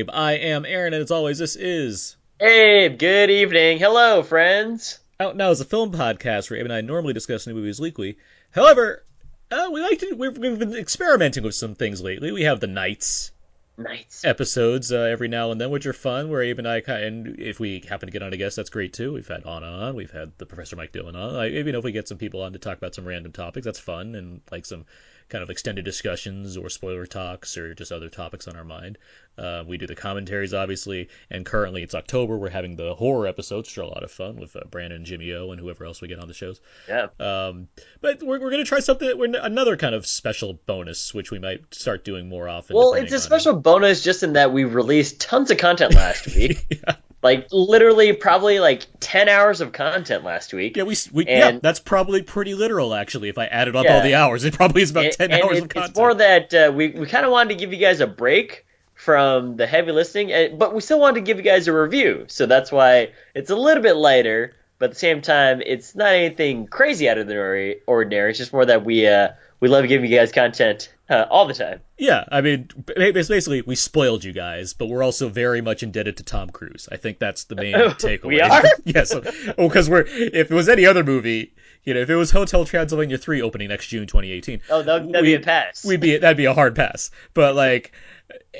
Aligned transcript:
Abe. 0.00 0.08
I 0.14 0.32
am 0.32 0.64
Aaron, 0.64 0.94
and 0.94 1.02
as 1.02 1.10
always, 1.10 1.36
this 1.36 1.56
is 1.56 2.16
Abe. 2.40 2.98
Good 2.98 3.28
evening. 3.28 3.78
Hello, 3.78 4.22
friends. 4.22 4.98
Out 5.20 5.36
Now 5.36 5.50
is 5.50 5.60
a 5.60 5.66
film 5.66 5.92
podcast 5.92 6.48
where 6.48 6.58
Abe 6.58 6.64
and 6.64 6.72
I 6.72 6.80
normally 6.80 7.12
discuss 7.12 7.46
new 7.46 7.52
movies 7.52 7.78
weekly. 7.78 8.16
However, 8.50 9.04
uh, 9.50 9.68
we 9.70 9.82
like 9.82 9.98
to 9.98 10.14
we've, 10.14 10.38
we've 10.38 10.58
been 10.58 10.74
experimenting 10.74 11.44
with 11.44 11.54
some 11.54 11.74
things 11.74 12.00
lately. 12.00 12.32
We 12.32 12.44
have 12.44 12.60
the 12.60 12.66
nights 12.66 13.32
Nights. 13.76 14.24
episodes 14.24 14.90
uh, 14.90 15.00
every 15.00 15.28
now 15.28 15.50
and 15.50 15.60
then, 15.60 15.68
which 15.68 15.84
are 15.84 15.92
fun. 15.92 16.30
Where 16.30 16.42
Abe 16.42 16.60
and 16.60 16.68
I, 16.68 16.78
and 16.78 17.38
if 17.38 17.60
we 17.60 17.80
happen 17.86 18.06
to 18.06 18.12
get 18.12 18.22
on 18.22 18.32
a 18.32 18.38
guest, 18.38 18.56
that's 18.56 18.70
great 18.70 18.94
too. 18.94 19.12
We've 19.12 19.28
had 19.28 19.46
Anna 19.46 19.66
on, 19.66 19.96
we've 19.96 20.10
had 20.10 20.32
the 20.38 20.46
Professor 20.46 20.76
Mike 20.76 20.92
Dillon 20.92 21.14
on. 21.14 21.34
Like, 21.34 21.52
maybe 21.52 21.66
you 21.66 21.72
know, 21.72 21.80
if 21.80 21.84
we 21.84 21.92
get 21.92 22.08
some 22.08 22.16
people 22.16 22.40
on 22.40 22.54
to 22.54 22.58
talk 22.58 22.78
about 22.78 22.94
some 22.94 23.04
random 23.04 23.32
topics, 23.32 23.66
that's 23.66 23.78
fun 23.78 24.14
and 24.14 24.40
like 24.50 24.64
some 24.64 24.86
kind 25.30 25.42
of 25.42 25.50
extended 25.50 25.84
discussions 25.84 26.56
or 26.56 26.68
spoiler 26.68 27.06
talks 27.06 27.56
or 27.56 27.74
just 27.74 27.92
other 27.92 28.08
topics 28.08 28.48
on 28.48 28.56
our 28.56 28.64
mind. 28.64 28.98
Uh, 29.38 29.64
we 29.66 29.78
do 29.78 29.86
the 29.86 29.94
commentaries, 29.94 30.52
obviously, 30.52 31.08
and 31.30 31.46
currently 31.46 31.82
it's 31.82 31.94
October. 31.94 32.36
We're 32.36 32.50
having 32.50 32.76
the 32.76 32.94
horror 32.94 33.26
episodes, 33.26 33.68
which 33.68 33.78
are 33.78 33.82
a 33.82 33.88
lot 33.88 34.02
of 34.02 34.10
fun 34.10 34.36
with 34.36 34.54
uh, 34.56 34.60
Brandon 34.70 35.04
Jimmy 35.04 35.32
O 35.32 35.52
and 35.52 35.60
whoever 35.60 35.86
else 35.86 36.02
we 36.02 36.08
get 36.08 36.18
on 36.18 36.28
the 36.28 36.34
shows. 36.34 36.60
Yeah. 36.88 37.06
Um, 37.18 37.68
but 38.00 38.22
we're, 38.22 38.40
we're 38.40 38.50
going 38.50 38.62
to 38.62 38.68
try 38.68 38.80
something, 38.80 39.16
we're, 39.16 39.32
another 39.40 39.76
kind 39.76 39.94
of 39.94 40.06
special 40.06 40.54
bonus, 40.66 41.14
which 41.14 41.30
we 41.30 41.38
might 41.38 41.74
start 41.74 42.04
doing 42.04 42.28
more 42.28 42.48
often. 42.48 42.76
Well, 42.76 42.92
it's 42.94 43.12
a 43.12 43.20
special 43.20 43.54
bonus 43.54 44.02
just 44.02 44.22
in 44.22 44.34
that 44.34 44.52
we 44.52 44.64
released 44.64 45.20
tons 45.20 45.50
of 45.50 45.58
content 45.58 45.94
last 45.94 46.26
week. 46.34 46.66
yeah. 46.68 46.96
Like 47.22 47.48
literally, 47.52 48.12
probably 48.12 48.60
like 48.60 48.86
ten 49.00 49.28
hours 49.28 49.60
of 49.60 49.72
content 49.72 50.24
last 50.24 50.52
week. 50.52 50.76
Yeah, 50.76 50.84
we, 50.84 50.96
we 51.12 51.26
yeah, 51.26 51.58
that's 51.62 51.80
probably 51.80 52.22
pretty 52.22 52.54
literal 52.54 52.94
actually. 52.94 53.28
If 53.28 53.38
I 53.38 53.46
added 53.46 53.76
up 53.76 53.86
all 53.88 54.02
the 54.02 54.14
hours, 54.14 54.44
it 54.44 54.54
probably 54.54 54.82
is 54.82 54.90
about 54.90 55.04
And- 55.04 55.12
ten 55.14 55.32
and 55.32 55.42
hours 55.42 55.58
it- 55.58 55.62
of 55.64 55.68
content. 55.68 55.90
It's 55.90 55.98
more 55.98 56.14
that 56.14 56.54
uh, 56.54 56.72
we 56.74 56.88
we 56.88 57.06
kind 57.06 57.24
of 57.26 57.32
wanted 57.32 57.50
to 57.50 57.54
give 57.56 57.72
you 57.72 57.78
guys 57.78 58.00
a 58.00 58.06
break 58.06 58.64
from 58.94 59.56
the 59.56 59.66
heavy 59.66 59.92
listening, 59.92 60.58
but 60.58 60.74
we 60.74 60.80
still 60.82 61.00
wanted 61.00 61.14
to 61.14 61.20
give 61.22 61.38
you 61.38 61.42
guys 61.42 61.66
a 61.68 61.72
review. 61.72 62.24
So 62.28 62.44
that's 62.46 62.70
why 62.70 63.12
it's 63.34 63.50
a 63.50 63.56
little 63.56 63.82
bit 63.82 63.96
lighter, 63.96 64.54
but 64.80 64.86
at 64.86 64.90
the 64.94 64.98
same 64.98 65.22
time, 65.22 65.62
it's 65.64 65.94
not 65.94 66.08
anything 66.12 66.66
crazy 66.66 67.08
out 67.08 67.18
of 67.18 67.28
the 67.28 67.78
ordinary. 67.86 68.30
It's 68.30 68.38
just 68.38 68.52
more 68.52 68.66
that 68.66 68.84
we 68.84 69.06
uh, 69.06 69.28
we 69.60 69.68
love 69.68 69.86
giving 69.86 70.10
you 70.10 70.16
guys 70.18 70.32
content 70.32 70.92
uh, 71.08 71.26
all 71.30 71.46
the 71.46 71.54
time. 71.54 71.80
Yeah, 71.98 72.24
I 72.32 72.40
mean, 72.40 72.68
it's 72.96 73.28
basically 73.28 73.62
we 73.62 73.76
spoiled 73.76 74.24
you 74.24 74.32
guys, 74.32 74.72
but 74.72 74.86
we're 74.86 75.04
also 75.04 75.28
very 75.28 75.60
much 75.60 75.82
indebted 75.84 76.16
to 76.16 76.22
Tom 76.24 76.50
Cruise. 76.50 76.88
I 76.90 76.96
think 76.96 77.18
that's 77.20 77.44
the 77.44 77.54
main 77.54 77.74
takeaway. 77.74 78.24
We 78.24 78.40
are? 78.40 78.62
yes. 78.84 79.14
oh, 79.14 79.68
because 79.68 79.88
we're 79.88 80.06
if 80.08 80.50
it 80.50 80.54
was 80.54 80.68
any 80.68 80.86
other 80.86 81.04
movie, 81.04 81.52
you 81.84 81.92
know, 81.94 82.00
if 82.00 82.08
it 82.10 82.16
was 82.16 82.30
Hotel 82.30 82.64
Transylvania 82.64 83.18
three 83.18 83.42
opening 83.42 83.68
next 83.68 83.86
June 83.88 84.06
2018, 84.06 84.60
Oh, 84.70 84.82
that, 84.82 85.06
that'd 85.12 85.12
we- 85.22 85.22
be 85.28 85.34
a 85.34 85.40
pass. 85.40 85.84
we'd 85.84 86.00
be 86.00 86.16
that'd 86.16 86.36
be 86.38 86.46
a 86.46 86.54
hard 86.54 86.74
pass. 86.74 87.10
But 87.34 87.54
like, 87.54 87.92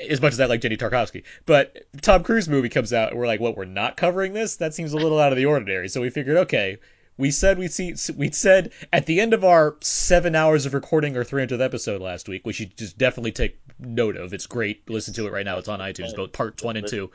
as 0.09 0.21
much 0.21 0.33
as 0.33 0.39
I 0.39 0.45
like 0.45 0.61
Genndy 0.61 0.77
Tartakovsky, 0.77 1.23
but 1.45 1.85
Tom 2.01 2.23
Cruise 2.23 2.49
movie 2.49 2.69
comes 2.69 2.93
out, 2.93 3.11
and 3.11 3.19
we're 3.19 3.27
like, 3.27 3.39
what? 3.39 3.57
We're 3.57 3.65
not 3.65 3.97
covering 3.97 4.33
this? 4.33 4.57
That 4.57 4.73
seems 4.73 4.93
a 4.93 4.97
little 4.97 5.19
out 5.19 5.31
of 5.31 5.37
the 5.37 5.45
ordinary. 5.45 5.89
So 5.89 6.01
we 6.01 6.09
figured, 6.09 6.37
okay. 6.37 6.77
We 7.17 7.29
said 7.29 7.59
we 7.59 7.67
see. 7.67 7.93
We 8.15 8.31
said 8.31 8.71
at 8.91 9.05
the 9.05 9.19
end 9.19 9.33
of 9.33 9.43
our 9.43 9.75
seven 9.81 10.33
hours 10.33 10.65
of 10.65 10.73
recording 10.73 11.15
our 11.17 11.23
300th 11.23 11.61
episode 11.61 12.01
last 12.01 12.27
week, 12.27 12.45
which 12.45 12.59
you 12.59 12.65
just 12.65 12.97
definitely 12.97 13.33
take 13.33 13.59
note 13.77 14.15
of. 14.15 14.33
It's 14.33 14.47
great. 14.47 14.89
Listen 14.89 15.13
to 15.15 15.27
it 15.27 15.31
right 15.31 15.45
now. 15.45 15.59
It's 15.59 15.67
on 15.67 15.79
iTunes. 15.79 16.15
both 16.15 16.31
parts 16.31 16.63
one 16.63 16.77
and 16.77 16.87
two. 16.87 17.11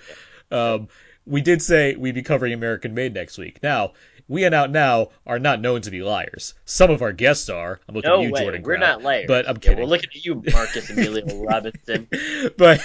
Um, 0.52 0.88
we 1.26 1.40
did 1.40 1.60
say 1.60 1.96
we'd 1.96 2.14
be 2.14 2.22
covering 2.22 2.52
American 2.52 2.94
Made 2.94 3.14
next 3.14 3.36
week. 3.36 3.60
Now, 3.62 3.94
we 4.28 4.44
and 4.44 4.54
out 4.54 4.70
now 4.70 5.10
are 5.26 5.38
not 5.38 5.60
known 5.60 5.80
to 5.82 5.90
be 5.90 6.02
liars. 6.02 6.54
Some 6.64 6.90
of 6.90 7.00
our 7.02 7.12
guests 7.12 7.48
are. 7.48 7.78
I'm 7.88 7.94
looking 7.94 8.10
no 8.10 8.18
at 8.20 8.22
you, 8.24 8.32
way. 8.32 8.40
Jordan. 8.42 8.62
we're 8.62 8.76
not 8.76 9.02
liars. 9.02 9.26
But 9.28 9.48
I'm 9.48 9.54
Yeah, 9.56 9.60
kidding. 9.60 9.78
we're 9.78 9.84
looking 9.86 10.10
at 10.14 10.24
you, 10.24 10.42
Marcus 10.52 10.90
Emilio 10.90 11.44
Robinson. 11.44 12.08
but 12.56 12.80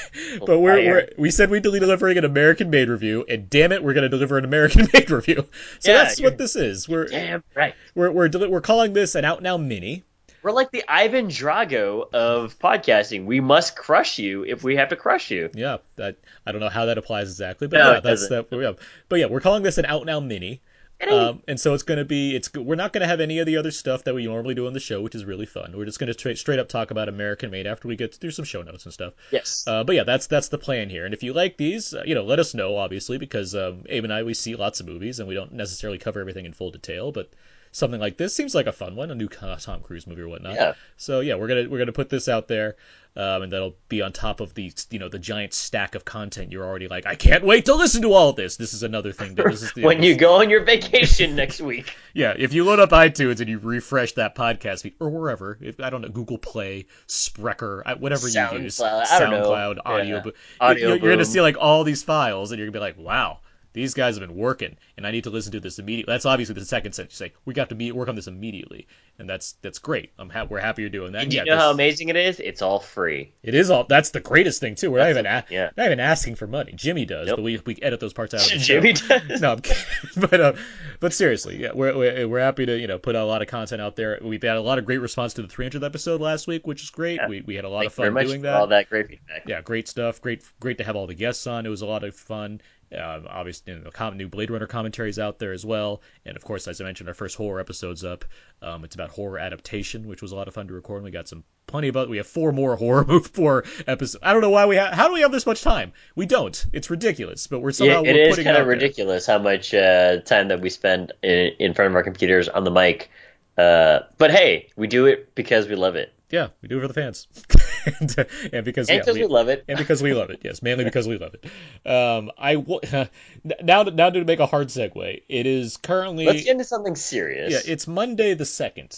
but 0.46 0.59
we're, 0.59 0.75
we're 0.75 1.09
we 1.18 1.31
said 1.31 1.50
we'd 1.50 1.63
be 1.63 1.72
delivering 1.79 2.18
an 2.18 2.25
American 2.25 2.69
made 2.69 2.90
review, 2.90 3.25
and 3.28 3.50
damn 3.50 3.72
it, 3.72 3.84
we're 3.84 3.94
going 3.94 4.03
to 4.03 4.09
deliver 4.09 4.38
an 4.38 4.46
American 4.46 4.88
made 4.94 5.09
review. 5.09 5.47
So 5.79 5.91
Yeah, 5.91 6.03
that's 6.03 6.22
what 6.22 6.38
this 6.38 6.56
is. 6.56 6.88
We're 6.88 7.06
Damn 7.07 7.44
right. 7.56 7.73
we're 7.96 8.12
we're, 8.12 8.29
deli- 8.29 8.47
we're 8.50 8.62
calling 8.62 8.94
this 8.94 9.16
an 9.16 9.25
out 9.25 9.41
now 9.41 9.58
mini. 9.58 10.03
We're 10.44 10.52
like 10.53 10.72
the 10.72 10.84
Ivan 10.88 11.28
Drago 11.28 12.12
of 12.13 12.58
podcasting. 12.58 13.25
We 13.25 13.40
must 13.40 13.75
crush 13.75 14.18
you 14.18 14.44
if 14.44 14.63
we 14.63 14.75
have 14.75 14.90
to 14.90 14.96
crush 14.96 15.29
you. 15.29 15.52
Yeah, 15.53 15.78
that 15.97 16.18
I 16.47 16.52
don't 16.52 16.62
know 16.62 16.69
how 16.69 16.85
that 16.85 16.97
applies 16.97 17.29
exactly, 17.29 17.68
but 17.68 17.78
No, 17.78 17.91
yeah, 17.94 18.00
that's 18.00 18.28
doesn't. 18.28 18.50
that. 18.50 18.59
Yeah. 18.59 18.72
But 19.08 19.19
yeah, 19.19 19.28
we're 19.28 19.40
calling 19.40 19.62
this 19.62 19.78
an 19.78 19.85
out 19.85 20.06
now 20.06 20.19
mini. 20.19 20.62
Um, 21.09 21.41
and 21.47 21.59
so 21.59 21.73
it's 21.73 21.84
going 21.84 21.97
to 21.97 22.06
be 22.06 22.35
it's 22.35 22.53
we're 22.53 22.75
not 22.75 22.94
going 22.94 23.01
to 23.01 23.07
have 23.07 23.19
any 23.19 23.39
of 23.39 23.45
the 23.45 23.57
other 23.57 23.72
stuff 23.72 24.03
that 24.03 24.13
we 24.13 24.25
normally 24.25 24.53
do 24.53 24.67
on 24.67 24.73
the 24.73 24.79
show, 24.79 25.01
which 25.01 25.16
is 25.16 25.25
really 25.25 25.45
fun. 25.45 25.75
We're 25.75 25.85
just 25.85 26.00
going 26.00 26.07
to 26.07 26.13
tra- 26.13 26.35
straight 26.35 26.59
up 26.59 26.69
talk 26.69 26.91
about 26.91 27.09
American 27.09 27.51
Made 27.51 27.67
after 27.67 27.88
we 27.88 27.95
get 27.95 28.16
through 28.16 28.31
some 28.31 28.45
show 28.45 28.62
notes 28.62 28.85
and 28.85 28.94
stuff. 28.94 29.13
yes. 29.31 29.63
Uh, 29.67 29.84
but 29.84 29.95
yeah, 29.95 30.03
that's 30.03 30.28
that's 30.28 30.50
the 30.50 30.57
plan 30.57 30.90
here. 30.90 31.06
And 31.06 31.13
if 31.13 31.23
you 31.23 31.34
like 31.34 31.57
these, 31.57 31.94
uh, 31.94 32.03
you 32.06 32.16
know, 32.16 32.23
let 32.23 32.40
us 32.40 32.53
know 32.53 32.78
obviously 32.78 33.17
because 33.17 33.56
um, 33.56 33.84
Abe 33.90 34.03
and 34.06 34.13
I 34.13 34.23
we 34.23 34.34
see 34.34 34.56
lots 34.56 34.79
of 34.79 34.85
movies 34.85 35.19
and 35.19 35.28
we 35.28 35.35
don't 35.35 35.53
necessarily 35.53 35.97
cover 35.97 36.19
everything 36.19 36.45
in 36.45 36.53
full 36.53 36.72
detail, 36.72 37.11
but 37.11 37.29
something 37.72 38.00
like 38.00 38.18
this 38.18 38.36
seems 38.36 38.54
like 38.54 38.68
a 38.68 38.72
fun 38.72 38.96
one, 38.96 39.12
a 39.12 39.16
new 39.16 39.28
Tom 39.28 39.82
Cruise 39.82 40.08
movie 40.08 40.22
or 40.22 40.28
whatnot. 40.28 40.56
Yeah. 40.56 40.74
So 40.98 41.20
yeah, 41.22 41.36
we're 41.36 41.48
gonna 41.48 41.70
we're 41.70 41.80
gonna 41.80 41.92
put 41.92 42.09
this 42.09 42.28
out 42.28 42.48
there, 42.48 42.76
um, 43.16 43.44
and 43.44 43.52
that'll 43.54 43.76
be 43.90 44.02
on 44.02 44.12
top 44.12 44.40
of 44.40 44.54
the 44.54 44.72
you 44.90 45.00
know 45.00 45.09
the 45.09 45.20
giant 45.20 45.54
stack 45.54 45.96
of 45.96 46.06
content 46.06 46.52
you're 46.52 46.66
already 46.66 46.88
like 46.88 47.06
I 47.06 47.16
can't 47.16 47.44
wait 47.46 47.66
to 47.66 47.76
listen 47.76 48.02
to 48.04 48.14
all 48.14 48.30
of 48.30 48.36
this. 48.36 48.58
This 48.58 48.74
is 48.74 48.84
another 48.84 49.12
thing 49.12 49.36
that 49.36 49.48
this 49.48 49.64
is 49.64 49.74
the, 49.74 49.84
when 49.86 50.04
you 50.04 50.16
go 50.16 50.36
on 50.36 50.50
your 50.50 50.64
vacation 50.64 51.36
next 51.36 51.62
week. 51.72 51.94
yeah, 52.14 52.34
if 52.38 52.54
you 52.54 52.64
load 52.66 52.80
up 52.80 52.90
iTunes 52.92 53.40
and 53.40 53.50
you 53.50 53.59
refresh 53.59 54.14
that 54.14 54.36
podcast 54.36 54.82
feed 54.84 54.96
or 55.00 55.09
wherever, 55.09 55.58
if 55.62 55.80
I 55.80 55.90
don't 55.90 56.02
know, 56.02 56.09
Google 56.09 56.38
Play, 56.38 56.86
Spreaker, 57.08 58.00
whatever 58.00 58.28
you 58.28 58.40
use, 58.64 58.78
SoundCloud, 58.78 59.12
I 59.12 59.20
don't 59.20 59.32
know. 59.32 59.82
Audio, 59.86 60.22
Yeah. 60.26 60.32
Audio 60.59 60.88
you're, 60.90 60.98
you're 60.98 61.12
gonna 61.14 61.26
see 61.26 61.42
like 61.42 61.58
all 61.59 61.84
these 61.84 62.03
files, 62.03 62.52
and 62.52 62.59
you're 62.59 62.68
gonna 62.68 62.78
be 62.78 62.80
like, 62.80 62.98
wow. 62.98 63.40
These 63.74 63.94
guys 63.94 64.18
have 64.18 64.28
been 64.28 64.36
working, 64.38 64.76
and 64.98 65.08
I 65.08 65.12
need 65.12 65.24
to 65.24 65.30
listen 65.30 65.54
to 65.54 65.59
this 65.62 65.80
immediately. 65.80 66.12
That's 66.12 66.26
obviously 66.26 66.56
the 66.56 66.66
second 66.66 66.92
sentence. 66.94 67.20
You 67.20 67.28
say 67.28 67.34
we 67.46 67.54
got 67.54 67.70
to 67.70 67.76
be, 67.76 67.92
work 67.94 68.09
on 68.09 68.16
this 68.16 68.28
immediately, 68.28 68.88
and 69.18 69.30
that's 69.30 69.54
that's 69.62 69.80
great. 69.80 70.12
I'm 70.20 70.30
ha- 70.30 70.46
we're 70.50 70.59
happy 70.59 70.82
you're 70.82 70.90
doing 70.90 71.14
that. 71.14 71.24
And 71.24 71.34
yeah, 71.34 71.44
you 71.46 71.52
know 71.52 71.58
how 71.58 71.72
amazing 71.72 72.09
it 72.09 72.16
is? 72.18 72.40
It's 72.42 72.62
all 72.62 72.80
free. 72.80 73.34
it 73.44 73.56
is 73.56 73.70
all. 73.70 73.86
That's 73.86 74.09
the 74.09 74.20
greatest 74.20 74.59
thing 74.59 74.76
too. 74.76 74.92
We're 74.92 75.00
not 75.00 75.09
even 75.12 75.26
a- 75.26 75.46
yeah. 75.50 75.70
not 75.78 75.86
even 75.86 76.00
asking 76.02 76.36
for 76.36 76.48
money. 76.48 76.74
Jimmy 76.76 77.06
does, 77.06 77.28
Nope. 77.28 77.38
but 77.38 77.44
we 77.44 77.62
we 77.66 77.78
edit 77.82 78.00
those 78.02 78.14
parts 78.14 78.34
out. 78.34 78.44
Of 78.46 78.52
the 78.52 78.58
Jimmy 78.59 78.94
show. 78.96 79.20
does. 79.20 79.40
No, 79.42 79.54
I'm 79.54 79.59
kidding. 79.62 79.84
but 80.18 80.42
uh, 80.42 80.53
but 81.00 81.14
seriously, 81.14 81.58
yeah, 81.62 81.72
we're, 81.74 81.96
we're 81.98 82.28
we're 82.28 82.40
happy 82.42 82.66
to 82.66 82.78
you 82.78 82.88
know 82.88 83.00
put 83.00 83.16
out 83.16 83.24
a 83.24 83.30
lot 83.30 83.42
of 83.42 83.48
content 83.48 83.82
out 83.82 83.96
there. 83.96 84.20
We've 84.22 84.42
had 84.44 84.58
a 84.58 84.62
lot 84.62 84.80
of 84.80 84.86
great 84.86 85.00
response 85.00 85.36
to 85.36 85.44
the 85.44 85.48
300th 85.48 85.86
episode 85.86 86.20
last 86.20 86.46
week, 86.46 86.68
which 86.68 86.84
is 86.84 86.90
great. 86.90 87.16
Yeah. 87.22 87.28
We 87.30 87.42
we 87.42 87.56
had 87.56 87.64
a 87.64 87.70
lot 87.70 87.80
Thank 87.82 87.92
of 87.92 88.14
fun 88.16 88.26
doing 88.26 88.42
that. 88.42 88.56
all 88.56 88.68
that 88.68 88.90
great 88.90 89.08
feedback. 89.08 89.44
Yeah, 89.48 89.62
great 89.62 89.88
stuff. 89.88 90.22
Great 90.22 90.44
great 90.59 90.80
to 90.80 90.84
have 90.84 90.96
all 90.98 91.08
the 91.08 91.16
guests 91.16 91.48
on. 91.48 91.66
It 91.66 91.70
was 91.70 91.82
a 91.82 91.86
lot 91.86 92.03
of 92.03 92.14
fun. 92.16 92.59
Um, 92.97 93.25
obviously, 93.29 93.74
you 93.74 93.79
know, 93.79 94.09
new 94.12 94.28
Blade 94.28 94.52
Runner 94.52 94.68
commentaries 94.68 95.18
out 95.19 95.40
there 95.40 95.53
as 95.53 95.66
well, 95.66 96.02
and 96.25 96.35
of 96.35 96.44
course, 96.44 96.68
as 96.68 96.81
I 96.81 96.84
mentioned, 96.84 97.07
our 97.07 97.16
first 97.16 97.35
horror 97.38 97.59
episode's 97.59 98.03
up. 98.03 98.25
Um, 98.62 98.84
it's 98.84 98.96
about 98.96 99.09
horror 99.09 99.40
adaptation, 99.40 100.07
which 100.07 100.22
was 100.22 100.31
a 100.31 100.35
lot 100.35 100.47
of 100.47 100.53
fun 100.53 100.68
to 100.68 100.74
record. 100.74 100.97
And 100.97 101.06
we 101.06 101.12
got 101.12 101.28
some 101.28 101.44
plenty 101.68 101.88
about. 101.88 102.09
We 102.09 102.18
have 102.18 102.28
four 102.28 102.52
more 102.52 102.75
horror 102.78 103.06
move 103.06 103.28
four 103.28 103.63
episodes. 103.88 104.22
I 104.24 104.34
don't 104.34 104.41
know 104.41 104.50
why 104.50 104.66
we 104.66 104.75
have. 104.75 104.94
How 104.94 105.07
do 105.07 105.13
we 105.13 105.22
have 105.22 105.31
this 105.31 105.46
much 105.46 105.62
time? 105.62 105.94
We 106.16 106.25
don't. 106.25 106.66
It's 106.74 106.90
ridiculous, 106.90 107.47
but 107.47 107.59
we're 107.62 107.72
Yeah, 107.78 107.97
somehow 107.97 108.03
it 108.03 108.16
we're 108.16 108.18
is 108.18 108.28
putting 108.28 108.46
kind 108.46 108.57
it 108.57 108.62
of 108.62 108.68
out 108.68 108.72
there. 108.75 108.90
ridiculous 108.90 109.25
how 109.25 109.40
much 109.40 109.73
uh, 109.73 110.22
time 110.22 110.50
that 110.50 110.62
we 110.62 110.69
spend 110.69 111.12
in, 111.23 111.52
in 111.59 111.73
front 111.73 111.91
of 111.91 111.96
our 111.96 112.03
computers 112.03 112.49
on 112.49 112.64
the 112.64 112.72
mic. 112.72 113.09
Uh, 113.58 113.99
but 114.17 114.32
hey, 114.32 114.70
we 114.76 114.88
do 114.88 115.05
it 115.08 115.34
because 115.35 115.67
we 115.67 115.76
love 115.76 115.96
it. 115.96 116.14
Yeah, 116.31 116.47
we 116.61 116.67
do 116.69 116.78
it 116.78 116.81
for 116.81 116.87
the 116.87 116.93
fans, 116.93 117.28
and, 117.99 118.19
uh, 118.19 118.23
and 118.53 118.63
because 118.66 118.89
And 118.89 118.97
yeah, 118.97 119.01
because 119.01 119.16
we, 119.17 119.25
love 119.25 119.49
it. 119.49 119.66
and 119.67 119.78
because 119.78 120.01
we 120.01 120.13
love 120.13 120.29
it. 120.29 120.41
Yes, 120.43 120.61
mainly 120.61 120.83
because 120.85 121.07
we 121.07 121.17
love 121.17 121.33
it. 121.35 121.45
Um, 121.89 122.31
I 122.37 122.55
w- 122.55 122.79
now 123.63 123.83
now 123.83 124.09
to 124.09 124.23
make 124.23 124.39
a 124.39 124.45
hard 124.45 124.67
segue. 124.67 125.23
It 125.28 125.45
is 125.45 125.78
currently 125.78 126.25
Let's 126.25 126.43
get 126.43 126.51
into 126.51 126.63
something 126.63 126.95
serious. 126.95 127.51
yeah, 127.51 127.72
it's 127.73 127.87
Monday 127.87 128.33
the 128.33 128.45
second. 128.45 128.97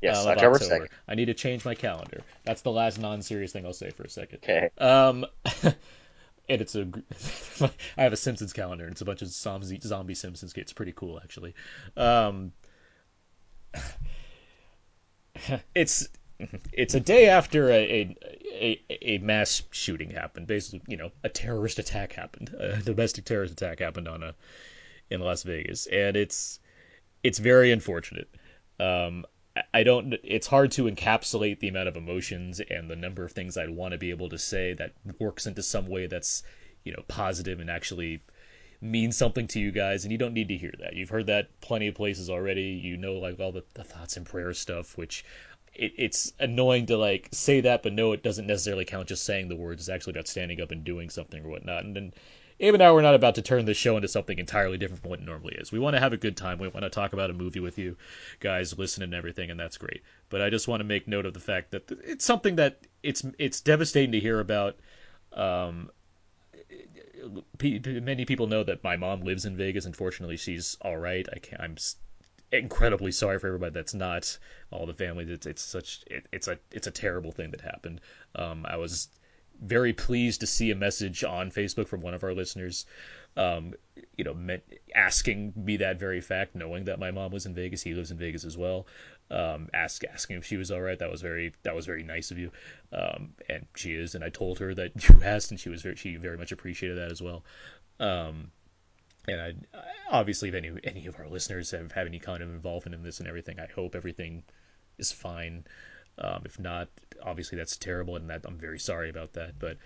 yes, 0.00 0.26
uh, 0.26 0.30
October. 0.30 0.58
2nd. 0.58 0.88
I 1.06 1.14
need 1.14 1.26
to 1.26 1.34
change 1.34 1.64
my 1.64 1.74
calendar. 1.74 2.22
That's 2.44 2.62
the 2.62 2.72
last 2.72 2.98
non-serious 3.00 3.52
thing 3.52 3.64
I'll 3.64 3.72
say 3.72 3.90
for 3.90 4.02
a 4.02 4.10
second. 4.10 4.38
Okay. 4.42 4.70
Um, 4.78 5.24
and 5.64 6.60
it's 6.60 6.74
a 6.74 6.88
I 7.96 8.02
have 8.02 8.12
a 8.12 8.16
Simpsons 8.16 8.52
calendar. 8.52 8.84
and 8.84 8.92
It's 8.92 9.00
a 9.02 9.04
bunch 9.04 9.22
of 9.22 9.28
zombie 9.28 9.78
zombie 9.80 10.14
Simpsons. 10.14 10.52
It's 10.56 10.72
pretty 10.72 10.92
cool 10.92 11.20
actually. 11.22 11.54
Um, 11.96 12.52
it's 15.74 16.08
it's 16.72 16.94
a 16.94 17.00
day 17.00 17.28
after 17.28 17.70
a, 17.70 17.74
a 17.74 18.16
a 18.52 18.80
a 19.14 19.18
mass 19.18 19.62
shooting 19.70 20.10
happened. 20.10 20.46
Basically, 20.46 20.82
you 20.86 20.96
know, 20.96 21.10
a 21.24 21.28
terrorist 21.28 21.78
attack 21.78 22.12
happened. 22.12 22.54
A 22.58 22.76
domestic 22.82 23.24
terrorist 23.24 23.52
attack 23.52 23.80
happened 23.80 24.08
on 24.08 24.22
a 24.22 24.34
in 25.10 25.20
Las 25.20 25.42
Vegas, 25.42 25.86
and 25.86 26.16
it's 26.16 26.60
it's 27.22 27.38
very 27.38 27.72
unfortunate. 27.72 28.28
Um, 28.80 29.24
I- 29.74 29.82
don't. 29.82 30.14
It's 30.24 30.46
hard 30.46 30.72
to 30.72 30.84
encapsulate 30.84 31.60
the 31.60 31.68
amount 31.68 31.88
of 31.88 31.96
emotions 31.96 32.60
and 32.60 32.88
the 32.90 32.96
number 32.96 33.24
of 33.24 33.32
things 33.32 33.56
I'd 33.56 33.70
want 33.70 33.92
to 33.92 33.98
be 33.98 34.10
able 34.10 34.30
to 34.30 34.38
say 34.38 34.72
that 34.74 34.92
works 35.20 35.46
into 35.46 35.62
some 35.62 35.86
way 35.86 36.06
that's 36.06 36.42
you 36.84 36.92
know 36.92 37.02
positive 37.08 37.60
and 37.60 37.70
actually 37.70 38.22
means 38.80 39.16
something 39.16 39.46
to 39.48 39.60
you 39.60 39.70
guys. 39.70 40.04
And 40.04 40.12
you 40.12 40.18
don't 40.18 40.34
need 40.34 40.48
to 40.48 40.56
hear 40.56 40.72
that. 40.80 40.94
You've 40.94 41.10
heard 41.10 41.26
that 41.26 41.60
plenty 41.60 41.88
of 41.88 41.94
places 41.94 42.30
already. 42.30 42.80
You 42.82 42.96
know, 42.96 43.14
like 43.14 43.38
all 43.40 43.52
the, 43.52 43.64
the 43.74 43.84
thoughts 43.84 44.16
and 44.16 44.26
prayers 44.26 44.58
stuff, 44.58 44.96
which 44.96 45.24
it, 45.74 45.92
it's 45.96 46.32
annoying 46.38 46.86
to 46.86 46.96
like 46.96 47.28
say 47.32 47.62
that, 47.62 47.82
but 47.82 47.92
no, 47.92 48.12
it 48.12 48.22
doesn't 48.22 48.46
necessarily 48.46 48.84
count 48.84 49.08
just 49.08 49.24
saying 49.24 49.48
the 49.48 49.56
words. 49.56 49.82
It's 49.82 49.88
actually 49.88 50.12
about 50.12 50.28
standing 50.28 50.60
up 50.60 50.70
and 50.70 50.84
doing 50.84 51.10
something 51.10 51.44
or 51.44 51.48
whatnot. 51.48 51.84
And 51.84 51.96
then 51.96 52.12
Abe 52.60 52.74
and 52.74 52.82
I 52.82 52.92
we're 52.92 53.02
not 53.02 53.14
about 53.14 53.34
to 53.36 53.42
turn 53.42 53.64
the 53.64 53.74
show 53.74 53.96
into 53.96 54.08
something 54.08 54.38
entirely 54.38 54.78
different 54.78 55.02
from 55.02 55.10
what 55.10 55.20
it 55.20 55.26
normally 55.26 55.54
is. 55.56 55.72
We 55.72 55.78
want 55.78 55.96
to 55.96 56.00
have 56.00 56.12
a 56.12 56.18
good 56.18 56.36
time. 56.36 56.58
We 56.58 56.68
want 56.68 56.84
to 56.84 56.90
talk 56.90 57.12
about 57.12 57.30
a 57.30 57.34
movie 57.34 57.60
with 57.60 57.78
you 57.78 57.96
guys, 58.40 58.78
listen 58.78 59.02
and 59.02 59.14
everything, 59.14 59.50
and 59.50 59.58
that's 59.58 59.78
great. 59.78 60.02
But 60.28 60.42
I 60.42 60.50
just 60.50 60.68
want 60.68 60.80
to 60.80 60.84
make 60.84 61.08
note 61.08 61.26
of 61.26 61.34
the 61.34 61.40
fact 61.40 61.72
that 61.72 61.90
it's 62.04 62.24
something 62.24 62.56
that 62.56 62.78
it's 63.02 63.24
it's 63.38 63.60
devastating 63.60 64.12
to 64.12 64.20
hear 64.20 64.38
about. 64.38 64.76
Um, 65.32 65.90
many 67.60 68.24
people 68.24 68.46
know 68.46 68.62
that 68.62 68.84
my 68.84 68.96
mom 68.96 69.22
lives 69.22 69.44
in 69.44 69.56
Vegas. 69.56 69.86
Unfortunately, 69.86 70.36
she's 70.36 70.76
all 70.82 70.96
right. 70.96 71.26
I 71.32 71.38
can't. 71.38 71.60
I'm 71.60 71.76
incredibly 72.52 73.12
sorry 73.12 73.38
for 73.38 73.46
everybody 73.46 73.72
that's 73.72 73.94
not 73.94 74.38
all 74.70 74.86
the 74.86 74.94
families. 74.94 75.30
It's 75.30 75.46
it's 75.46 75.62
such 75.62 76.04
it, 76.06 76.26
it's 76.32 76.48
a 76.48 76.58
it's 76.70 76.86
a 76.86 76.90
terrible 76.90 77.32
thing 77.32 77.50
that 77.50 77.60
happened. 77.60 78.00
Um, 78.34 78.66
I 78.68 78.76
was 78.76 79.08
very 79.60 79.92
pleased 79.92 80.40
to 80.40 80.46
see 80.46 80.70
a 80.70 80.74
message 80.74 81.24
on 81.24 81.50
Facebook 81.50 81.86
from 81.86 82.00
one 82.00 82.14
of 82.14 82.24
our 82.24 82.34
listeners, 82.34 82.84
um, 83.36 83.74
you 84.16 84.24
know, 84.24 84.34
meant, 84.34 84.62
asking 84.94 85.52
me 85.56 85.76
that 85.76 86.00
very 86.00 86.20
fact, 86.20 86.54
knowing 86.54 86.84
that 86.84 86.98
my 86.98 87.10
mom 87.10 87.30
was 87.30 87.46
in 87.46 87.54
Vegas. 87.54 87.82
He 87.82 87.94
lives 87.94 88.10
in 88.10 88.18
Vegas 88.18 88.44
as 88.44 88.56
well. 88.56 88.86
Um, 89.30 89.68
ask 89.72 90.02
asking 90.04 90.36
if 90.36 90.44
she 90.44 90.56
was 90.56 90.70
all 90.70 90.80
right. 90.80 90.98
That 90.98 91.10
was 91.10 91.22
very 91.22 91.54
that 91.62 91.74
was 91.74 91.86
very 91.86 92.02
nice 92.02 92.30
of 92.30 92.38
you, 92.38 92.50
um, 92.92 93.32
and 93.48 93.66
she 93.76 93.92
is. 93.92 94.14
And 94.14 94.22
I 94.22 94.28
told 94.28 94.58
her 94.58 94.74
that 94.74 95.08
you 95.08 95.20
asked, 95.22 95.52
and 95.52 95.60
she 95.60 95.68
was 95.70 95.82
very, 95.82 95.96
she 95.96 96.16
very 96.16 96.36
much 96.36 96.52
appreciated 96.52 96.98
that 96.98 97.10
as 97.10 97.22
well. 97.22 97.44
Um, 98.00 98.50
and 99.28 99.40
I, 99.40 99.54
obviously, 100.10 100.48
if 100.48 100.54
any 100.54 100.72
any 100.84 101.06
of 101.06 101.18
our 101.18 101.28
listeners 101.28 101.70
have, 101.70 101.92
have 101.92 102.06
any 102.06 102.18
kind 102.18 102.42
of 102.42 102.50
involvement 102.50 102.94
in 102.94 103.02
this 103.02 103.20
and 103.20 103.28
everything, 103.28 103.60
I 103.60 103.66
hope 103.66 103.94
everything 103.94 104.42
is 104.98 105.12
fine. 105.12 105.64
Um, 106.18 106.42
if 106.44 106.58
not, 106.58 106.88
obviously 107.22 107.56
that's 107.58 107.76
terrible, 107.76 108.16
and 108.16 108.28
that 108.30 108.42
I'm 108.44 108.58
very 108.58 108.78
sorry 108.78 109.08
about 109.08 109.34
that. 109.34 109.58
But 109.58 109.78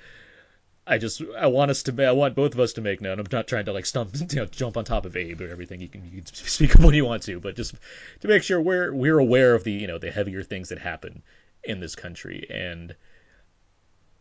I 0.87 0.99
just 0.99 1.21
I 1.37 1.49
want 1.49 1.71
us 1.71 1.83
to 1.85 2.05
I 2.05 2.13
want 2.13 2.35
both 2.35 2.55
of 2.55 2.61
us 2.61 2.75
to 2.75 2.81
make 2.81 3.01
note. 3.01 3.19
I'm 3.19 3.27
not 3.31 3.49
trying 3.49 3.65
to 3.65 3.73
like 3.73 3.87
stump 3.87 4.15
you 4.31 4.37
know 4.37 4.47
jump 4.47 4.77
on 4.77 4.85
top 4.85 5.05
of 5.05 5.17
Abe 5.17 5.41
or 5.41 5.49
everything. 5.49 5.81
You 5.81 5.89
can 5.89 6.05
you 6.05 6.23
can 6.23 6.27
speak 6.27 6.77
up 6.77 6.83
when 6.83 6.95
you 6.95 7.05
want 7.05 7.25
to, 7.25 7.41
but 7.41 7.57
just 7.57 7.75
to 8.21 8.29
make 8.29 8.43
sure 8.43 8.61
we're 8.61 8.93
we're 8.93 9.19
aware 9.19 9.55
of 9.55 9.65
the 9.65 9.73
you 9.73 9.87
know 9.87 9.99
the 9.99 10.11
heavier 10.11 10.43
things 10.43 10.69
that 10.69 10.79
happen 10.79 11.23
in 11.65 11.81
this 11.81 11.97
country, 11.97 12.47
and 12.49 12.95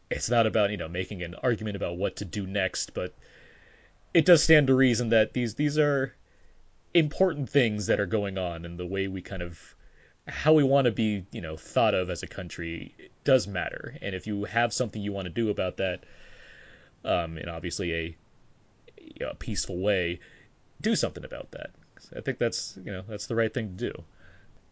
it's 0.10 0.30
not 0.30 0.48
about 0.48 0.72
you 0.72 0.78
know 0.78 0.88
making 0.88 1.22
an 1.22 1.36
argument 1.36 1.76
about 1.76 1.98
what 1.98 2.18
to 2.18 2.26
do 2.26 2.48
next, 2.48 2.94
but 2.94 3.16
it 4.16 4.26
does 4.26 4.42
stand 4.42 4.68
to 4.68 4.74
reason 4.74 5.10
that 5.10 5.34
these 5.34 5.56
these 5.56 5.78
are 5.78 6.16
important 6.94 7.50
things 7.50 7.88
that 7.88 8.00
are 8.00 8.06
going 8.06 8.38
on, 8.38 8.64
and 8.64 8.80
the 8.80 8.86
way 8.86 9.10
we 9.10 9.22
kind 9.22 9.42
of 9.42 9.76
how 10.26 10.54
we 10.54 10.64
want 10.64 10.86
to 10.86 10.92
be, 10.92 11.26
you 11.34 11.42
know, 11.42 11.58
thought 11.58 11.94
of 11.94 12.10
as 12.10 12.24
a 12.24 12.28
country 12.28 12.96
does 13.26 13.46
matter. 13.46 13.96
And 14.02 14.16
if 14.16 14.26
you 14.26 14.46
have 14.46 14.74
something 14.74 15.02
you 15.02 15.12
want 15.12 15.26
to 15.26 15.34
do 15.34 15.50
about 15.50 15.78
that, 15.78 16.04
um, 17.04 17.38
in 17.38 17.50
obviously 17.50 17.94
a, 17.94 19.26
a 19.30 19.36
peaceful 19.36 19.78
way, 19.78 20.22
do 20.80 20.96
something 20.96 21.26
about 21.26 21.52
that. 21.52 21.72
I 22.16 22.22
think 22.22 22.40
that's 22.40 22.80
you 22.86 22.94
know 22.94 23.04
that's 23.06 23.28
the 23.28 23.36
right 23.36 23.54
thing 23.54 23.76
to 23.76 23.92
do. 23.92 24.04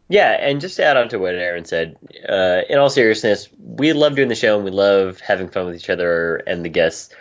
Yeah, 0.08 0.32
and 0.32 0.62
just 0.62 0.78
to 0.78 0.86
add 0.86 0.96
on 0.96 1.10
to 1.10 1.20
what 1.20 1.36
Aaron 1.36 1.66
said, 1.66 1.98
uh, 2.28 2.62
in 2.70 2.78
all 2.78 2.90
seriousness, 2.90 3.50
we 3.60 3.92
love 3.92 4.16
doing 4.16 4.30
the 4.30 4.36
show 4.36 4.56
and 4.56 4.64
we 4.64 4.72
love 4.72 5.20
having 5.20 5.50
fun 5.50 5.66
with 5.66 5.76
each 5.76 5.90
other 5.90 6.38
and 6.38 6.64
the 6.64 6.70
guests. 6.70 7.14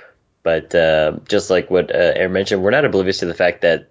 But 0.42 0.74
uh, 0.74 1.18
just 1.28 1.50
like 1.50 1.70
what 1.70 1.94
uh, 1.94 2.28
mentioned, 2.28 2.62
we're 2.62 2.70
not 2.70 2.84
oblivious 2.84 3.18
to 3.18 3.26
the 3.26 3.34
fact 3.34 3.62
that 3.62 3.88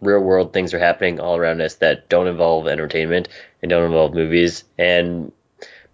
real 0.00 0.20
world 0.20 0.52
things 0.52 0.74
are 0.74 0.78
happening 0.78 1.20
all 1.20 1.36
around 1.36 1.60
us 1.60 1.76
that 1.76 2.08
don't 2.08 2.26
involve 2.26 2.66
entertainment 2.66 3.28
and 3.62 3.70
don't 3.70 3.84
involve 3.84 4.14
movies. 4.14 4.64
And 4.78 5.32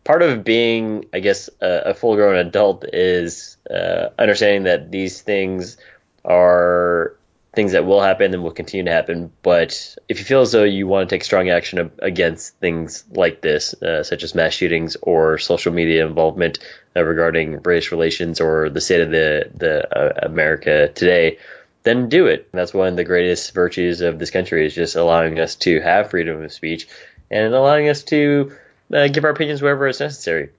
part 0.05 0.23
of 0.23 0.45
being, 0.45 1.05
I 1.13 1.21
guess, 1.21 1.51
a, 1.61 1.83
a 1.87 1.95
full 1.95 2.17
grown 2.17 2.37
adult 2.37 2.85
is 2.93 3.59
uh, 3.71 4.09
understanding 4.19 4.65
that 4.65 4.91
these 4.91 5.21
things 5.21 5.77
are 6.25 7.18
things 7.55 7.73
that 7.73 7.87
will 7.87 8.03
happen 8.03 8.35
and 8.35 8.43
will 8.43 8.53
continue 8.53 8.85
to 8.85 8.93
happen. 8.93 9.33
But 9.43 9.97
if 10.09 10.19
you 10.19 10.25
feel 10.25 10.43
as 10.43 10.53
though 10.53 10.65
you 10.65 10.87
want 10.87 11.09
to 11.09 11.15
take 11.15 11.25
strong 11.25 11.49
action 11.49 11.91
against 11.99 12.57
things 12.59 13.05
like 13.11 13.41
this, 13.41 13.75
uh, 13.83 14.03
such 14.03 14.23
as 14.23 14.35
mass 14.35 14.53
shootings 14.53 14.97
or 15.01 15.39
social 15.39 15.73
media 15.73 16.07
involvement 16.07 16.59
uh, 16.95 17.03
regarding 17.03 17.63
race 17.63 17.91
relations 17.91 18.41
or 18.41 18.69
the 18.69 18.81
state 18.81 19.01
of 19.01 19.11
the 19.11 19.51
the 19.55 19.97
uh, 19.97 20.27
America 20.27 20.89
today, 20.89 21.39
then 21.85 22.09
do 22.09 22.27
it. 22.27 22.49
That's 22.53 22.75
one 22.75 22.89
of 22.89 22.97
the 22.97 23.05
greatest 23.05 23.55
virtues 23.55 24.03
of 24.03 24.19
this 24.19 24.31
country 24.31 24.67
is 24.67 24.75
just 24.75 24.97
allowing 24.97 25.39
us 25.41 25.57
to 25.57 25.81
have 25.81 26.11
freedom 26.11 26.43
of 26.43 26.53
speech 26.53 26.87
and 27.31 27.55
allowing 27.55 27.89
us 27.89 28.03
to 28.05 28.53
uh, 28.93 29.09
give 29.09 29.25
our 29.25 29.31
opinions 29.31 29.63
wherever 29.63 29.89
it's 29.89 30.01
necessary. 30.01 30.51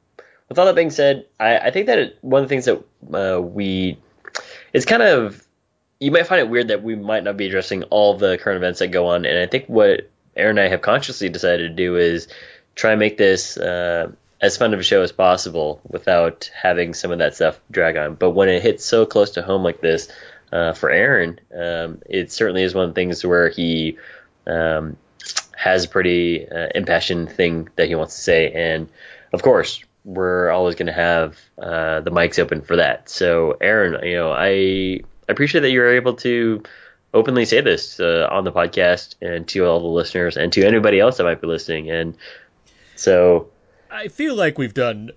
With 0.47 0.57
all 0.57 0.65
that 0.65 0.75
being 0.75 0.89
said, 0.89 1.27
I, 1.39 1.57
I 1.59 1.71
think 1.71 1.85
that 1.85 2.17
one 2.21 2.41
of 2.41 2.49
the 2.49 2.53
things 2.55 2.65
that 2.65 2.83
uh, 3.13 3.39
we 3.39 3.99
it's 4.73 4.85
kind 4.85 5.03
of 5.03 5.45
you 5.99 6.11
might 6.11 6.27
find 6.27 6.39
it 6.39 6.49
weird 6.49 6.69
that 6.69 6.83
we 6.83 6.95
might 6.95 7.23
not 7.23 7.37
be 7.37 7.47
addressing 7.47 7.83
all 7.83 8.17
the 8.17 8.37
current 8.37 8.57
events 8.57 8.79
that 8.79 8.87
go 8.87 9.07
on, 9.07 9.25
and 9.25 9.37
I 9.37 9.47
think 9.47 9.65
what 9.67 10.09
Aaron 10.35 10.57
and 10.57 10.65
I 10.65 10.69
have 10.69 10.81
consciously 10.81 11.29
decided 11.29 11.69
to 11.69 11.75
do 11.75 11.97
is 11.97 12.27
try 12.75 12.91
and 12.91 12.99
make 12.99 13.17
this 13.17 13.57
uh, 13.57 14.11
as 14.41 14.55
fun 14.57 14.73
of 14.73 14.79
a 14.79 14.83
show 14.83 15.01
as 15.01 15.11
possible 15.11 15.81
without 15.87 16.49
having 16.55 16.93
some 16.93 17.11
of 17.11 17.19
that 17.19 17.35
stuff 17.35 17.59
drag 17.69 17.97
on. 17.97 18.15
But 18.15 18.31
when 18.31 18.47
it 18.47 18.63
hits 18.63 18.85
so 18.85 19.05
close 19.05 19.31
to 19.31 19.41
home 19.41 19.63
like 19.63 19.81
this, 19.81 20.07
uh, 20.51 20.73
for 20.73 20.89
Aaron, 20.89 21.39
um, 21.55 22.01
it 22.07 22.31
certainly 22.31 22.63
is 22.63 22.73
one 22.73 22.85
of 22.85 22.91
the 22.91 22.95
things 22.95 23.23
where 23.25 23.49
he 23.49 23.97
um, 24.47 24.97
has 25.55 25.85
a 25.85 25.89
pretty 25.89 26.49
uh, 26.49 26.69
impassioned 26.73 27.31
thing 27.31 27.69
that 27.75 27.87
he 27.87 27.95
wants 27.95 28.15
to 28.15 28.21
say, 28.21 28.51
and 28.51 28.89
of 29.33 29.43
course, 29.43 29.83
we're 30.05 30.49
always 30.49 30.75
going 30.75 30.87
to 30.87 30.93
have 30.93 31.37
uh, 31.61 31.99
the 31.99 32.09
mics 32.09 32.39
open 32.39 32.61
for 32.61 32.77
that. 32.77 33.09
So, 33.09 33.57
Aaron, 33.61 34.03
you 34.03 34.15
know, 34.15 34.31
I 34.31 35.01
appreciate 35.31 35.61
that 35.61 35.71
you're 35.71 35.95
able 35.95 36.15
to 36.15 36.63
openly 37.13 37.45
say 37.45 37.61
this 37.61 37.99
uh, 37.99 38.27
on 38.31 38.43
the 38.43 38.51
podcast 38.51 39.15
and 39.21 39.47
to 39.47 39.65
all 39.65 39.79
the 39.79 39.87
listeners 39.87 40.37
and 40.37 40.51
to 40.53 40.65
anybody 40.65 40.99
else 40.99 41.17
that 41.17 41.23
might 41.23 41.41
be 41.41 41.47
listening. 41.47 41.89
And 41.89 42.15
so, 42.95 43.49
I 43.89 44.09
feel 44.09 44.35
like 44.35 44.57
we've 44.57 44.73
done 44.73 45.11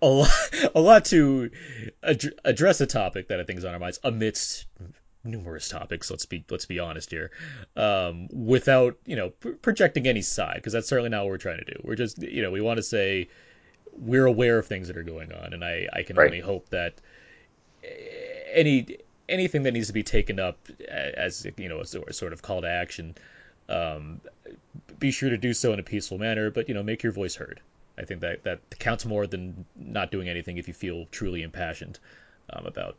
a 0.00 0.06
lot, 0.06 0.30
a 0.74 0.80
lot 0.80 1.04
to 1.06 1.50
ad- 2.02 2.34
address 2.44 2.80
a 2.80 2.86
topic 2.86 3.28
that 3.28 3.40
I 3.40 3.44
think 3.44 3.58
is 3.58 3.64
on 3.64 3.74
our 3.74 3.80
minds 3.80 4.00
amidst 4.02 4.66
numerous 5.24 5.68
topics. 5.68 6.10
Let's 6.10 6.26
be 6.26 6.44
let's 6.50 6.66
be 6.66 6.78
honest 6.78 7.10
here, 7.10 7.30
um, 7.76 8.28
without 8.32 8.96
you 9.04 9.16
know 9.16 9.30
pr- 9.30 9.50
projecting 9.50 10.06
any 10.06 10.22
side 10.22 10.56
because 10.56 10.72
that's 10.72 10.88
certainly 10.88 11.10
not 11.10 11.24
what 11.24 11.30
we're 11.30 11.38
trying 11.38 11.58
to 11.58 11.64
do. 11.64 11.80
We're 11.84 11.96
just 11.96 12.22
you 12.22 12.42
know 12.42 12.50
we 12.50 12.60
want 12.60 12.78
to 12.78 12.82
say 12.82 13.28
we're 13.92 14.26
aware 14.26 14.58
of 14.58 14.66
things 14.66 14.88
that 14.88 14.96
are 14.96 15.02
going 15.02 15.32
on, 15.32 15.52
and 15.52 15.64
I 15.64 15.88
I 15.92 16.02
can 16.02 16.16
right. 16.16 16.26
only 16.26 16.40
hope 16.40 16.70
that 16.70 16.94
any 18.52 18.98
anything 19.30 19.62
that 19.62 19.72
needs 19.72 19.86
to 19.86 19.92
be 19.92 20.02
taken 20.02 20.38
up 20.38 20.58
as 20.88 21.46
you 21.56 21.68
know 21.68 21.80
a 21.80 22.12
sort 22.12 22.32
of 22.32 22.42
call 22.42 22.62
to 22.62 22.68
action. 22.68 23.14
Um, 23.68 24.20
be 24.98 25.12
sure 25.12 25.30
to 25.30 25.38
do 25.38 25.54
so 25.54 25.72
in 25.72 25.78
a 25.78 25.82
peaceful 25.82 26.18
manner, 26.18 26.50
but 26.50 26.68
you 26.68 26.74
know, 26.74 26.82
make 26.82 27.02
your 27.02 27.12
voice 27.12 27.36
heard. 27.36 27.60
I 27.96 28.04
think 28.04 28.20
that 28.20 28.42
that 28.44 28.60
counts 28.78 29.04
more 29.04 29.26
than 29.26 29.64
not 29.76 30.10
doing 30.10 30.28
anything 30.28 30.58
if 30.58 30.68
you 30.68 30.74
feel 30.74 31.06
truly 31.10 31.42
impassioned 31.42 31.98
um, 32.52 32.66
about 32.66 32.96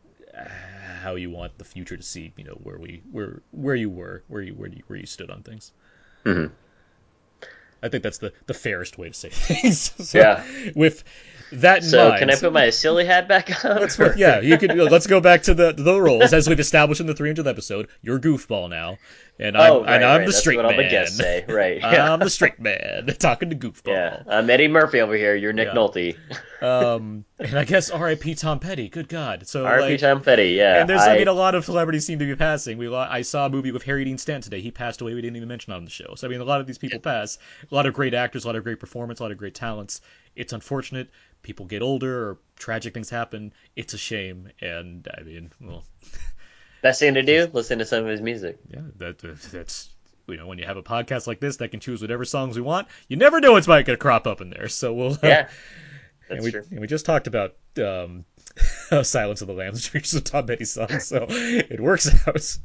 how 1.01 1.15
you 1.15 1.29
want 1.29 1.57
the 1.57 1.65
future 1.65 1.97
to 1.97 2.03
see, 2.03 2.31
you 2.37 2.43
know, 2.43 2.57
where 2.63 2.77
we 2.77 3.01
where 3.11 3.41
where 3.51 3.75
you 3.75 3.89
were, 3.89 4.23
where 4.27 4.41
you 4.41 4.53
where 4.53 4.69
you, 4.69 4.83
where 4.87 4.99
you 4.99 5.05
stood 5.05 5.29
on 5.29 5.43
things. 5.43 5.71
Mm-hmm. 6.25 6.53
I 7.83 7.89
think 7.89 8.03
that's 8.03 8.19
the 8.19 8.33
the 8.45 8.53
fairest 8.53 8.97
way 8.97 9.09
to 9.09 9.13
say 9.13 9.29
things. 9.31 9.93
so 10.09 10.17
yeah. 10.17 10.43
With 10.75 11.03
that 11.53 11.83
so 11.83 12.09
mind, 12.09 12.19
can 12.19 12.29
I 12.29 12.35
put 12.35 12.53
my 12.53 12.69
silly 12.69 13.05
hat 13.05 13.27
back 13.27 13.65
on? 13.65 13.81
Let's, 13.81 13.99
yeah, 14.15 14.39
you 14.39 14.57
could. 14.57 14.75
Let's 14.75 15.07
go 15.07 15.19
back 15.19 15.43
to 15.43 15.53
the 15.53 15.73
the 15.73 15.99
roles 15.99 16.33
as 16.33 16.47
we've 16.47 16.59
established 16.59 17.01
in 17.01 17.07
the 17.07 17.13
300th 17.13 17.47
episode. 17.47 17.89
You're 18.01 18.19
goofball 18.19 18.69
now, 18.69 18.97
and 19.41 19.57
I'm 19.57 19.71
oh, 19.71 19.81
right, 19.81 19.95
and 19.95 20.05
I'm 20.05 20.19
right. 20.19 20.27
the 20.27 20.33
straight 20.33 20.57
That's 20.57 20.67
man. 20.67 20.75
What 20.77 20.83
all 20.85 20.89
the 20.89 20.89
guests 20.89 21.17
say, 21.17 21.45
right? 21.47 21.79
Yeah. 21.79 22.13
I'm 22.13 22.19
the 22.19 22.29
straight 22.29 22.59
man 22.59 23.07
talking 23.19 23.49
to 23.49 23.55
goofball. 23.55 23.87
Yeah, 23.87 24.23
I'm 24.27 24.49
Eddie 24.49 24.67
Murphy 24.67 25.01
over 25.01 25.15
here. 25.15 25.35
You're 25.35 25.51
Nick 25.51 25.69
Yeah. 25.69 25.73
Nolte. 25.73 26.17
Um, 26.61 27.25
and 27.39 27.57
I 27.57 27.65
guess 27.65 27.89
R.I.P. 27.89 28.35
Tom 28.35 28.59
Petty. 28.59 28.87
Good 28.87 29.09
God. 29.09 29.47
So 29.47 29.65
R.P. 29.65 29.81
like, 29.81 29.99
Tom 29.99 30.21
Petty. 30.21 30.49
Yeah, 30.49 30.81
and 30.81 30.87
there's, 30.87 31.01
I, 31.01 31.15
I- 31.15 31.17
mean, 31.17 31.27
a 31.27 31.33
lot 31.33 31.55
of 31.55 31.65
celebrities 31.65 32.05
seem 32.05 32.19
to 32.19 32.25
be 32.25 32.35
passing. 32.35 32.77
We, 32.77 32.95
I 32.95 33.23
saw 33.23 33.47
a 33.47 33.49
movie 33.49 33.71
with 33.71 33.81
Harry 33.81 34.05
Dean 34.05 34.19
Stanton 34.19 34.43
today. 34.43 34.61
He 34.61 34.69
passed 34.69 35.01
away. 35.01 35.15
We 35.15 35.21
didn't 35.21 35.37
even 35.37 35.49
mention 35.49 35.73
on 35.73 35.85
the 35.85 35.89
show. 35.89 36.13
So 36.13 36.27
I 36.27 36.29
mean, 36.29 36.39
a 36.39 36.43
lot 36.43 36.61
of 36.61 36.67
these 36.67 36.77
people 36.77 36.99
pass. 36.99 37.39
A 37.71 37.73
lot 37.73 37.87
of 37.87 37.95
great 37.95 38.13
actors, 38.13 38.43
a 38.43 38.47
lot 38.47 38.55
of 38.55 38.63
great 38.63 38.79
performance, 38.79 39.21
a 39.21 39.23
lot 39.23 39.31
of 39.31 39.39
great 39.39 39.55
talents. 39.55 40.01
It's 40.35 40.53
unfortunate. 40.53 41.09
People 41.41 41.65
get 41.65 41.81
older, 41.81 42.29
or 42.29 42.37
tragic 42.59 42.93
things 42.93 43.09
happen. 43.09 43.53
It's 43.75 43.95
a 43.95 43.97
shame. 43.97 44.49
And 44.61 45.07
I 45.17 45.23
mean, 45.23 45.51
well, 45.59 45.83
best 46.81 46.99
thing 46.99 47.13
to 47.15 47.23
do: 47.23 47.49
listen 47.53 47.79
to 47.79 47.85
some 47.85 48.03
of 48.03 48.09
his 48.09 48.21
music. 48.21 48.57
yeah, 48.69 48.81
that 48.97 49.19
that's 49.51 49.89
you 50.27 50.37
know, 50.37 50.47
when 50.47 50.57
you 50.57 50.65
have 50.65 50.77
a 50.77 50.83
podcast 50.83 51.27
like 51.27 51.39
this 51.39 51.57
that 51.57 51.69
can 51.69 51.79
choose 51.79 52.01
whatever 52.01 52.23
songs 52.25 52.55
we 52.55 52.61
want, 52.61 52.87
you 53.09 53.17
never 53.17 53.39
know 53.41 53.53
what's 53.53 53.67
might 53.67 53.85
gonna 53.85 53.97
crop 53.97 54.27
up 54.27 54.39
in 54.41 54.49
there. 54.49 54.67
So 54.69 54.93
we'll 54.93 55.17
Yeah, 55.23 55.47
and 56.29 56.37
that's 56.37 56.43
we 56.43 56.51
true. 56.51 56.63
and 56.71 56.79
we 56.79 56.87
just 56.87 57.05
talked 57.05 57.27
about 57.27 57.55
um, 57.77 58.23
Silence 59.03 59.41
of 59.41 59.47
the 59.47 59.53
Lambs, 59.53 59.91
which 59.93 60.05
is 60.05 60.13
a 60.15 60.21
Tom 60.21 60.45
Petty 60.47 60.65
song, 60.65 60.99
so 60.99 61.25
it 61.29 61.79
works 61.79 62.09
out. 62.27 62.57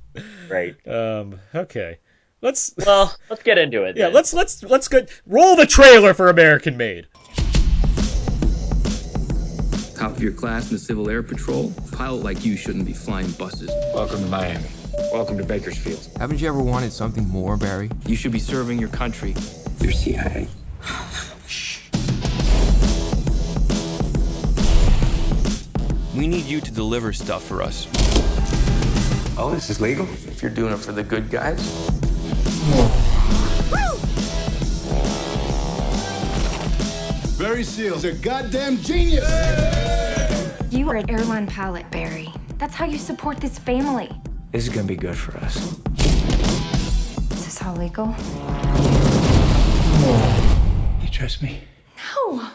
Right. 0.49 0.77
Um, 0.87 1.41
okay, 1.55 1.99
let's 2.43 2.73
Well, 2.87 3.15
let's 3.31 3.43
get 3.43 3.59
into 3.59 3.83
it. 3.85 3.97
yeah, 3.97 4.07
then. 4.07 4.15
let's 4.15 4.33
let's 4.33 4.63
let's 4.63 4.87
go 4.89 5.05
roll 5.27 5.57
the 5.57 5.67
trailer 5.67 6.15
for 6.15 6.29
American 6.29 6.77
Made. 6.77 7.09
Top 10.07 10.17
of 10.17 10.23
your 10.23 10.33
class 10.33 10.71
in 10.71 10.77
the 10.77 10.79
Civil 10.79 11.11
Air 11.11 11.25
Patrol. 11.25 11.73
A 11.79 11.97
pilot 11.97 12.23
like 12.23 12.45
you 12.45 12.57
shouldn't 12.57 12.87
be 12.87 12.93
flying 12.93 13.29
buses. 13.33 13.73
Welcome 13.93 14.23
to 14.23 14.29
Miami. 14.29 14.69
Welcome 15.13 15.37
to 15.39 15.45
Bakersfield. 15.45 16.09
Haven't 16.17 16.41
you 16.41 16.47
ever 16.47 16.61
wanted 16.61 16.93
something 16.93 17.29
more, 17.29 17.57
Barry? 17.57 17.91
You 18.07 18.15
should 18.15 18.31
be 18.31 18.39
serving 18.39 18.79
your 18.79 18.89
country. 18.89 19.35
You're 19.81 19.93
CIA. 19.93 20.47
We 26.15 26.27
need 26.27 26.47
you 26.47 26.63
to 26.63 26.71
deliver 26.71 27.13
stuff 27.13 27.45
for 27.45 27.61
us. 27.61 27.87
Oh, 29.37 29.51
this 29.53 29.69
is 29.69 29.83
legal? 29.83 30.07
If 30.09 30.41
you're 30.41 30.51
doing 30.51 30.73
it 30.73 30.79
for 30.79 30.93
the 30.93 31.03
good 31.03 31.29
guys. 31.31 31.61
Barry 37.39 37.65
Seal's 37.65 38.05
a 38.05 38.13
goddamn 38.13 38.81
genius. 38.81 39.76
You 40.77 40.91
are 40.91 40.97
an 40.97 41.09
airline 41.09 41.47
pilot, 41.47 41.91
Barry. 41.91 42.29
That's 42.59 42.75
how 42.75 42.85
you 42.85 42.99
support 42.99 43.41
this 43.41 43.59
family. 43.59 44.11
This 44.53 44.65
is 44.65 44.69
gonna 44.69 44.87
be 44.87 44.95
good 44.95 45.17
for 45.17 45.35
us. 45.39 45.57
Is 47.33 47.47
this 47.47 47.63
all 47.63 47.75
legal? 47.77 48.15
You 51.01 51.09
trust 51.09 51.43
me? 51.43 51.61
No. 52.15 52.47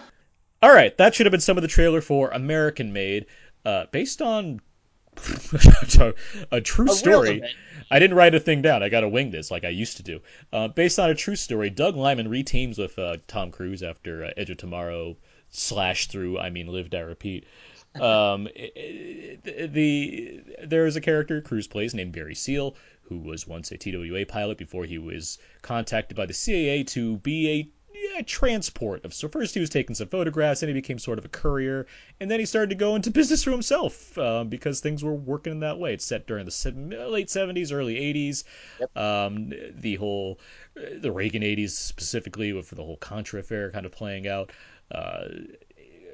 All 0.61 0.71
right, 0.71 0.95
that 0.99 1.15
should 1.15 1.25
have 1.25 1.31
been 1.31 1.41
some 1.41 1.57
of 1.57 1.63
the 1.63 1.67
trailer 1.67 1.99
for 1.99 2.29
American 2.29 2.93
Made, 2.93 3.25
uh, 3.65 3.85
based 3.91 4.21
on 4.21 4.61
a 6.51 6.61
true 6.61 6.89
story. 6.89 7.37
event. 7.37 7.53
I 7.89 7.97
didn't 7.97 8.17
write 8.17 8.35
a 8.35 8.39
thing 8.39 8.61
down. 8.61 8.83
I 8.83 8.89
got 8.89 9.01
to 9.01 9.09
wing 9.09 9.31
this 9.31 9.49
like 9.49 9.65
I 9.65 9.69
used 9.69 9.97
to 9.97 10.03
do. 10.03 10.21
Uh, 10.53 10.67
based 10.67 10.99
on 10.99 11.09
a 11.09 11.15
true 11.15 11.35
story, 11.35 11.71
Doug 11.71 11.95
Liman 11.95 12.27
reteams 12.27 12.77
with 12.77 12.99
uh, 12.99 13.17
Tom 13.25 13.49
Cruise 13.49 13.81
after 13.81 14.25
uh, 14.25 14.31
Edge 14.37 14.51
of 14.51 14.57
Tomorrow 14.57 15.17
slash 15.49 16.05
through. 16.07 16.37
I 16.37 16.51
mean, 16.51 16.67
lived, 16.67 16.93
I 16.93 16.99
repeat. 16.99 17.45
Um, 17.99 18.45
the 18.45 20.41
there 20.65 20.85
is 20.85 20.95
a 20.95 21.01
character 21.01 21.41
Cruise 21.41 21.67
plays 21.67 21.93
named 21.93 22.13
Barry 22.13 22.35
Seal, 22.35 22.75
who 23.03 23.19
was 23.19 23.45
once 23.45 23.71
a 23.71 23.77
TWA 23.77 24.25
pilot 24.25 24.57
before 24.57 24.85
he 24.85 24.97
was 24.97 25.37
contacted 25.61 26.15
by 26.15 26.25
the 26.25 26.33
CIA 26.33 26.83
to 26.85 27.17
be 27.17 27.49
a 27.49 27.69
yeah, 27.93 28.21
transport 28.21 29.05
of 29.05 29.13
so 29.13 29.27
first 29.27 29.53
he 29.53 29.59
was 29.59 29.69
taking 29.69 29.95
some 29.95 30.07
photographs 30.07 30.63
and 30.63 30.69
he 30.69 30.73
became 30.73 30.97
sort 30.97 31.19
of 31.19 31.25
a 31.25 31.29
courier 31.29 31.85
and 32.19 32.31
then 32.31 32.39
he 32.39 32.45
started 32.45 32.69
to 32.69 32.75
go 32.75 32.95
into 32.95 33.11
business 33.11 33.43
for 33.43 33.51
himself 33.51 34.17
um, 34.17 34.47
because 34.49 34.79
things 34.79 35.03
were 35.03 35.13
working 35.13 35.51
in 35.51 35.59
that 35.59 35.77
way. 35.77 35.93
It's 35.93 36.05
set 36.05 36.25
during 36.25 36.45
the 36.45 37.07
late 37.09 37.27
70s 37.27 37.71
early 37.73 37.95
80s 37.95 38.43
um, 38.95 39.51
the 39.75 39.95
whole 39.95 40.39
the 40.73 41.11
reagan 41.11 41.43
80s 41.43 41.71
specifically 41.71 42.53
with 42.53 42.69
the 42.69 42.83
whole 42.83 42.97
contra 42.97 43.39
affair 43.39 43.71
kind 43.71 43.85
of 43.85 43.91
playing 43.91 44.27
out. 44.27 44.51
Uh, 44.89 45.25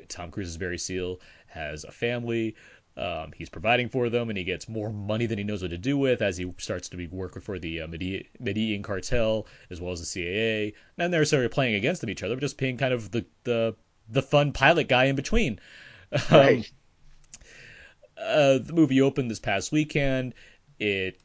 tom 0.07 0.31
cruise's 0.31 0.57
barry 0.57 0.77
seal 0.77 1.19
has 1.47 1.83
a 1.83 1.91
family 1.91 2.55
um, 2.97 3.31
he's 3.37 3.49
providing 3.49 3.89
for 3.89 4.09
them, 4.09 4.29
and 4.29 4.37
he 4.37 4.43
gets 4.43 4.67
more 4.67 4.91
money 4.91 5.27
than 5.27 5.37
he 5.37 5.43
knows 5.43 5.61
what 5.61 5.69
to 5.69 5.77
do 5.77 5.99
with 5.99 6.23
as 6.23 6.35
he 6.35 6.51
starts 6.57 6.89
to 6.89 6.97
be 6.97 7.05
working 7.05 7.43
for 7.43 7.59
the 7.59 7.81
uh, 7.81 7.87
Medi- 7.87 8.79
cartel 8.81 9.45
as 9.69 9.79
well 9.79 9.93
as 9.93 9.99
the 10.01 10.21
CAA. 10.25 10.73
Not 10.97 11.11
necessarily 11.11 11.47
playing 11.49 11.75
against 11.75 12.01
them 12.01 12.09
each 12.09 12.23
other, 12.23 12.35
but 12.35 12.41
just 12.41 12.57
being 12.57 12.77
kind 12.77 12.93
of 12.95 13.11
the 13.11 13.25
the, 13.43 13.75
the 14.09 14.23
fun 14.23 14.51
pilot 14.51 14.87
guy 14.87 15.05
in 15.05 15.15
between. 15.15 15.59
Um, 16.11 16.19
Right. 16.31 16.71
uh, 18.17 18.57
the 18.59 18.73
movie 18.73 19.01
opened 19.01 19.29
this 19.29 19.39
past 19.39 19.71
weekend. 19.71 20.33
It 20.79 21.19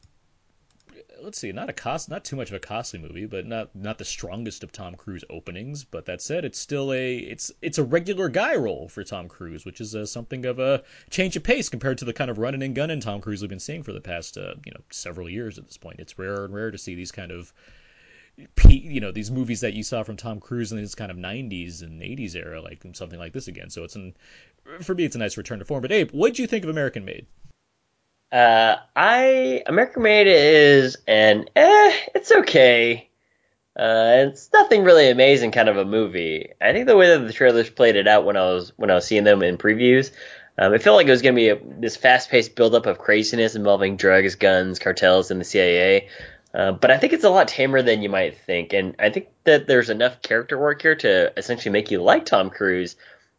let's 1.22 1.38
see, 1.38 1.52
not 1.52 1.70
a 1.70 1.72
cost, 1.72 2.08
not 2.08 2.24
too 2.24 2.36
much 2.36 2.48
of 2.48 2.54
a 2.54 2.58
costly 2.58 2.98
movie, 2.98 3.26
but 3.26 3.46
not 3.46 3.74
not 3.74 3.98
the 3.98 4.04
strongest 4.04 4.64
of 4.64 4.72
Tom 4.72 4.94
Cruise 4.94 5.24
openings. 5.30 5.84
But 5.84 6.06
that 6.06 6.20
said, 6.20 6.44
it's 6.44 6.58
still 6.58 6.92
a 6.92 7.16
it's 7.16 7.52
it's 7.62 7.78
a 7.78 7.84
regular 7.84 8.28
guy 8.28 8.56
role 8.56 8.88
for 8.88 9.04
Tom 9.04 9.28
Cruise, 9.28 9.64
which 9.64 9.80
is 9.80 9.94
uh, 9.94 10.04
something 10.04 10.44
of 10.44 10.58
a 10.58 10.82
change 11.10 11.36
of 11.36 11.42
pace 11.42 11.68
compared 11.68 11.98
to 11.98 12.04
the 12.04 12.12
kind 12.12 12.30
of 12.30 12.38
running 12.38 12.62
and 12.62 12.74
gunning 12.74 13.00
Tom 13.00 13.20
Cruise 13.20 13.40
we've 13.40 13.48
been 13.48 13.60
seeing 13.60 13.82
for 13.82 13.92
the 13.92 14.00
past 14.00 14.36
uh, 14.36 14.54
you 14.66 14.72
know 14.72 14.80
several 14.90 15.28
years 15.28 15.58
at 15.58 15.66
this 15.66 15.78
point. 15.78 16.00
It's 16.00 16.18
rare 16.18 16.44
and 16.44 16.54
rare 16.54 16.70
to 16.70 16.78
see 16.78 16.94
these 16.94 17.12
kind 17.12 17.30
of 17.30 17.52
you 18.66 19.00
know 19.00 19.12
these 19.12 19.30
movies 19.30 19.60
that 19.60 19.74
you 19.74 19.82
saw 19.82 20.02
from 20.02 20.16
Tom 20.16 20.40
Cruise 20.40 20.72
in 20.72 20.78
this 20.78 20.94
kind 20.94 21.10
of 21.10 21.16
90s 21.16 21.82
and 21.82 22.00
80s 22.00 22.34
era, 22.34 22.60
like 22.60 22.84
something 22.94 23.18
like 23.18 23.32
this 23.32 23.48
again. 23.48 23.70
So 23.70 23.84
it's 23.84 23.96
an 23.96 24.14
for 24.80 24.94
me, 24.94 25.04
it's 25.04 25.16
a 25.16 25.18
nice 25.18 25.36
return 25.36 25.58
to 25.58 25.64
form. 25.64 25.82
But 25.82 25.92
Abe, 25.92 26.10
what 26.12 26.34
do 26.34 26.42
you 26.42 26.48
think 26.48 26.64
of 26.64 26.70
American 26.70 27.04
Made? 27.04 27.26
Uh, 28.32 28.76
I 28.96 29.62
American 29.66 30.02
Made 30.02 30.26
is 30.26 30.96
an 31.06 31.50
eh, 31.54 31.96
it's 32.14 32.32
okay. 32.32 33.10
Uh, 33.76 34.24
it's 34.26 34.50
nothing 34.54 34.84
really 34.84 35.10
amazing 35.10 35.50
kind 35.50 35.68
of 35.68 35.76
a 35.76 35.84
movie. 35.84 36.48
I 36.58 36.72
think 36.72 36.86
the 36.86 36.96
way 36.96 37.08
that 37.08 37.26
the 37.26 37.32
trailers 37.32 37.68
played 37.68 37.96
it 37.96 38.08
out 38.08 38.24
when 38.24 38.38
I 38.38 38.44
was 38.46 38.72
when 38.76 38.90
I 38.90 38.94
was 38.94 39.06
seeing 39.06 39.24
them 39.24 39.42
in 39.42 39.58
previews, 39.58 40.12
um, 40.56 40.72
it 40.72 40.82
felt 40.82 40.96
like 40.96 41.06
it 41.06 41.10
was 41.10 41.20
gonna 41.20 41.36
be 41.36 41.50
a, 41.50 41.58
this 41.62 41.96
fast-paced 41.96 42.54
buildup 42.54 42.86
of 42.86 42.98
craziness 42.98 43.54
involving 43.54 43.96
drugs, 43.98 44.34
guns, 44.34 44.78
cartels, 44.78 45.30
and 45.30 45.38
the 45.38 45.44
CIA. 45.44 46.08
Uh, 46.54 46.72
but 46.72 46.90
I 46.90 46.96
think 46.96 47.12
it's 47.12 47.24
a 47.24 47.30
lot 47.30 47.48
tamer 47.48 47.82
than 47.82 48.00
you 48.00 48.08
might 48.08 48.38
think, 48.38 48.72
and 48.72 48.94
I 48.98 49.10
think 49.10 49.28
that 49.44 49.66
there's 49.66 49.90
enough 49.90 50.22
character 50.22 50.58
work 50.58 50.80
here 50.80 50.96
to 50.96 51.38
essentially 51.38 51.72
make 51.72 51.90
you 51.90 52.02
like 52.02 52.24
Tom 52.24 52.48
Cruise 52.48 52.96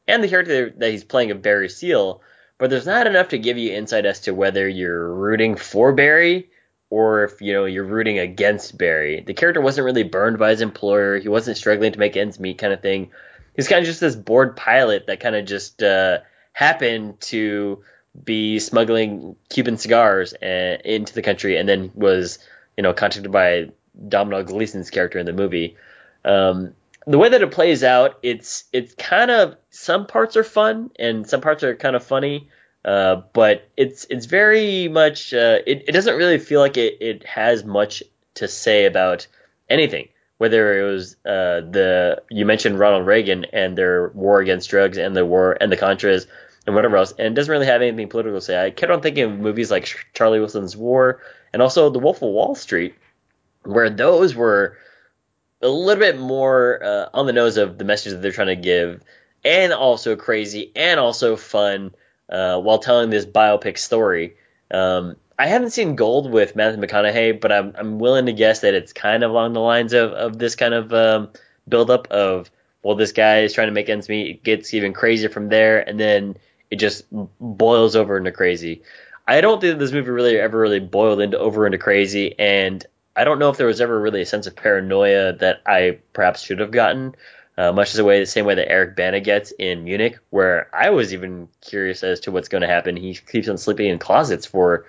and 0.07 0.23
the 0.23 0.29
character 0.29 0.69
that 0.69 0.91
he's 0.91 1.03
playing 1.03 1.31
of 1.31 1.41
Barry 1.41 1.69
Seal 1.69 2.21
but 2.63 2.69
there's 2.69 2.85
not 2.85 3.07
enough 3.07 3.27
to 3.27 3.37
give 3.37 3.57
you 3.57 3.73
insight 3.73 4.05
as 4.05 4.21
to 4.21 4.33
whether 4.33 4.69
you're 4.69 5.13
rooting 5.13 5.57
for 5.57 5.91
Barry 5.91 6.49
or 6.89 7.25
if 7.25 7.41
you 7.41 7.51
know 7.51 7.65
you're 7.65 7.83
rooting 7.83 8.19
against 8.19 8.77
Barry. 8.77 9.19
The 9.19 9.33
character 9.33 9.59
wasn't 9.59 9.83
really 9.83 10.03
burned 10.03 10.39
by 10.39 10.51
his 10.51 10.61
employer. 10.61 11.19
He 11.19 11.27
wasn't 11.27 11.57
struggling 11.57 11.91
to 11.91 11.99
make 11.99 12.15
ends 12.15 12.39
meet, 12.39 12.59
kind 12.59 12.71
of 12.71 12.81
thing. 12.81 13.11
He's 13.53 13.67
kind 13.67 13.81
of 13.81 13.85
just 13.85 13.99
this 13.99 14.15
bored 14.15 14.55
pilot 14.55 15.07
that 15.07 15.19
kind 15.19 15.35
of 15.35 15.43
just 15.43 15.83
uh, 15.83 16.19
happened 16.53 17.19
to 17.33 17.83
be 18.23 18.59
smuggling 18.59 19.35
Cuban 19.49 19.75
cigars 19.75 20.33
uh, 20.33 20.77
into 20.85 21.13
the 21.13 21.21
country, 21.21 21.57
and 21.57 21.67
then 21.67 21.91
was 21.95 22.39
you 22.77 22.83
know 22.83 22.93
contacted 22.93 23.29
by 23.29 23.71
Domhnall 24.07 24.43
Gleeson's 24.43 24.89
character 24.89 25.19
in 25.19 25.25
the 25.25 25.33
movie. 25.33 25.75
Um, 26.23 26.75
the 27.05 27.17
way 27.17 27.29
that 27.29 27.41
it 27.41 27.51
plays 27.51 27.83
out, 27.83 28.19
it's 28.23 28.65
it's 28.71 28.93
kind 28.95 29.31
of 29.31 29.55
some 29.69 30.07
parts 30.07 30.37
are 30.37 30.43
fun 30.43 30.91
and 30.97 31.27
some 31.27 31.41
parts 31.41 31.63
are 31.63 31.75
kind 31.75 31.95
of 31.95 32.03
funny, 32.03 32.49
uh, 32.85 33.21
but 33.33 33.69
it's 33.75 34.05
it's 34.09 34.25
very 34.25 34.87
much 34.87 35.33
uh, 35.33 35.59
it, 35.65 35.85
it 35.87 35.91
doesn't 35.91 36.15
really 36.15 36.39
feel 36.39 36.61
like 36.61 36.77
it, 36.77 36.97
it 37.01 37.25
has 37.25 37.63
much 37.63 38.03
to 38.35 38.47
say 38.47 38.85
about 38.85 39.27
anything. 39.69 40.09
Whether 40.37 40.79
it 40.79 40.91
was 40.91 41.15
uh, 41.25 41.61
the 41.61 42.21
you 42.29 42.45
mentioned 42.45 42.79
Ronald 42.79 43.05
Reagan 43.05 43.45
and 43.53 43.77
their 43.77 44.09
war 44.09 44.39
against 44.39 44.69
drugs 44.69 44.97
and 44.97 45.15
the 45.15 45.25
war 45.25 45.57
and 45.59 45.71
the 45.71 45.77
Contras 45.77 46.25
and 46.65 46.75
whatever 46.75 46.97
else, 46.97 47.11
and 47.11 47.27
it 47.27 47.33
doesn't 47.33 47.51
really 47.51 47.65
have 47.65 47.81
anything 47.81 48.07
political 48.07 48.39
to 48.39 48.45
say. 48.45 48.65
I 48.65 48.71
kept 48.71 48.91
on 48.91 49.01
thinking 49.01 49.23
of 49.25 49.39
movies 49.39 49.69
like 49.69 49.93
Charlie 50.13 50.39
Wilson's 50.39 50.77
War 50.77 51.21
and 51.51 51.61
also 51.61 51.89
The 51.89 51.99
Wolf 51.99 52.21
of 52.21 52.29
Wall 52.29 52.55
Street, 52.55 52.95
where 53.63 53.89
those 53.89 54.33
were 54.33 54.77
a 55.63 55.67
little 55.67 55.99
bit 55.99 56.19
more 56.19 56.83
uh, 56.83 57.09
on 57.13 57.25
the 57.25 57.33
nose 57.33 57.57
of 57.57 57.77
the 57.77 57.85
message 57.85 58.13
that 58.13 58.21
they're 58.21 58.31
trying 58.31 58.47
to 58.47 58.55
give, 58.55 59.01
and 59.43 59.73
also 59.73 60.15
crazy 60.15 60.71
and 60.75 60.99
also 60.99 61.35
fun 61.35 61.95
uh, 62.29 62.59
while 62.59 62.79
telling 62.79 63.09
this 63.09 63.25
biopic 63.25 63.77
story. 63.77 64.35
Um, 64.71 65.15
I 65.37 65.47
haven't 65.47 65.71
seen 65.71 65.95
Gold 65.95 66.31
with 66.31 66.55
Matthew 66.55 66.81
McConaughey, 66.81 67.41
but 67.41 67.51
I'm 67.51 67.73
I'm 67.77 67.99
willing 67.99 68.27
to 68.27 68.33
guess 68.33 68.59
that 68.59 68.73
it's 68.73 68.93
kind 68.93 69.23
of 69.23 69.31
along 69.31 69.53
the 69.53 69.59
lines 69.59 69.93
of, 69.93 70.11
of 70.11 70.37
this 70.37 70.55
kind 70.55 70.73
of 70.73 70.93
um, 70.93 71.29
buildup 71.67 72.07
of 72.11 72.51
well, 72.83 72.95
this 72.95 73.13
guy 73.13 73.39
is 73.39 73.53
trying 73.53 73.67
to 73.67 73.73
make 73.73 73.89
ends 73.89 74.09
meet, 74.09 74.29
it 74.29 74.43
gets 74.43 74.73
even 74.73 74.93
crazier 74.93 75.29
from 75.29 75.47
there, 75.49 75.87
and 75.87 75.99
then 75.99 76.35
it 76.69 76.75
just 76.75 77.05
boils 77.39 77.95
over 77.95 78.17
into 78.17 78.31
crazy. 78.31 78.81
I 79.25 79.39
don't 79.39 79.61
think 79.61 79.73
that 79.73 79.79
this 79.79 79.93
movie 79.93 80.11
really 80.11 80.37
ever 80.37 80.59
really 80.59 80.81
boiled 80.81 81.21
into 81.21 81.39
over 81.39 81.65
into 81.65 81.77
crazy, 81.77 82.37
and 82.37 82.85
I 83.15 83.23
don't 83.23 83.39
know 83.39 83.49
if 83.49 83.57
there 83.57 83.67
was 83.67 83.81
ever 83.81 83.99
really 83.99 84.21
a 84.21 84.25
sense 84.25 84.47
of 84.47 84.55
paranoia 84.55 85.33
that 85.33 85.61
I 85.65 85.99
perhaps 86.13 86.41
should 86.41 86.59
have 86.59 86.71
gotten, 86.71 87.15
uh, 87.57 87.71
much 87.71 87.89
as 87.89 87.95
the 87.95 88.03
way 88.03 88.19
the 88.19 88.25
same 88.25 88.45
way 88.45 88.55
that 88.55 88.71
Eric 88.71 88.95
Bana 88.95 89.19
gets 89.19 89.51
in 89.51 89.83
Munich, 89.83 90.17
where 90.31 90.69
I 90.73 90.89
was 90.89 91.13
even 91.13 91.47
curious 91.61 92.03
as 92.03 92.21
to 92.21 92.31
what's 92.31 92.49
going 92.49 92.63
to 92.63 92.67
happen. 92.67 92.97
He 92.97 93.13
keeps 93.13 93.47
on 93.47 93.57
sleeping 93.57 93.89
in 93.89 93.99
closets 93.99 94.45
for 94.45 94.85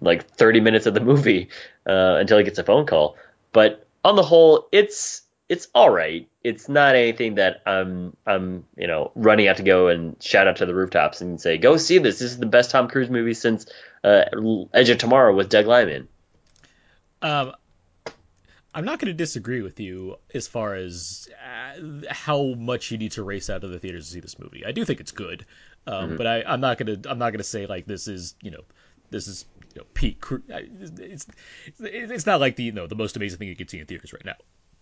like 0.00 0.28
30 0.30 0.60
minutes 0.60 0.86
of 0.86 0.94
the 0.94 1.00
movie 1.00 1.48
uh, 1.86 2.16
until 2.18 2.38
he 2.38 2.44
gets 2.44 2.58
a 2.58 2.64
phone 2.64 2.86
call. 2.86 3.16
But 3.52 3.86
on 4.04 4.16
the 4.16 4.22
whole, 4.22 4.68
it's 4.72 5.22
it's 5.48 5.68
all 5.74 5.88
right. 5.88 6.28
It's 6.44 6.68
not 6.68 6.94
anything 6.94 7.36
that 7.36 7.62
I'm 7.64 8.16
I'm 8.26 8.64
you 8.76 8.86
know 8.86 9.12
running 9.14 9.48
out 9.48 9.56
to 9.58 9.62
go 9.62 9.88
and 9.88 10.20
shout 10.22 10.46
out 10.46 10.56
to 10.56 10.66
the 10.66 10.74
rooftops 10.74 11.20
and 11.20 11.40
say 11.40 11.56
go 11.58 11.76
see 11.76 11.98
this. 11.98 12.18
This 12.18 12.32
is 12.32 12.38
the 12.38 12.46
best 12.46 12.70
Tom 12.70 12.88
Cruise 12.88 13.08
movie 13.08 13.34
since 13.34 13.66
uh, 14.04 14.24
Edge 14.74 14.90
of 14.90 14.98
Tomorrow 14.98 15.34
with 15.34 15.48
Doug 15.48 15.66
Liman. 15.66 16.08
Um, 17.22 17.52
I'm 18.74 18.84
not 18.84 18.98
going 18.98 19.08
to 19.08 19.14
disagree 19.14 19.62
with 19.62 19.80
you 19.80 20.16
as 20.34 20.46
far 20.46 20.74
as 20.74 21.28
uh, 21.42 21.80
how 22.10 22.54
much 22.54 22.90
you 22.90 22.98
need 22.98 23.12
to 23.12 23.22
race 23.22 23.48
out 23.48 23.64
of 23.64 23.70
the 23.70 23.78
theaters 23.78 24.06
to 24.06 24.12
see 24.12 24.20
this 24.20 24.38
movie. 24.38 24.64
I 24.66 24.72
do 24.72 24.84
think 24.84 25.00
it's 25.00 25.12
good, 25.12 25.46
um, 25.86 26.16
but 26.16 26.26
I, 26.26 26.42
I'm 26.42 26.60
not 26.60 26.78
going 26.78 27.02
to 27.02 27.10
I'm 27.10 27.18
not 27.18 27.30
going 27.30 27.38
to 27.38 27.44
say 27.44 27.66
like 27.66 27.86
this 27.86 28.08
is 28.08 28.34
you 28.42 28.50
know 28.50 28.60
this 29.10 29.26
is 29.26 29.46
you 29.74 29.80
know 29.80 29.86
peak. 29.94 30.22
It's 30.48 30.92
it's 30.98 31.26
it's 31.80 32.26
not 32.26 32.40
like 32.40 32.56
the 32.56 32.64
you 32.64 32.72
know 32.72 32.86
the 32.86 32.94
most 32.94 33.16
amazing 33.16 33.38
thing 33.38 33.48
you 33.48 33.56
can 33.56 33.68
see 33.68 33.78
in 33.78 33.86
theaters 33.86 34.12
right 34.12 34.24
now. 34.24 34.36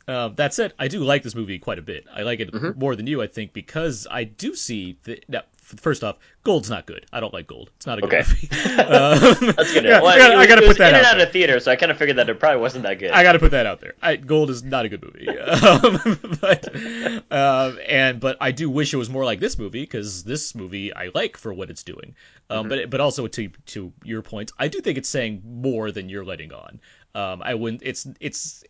Um, 0.09 0.35
that 0.37 0.55
said, 0.55 0.73
I 0.79 0.87
do 0.89 1.01
like 1.03 1.23
this 1.25 1.35
movie 1.35 1.59
quite 1.59 1.79
a 1.81 1.83
bit. 1.83 2.07
I 2.15 2.23
like 2.23 2.39
it 2.41 2.53
Mm-hmm. 2.53 2.79
more 2.79 2.95
than 2.95 3.07
you, 3.09 3.23
I 3.23 3.27
think, 3.27 3.53
because 3.53 4.07
I 4.11 4.23
do 4.25 4.55
see 4.55 4.99
that. 5.03 5.29
Now, 5.29 5.43
first 5.61 6.05
off, 6.05 6.17
Gold's 6.45 6.71
not 6.71 6.87
good. 6.87 7.07
I 7.13 7.19
don't 7.19 7.35
like 7.35 7.49
Gold. 7.49 7.71
It's 7.77 7.87
not 7.87 7.99
a 7.99 8.03
good 8.03 8.15
Okay. 8.15 8.23
movie. 8.29 8.49
Um, 8.83 9.19
That's 9.57 9.73
good. 9.75 9.85
yeah, 9.85 10.01
well, 10.01 10.07
I 10.07 10.19
gotta, 10.19 10.37
I 10.37 10.47
gotta 10.47 10.63
put 10.63 10.79
that 10.79 10.91
in 10.91 10.95
and 10.95 11.05
out 11.07 11.13
out 11.15 11.17
there. 11.19 11.27
of 11.27 11.33
theater, 11.33 11.59
so 11.59 11.73
I 11.73 11.77
kind 11.77 11.91
of 11.91 11.99
figured 11.99 12.19
that 12.19 12.29
it 12.29 12.39
probably 12.39 12.61
wasn't 12.61 12.85
that 12.85 13.01
good. 13.01 13.11
I 13.11 13.25
got 13.25 13.33
to 13.33 13.41
put 13.41 13.51
that 13.51 13.67
out 13.67 13.81
there. 13.81 13.95
I, 14.01 14.15
Gold 14.15 14.51
is 14.51 14.63
not 14.63 14.85
a 14.85 14.89
good 14.89 15.03
movie, 15.03 15.27
um, 15.39 16.39
but 16.41 17.33
um, 17.33 17.79
and 17.89 18.21
but 18.21 18.37
I 18.41 18.53
do 18.53 18.71
wish 18.71 18.95
it 18.95 18.97
was 18.97 19.11
more 19.11 19.25
like 19.25 19.41
this 19.41 19.59
movie 19.59 19.83
because 19.83 20.23
this 20.23 20.55
movie 20.55 20.95
I 20.95 21.11
like 21.15 21.37
for 21.37 21.53
what 21.53 21.69
it's 21.69 21.83
doing. 21.83 22.15
Um, 22.49 22.69
But 22.69 22.91
but 22.91 23.01
also 23.01 23.27
to 23.27 23.49
to 23.49 23.93
your 24.05 24.23
point, 24.23 24.53
I 24.57 24.69
do 24.69 24.81
think 24.81 24.99
it's 24.99 25.09
saying 25.09 25.43
more 25.45 25.91
than 25.91 26.09
you're 26.09 26.25
letting 26.25 26.53
on. 26.53 26.81
Um, 27.17 27.43
I 27.43 27.55
wouldn't. 27.55 27.83
It's 27.85 28.07
it's 28.21 28.63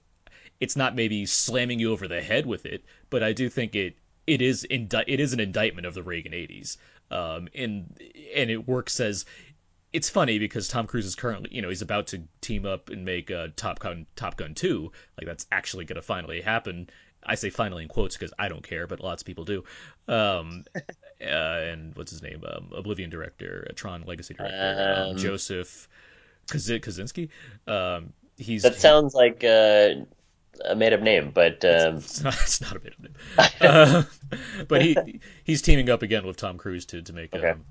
it's 0.60 0.76
not 0.76 0.94
maybe 0.94 1.26
slamming 1.26 1.78
you 1.78 1.92
over 1.92 2.08
the 2.08 2.20
head 2.22 2.46
with 2.46 2.66
it, 2.66 2.84
but 3.10 3.22
I 3.22 3.32
do 3.32 3.48
think 3.48 3.74
it 3.74 3.96
it 4.26 4.42
is 4.42 4.64
indi- 4.64 5.04
it 5.06 5.20
is 5.20 5.32
an 5.32 5.40
indictment 5.40 5.86
of 5.86 5.94
the 5.94 6.02
Reagan 6.02 6.32
80s. 6.32 6.76
Um, 7.10 7.48
and 7.54 8.00
and 8.34 8.50
it 8.50 8.66
works 8.66 8.98
as 9.00 9.24
it's 9.92 10.10
funny 10.10 10.38
because 10.38 10.68
Tom 10.68 10.86
Cruise 10.86 11.06
is 11.06 11.14
currently, 11.14 11.50
you 11.54 11.62
know, 11.62 11.68
he's 11.68 11.82
about 11.82 12.08
to 12.08 12.22
team 12.40 12.66
up 12.66 12.90
and 12.90 13.04
make 13.04 13.30
uh, 13.30 13.48
Top 13.56 13.78
Gun 13.78 14.06
Top 14.16 14.36
Gun 14.36 14.54
2. 14.54 14.90
Like 15.18 15.26
that's 15.26 15.46
actually 15.52 15.84
going 15.84 15.96
to 15.96 16.02
finally 16.02 16.40
happen. 16.40 16.90
I 17.24 17.34
say 17.34 17.50
finally 17.50 17.82
in 17.82 17.88
quotes 17.88 18.16
because 18.16 18.32
I 18.38 18.48
don't 18.48 18.62
care, 18.62 18.86
but 18.86 19.00
lots 19.00 19.22
of 19.22 19.26
people 19.26 19.44
do. 19.44 19.64
Um, 20.08 20.64
uh, 20.76 21.24
and 21.24 21.94
what's 21.96 22.10
his 22.10 22.22
name? 22.22 22.42
Um, 22.46 22.70
Oblivion 22.74 23.10
director, 23.10 23.66
uh, 23.68 23.72
Tron 23.74 24.04
Legacy 24.06 24.34
director, 24.34 24.94
um, 24.96 25.10
Um, 25.10 25.16
Joseph 25.16 25.88
Kosinski. 26.48 27.28
Um, 27.66 28.12
he's 28.36 28.62
That 28.62 28.76
sounds 28.76 29.14
like 29.14 29.42
uh, 29.44 30.04
a 30.64 30.74
made-up 30.74 31.00
name, 31.00 31.30
but 31.32 31.64
um, 31.64 31.96
it's 31.96 32.22
not, 32.22 32.34
it's 32.34 32.60
not 32.60 32.76
a 32.76 32.80
made 32.80 32.92
up 32.92 33.00
name. 33.00 33.14
uh, 33.60 34.02
but 34.68 34.82
he 34.82 35.20
he's 35.44 35.62
teaming 35.62 35.90
up 35.90 36.02
again 36.02 36.26
with 36.26 36.36
Tom 36.36 36.58
Cruise 36.58 36.84
to 36.86 37.02
to 37.02 37.12
make 37.12 37.34
Okay. 37.34 37.50
um, 37.50 37.64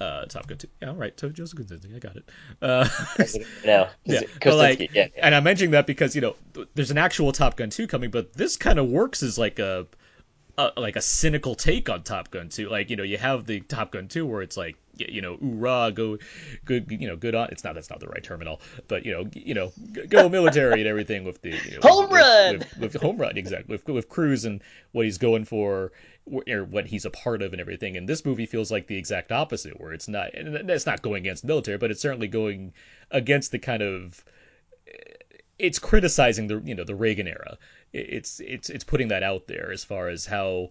uh, 0.00 0.26
Top 0.26 0.46
Gun 0.46 0.58
2. 0.58 0.68
Yeah, 0.82 0.88
all 0.90 0.94
right. 0.94 1.18
So 1.18 1.28
Joseph 1.30 1.58
Kosinski, 1.58 1.96
I 1.96 1.98
got 1.98 2.16
it. 2.16 2.28
Uh, 2.60 2.88
no, 3.64 3.88
yeah, 4.04 4.20
but 4.42 4.56
like, 4.56 4.80
yeah, 4.80 4.86
yeah. 4.92 5.06
and 5.22 5.34
I'm 5.34 5.44
mentioning 5.44 5.70
that 5.70 5.86
because 5.86 6.14
you 6.14 6.20
know 6.20 6.36
th- 6.54 6.68
there's 6.74 6.90
an 6.90 6.98
actual 6.98 7.32
Top 7.32 7.56
Gun 7.56 7.70
2 7.70 7.86
coming, 7.86 8.10
but 8.10 8.32
this 8.34 8.56
kind 8.56 8.78
of 8.78 8.88
works 8.88 9.22
as 9.22 9.38
like 9.38 9.58
a, 9.58 9.86
a 10.58 10.72
like 10.76 10.96
a 10.96 11.02
cynical 11.02 11.54
take 11.54 11.88
on 11.90 12.02
Top 12.02 12.30
Gun 12.30 12.48
2. 12.48 12.68
Like 12.68 12.90
you 12.90 12.96
know 12.96 13.02
you 13.02 13.18
have 13.18 13.46
the 13.46 13.60
Top 13.60 13.92
Gun 13.92 14.08
2 14.08 14.26
where 14.26 14.42
it's 14.42 14.56
like 14.56 14.76
you 14.98 15.20
know 15.20 15.36
hoorah 15.36 15.92
go 15.92 16.16
good 16.64 16.90
you 16.90 17.06
know 17.06 17.16
good 17.16 17.34
on 17.34 17.48
it's 17.50 17.64
not 17.64 17.74
that's 17.74 17.90
not 17.90 18.00
the 18.00 18.08
right 18.08 18.24
terminal 18.24 18.62
but 18.88 19.04
you 19.04 19.12
know 19.12 19.28
you 19.34 19.52
know 19.52 19.70
go 20.08 20.28
military 20.28 20.80
and 20.80 20.88
everything 20.88 21.22
with 21.24 21.42
the 21.42 21.50
you 21.50 21.72
know, 21.72 21.80
Home 21.82 22.08
with, 22.08 22.18
run! 22.18 22.58
with, 22.58 22.78
with, 22.78 22.92
with 22.94 23.02
home 23.02 23.18
run 23.18 23.36
exactly 23.36 23.74
with 23.74 23.86
with 23.86 24.08
Cruise 24.08 24.46
and 24.46 24.62
what 24.92 25.04
he's 25.04 25.18
going 25.18 25.44
for 25.44 25.92
or 26.24 26.64
what 26.64 26.86
he's 26.86 27.04
a 27.04 27.10
part 27.10 27.42
of 27.42 27.52
and 27.52 27.60
everything 27.60 27.96
and 27.96 28.08
this 28.08 28.24
movie 28.24 28.46
feels 28.46 28.70
like 28.70 28.86
the 28.86 28.96
exact 28.96 29.32
opposite 29.32 29.78
where 29.80 29.92
it's 29.92 30.08
not 30.08 30.32
and 30.34 30.70
it's 30.70 30.86
not 30.86 31.02
going 31.02 31.22
against 31.24 31.42
the 31.42 31.48
military 31.48 31.76
but 31.76 31.90
it's 31.90 32.00
certainly 32.00 32.28
going 32.28 32.72
against 33.10 33.52
the 33.52 33.58
kind 33.58 33.82
of 33.82 34.24
it's 35.58 35.78
criticizing 35.78 36.46
the 36.48 36.60
you 36.64 36.74
know 36.74 36.84
the 36.84 36.94
Reagan 36.94 37.26
era. 37.26 37.58
It's 37.92 38.40
it's 38.40 38.70
it's 38.70 38.84
putting 38.84 39.08
that 39.08 39.22
out 39.22 39.46
there 39.46 39.70
as 39.72 39.84
far 39.84 40.08
as 40.08 40.26
how 40.26 40.70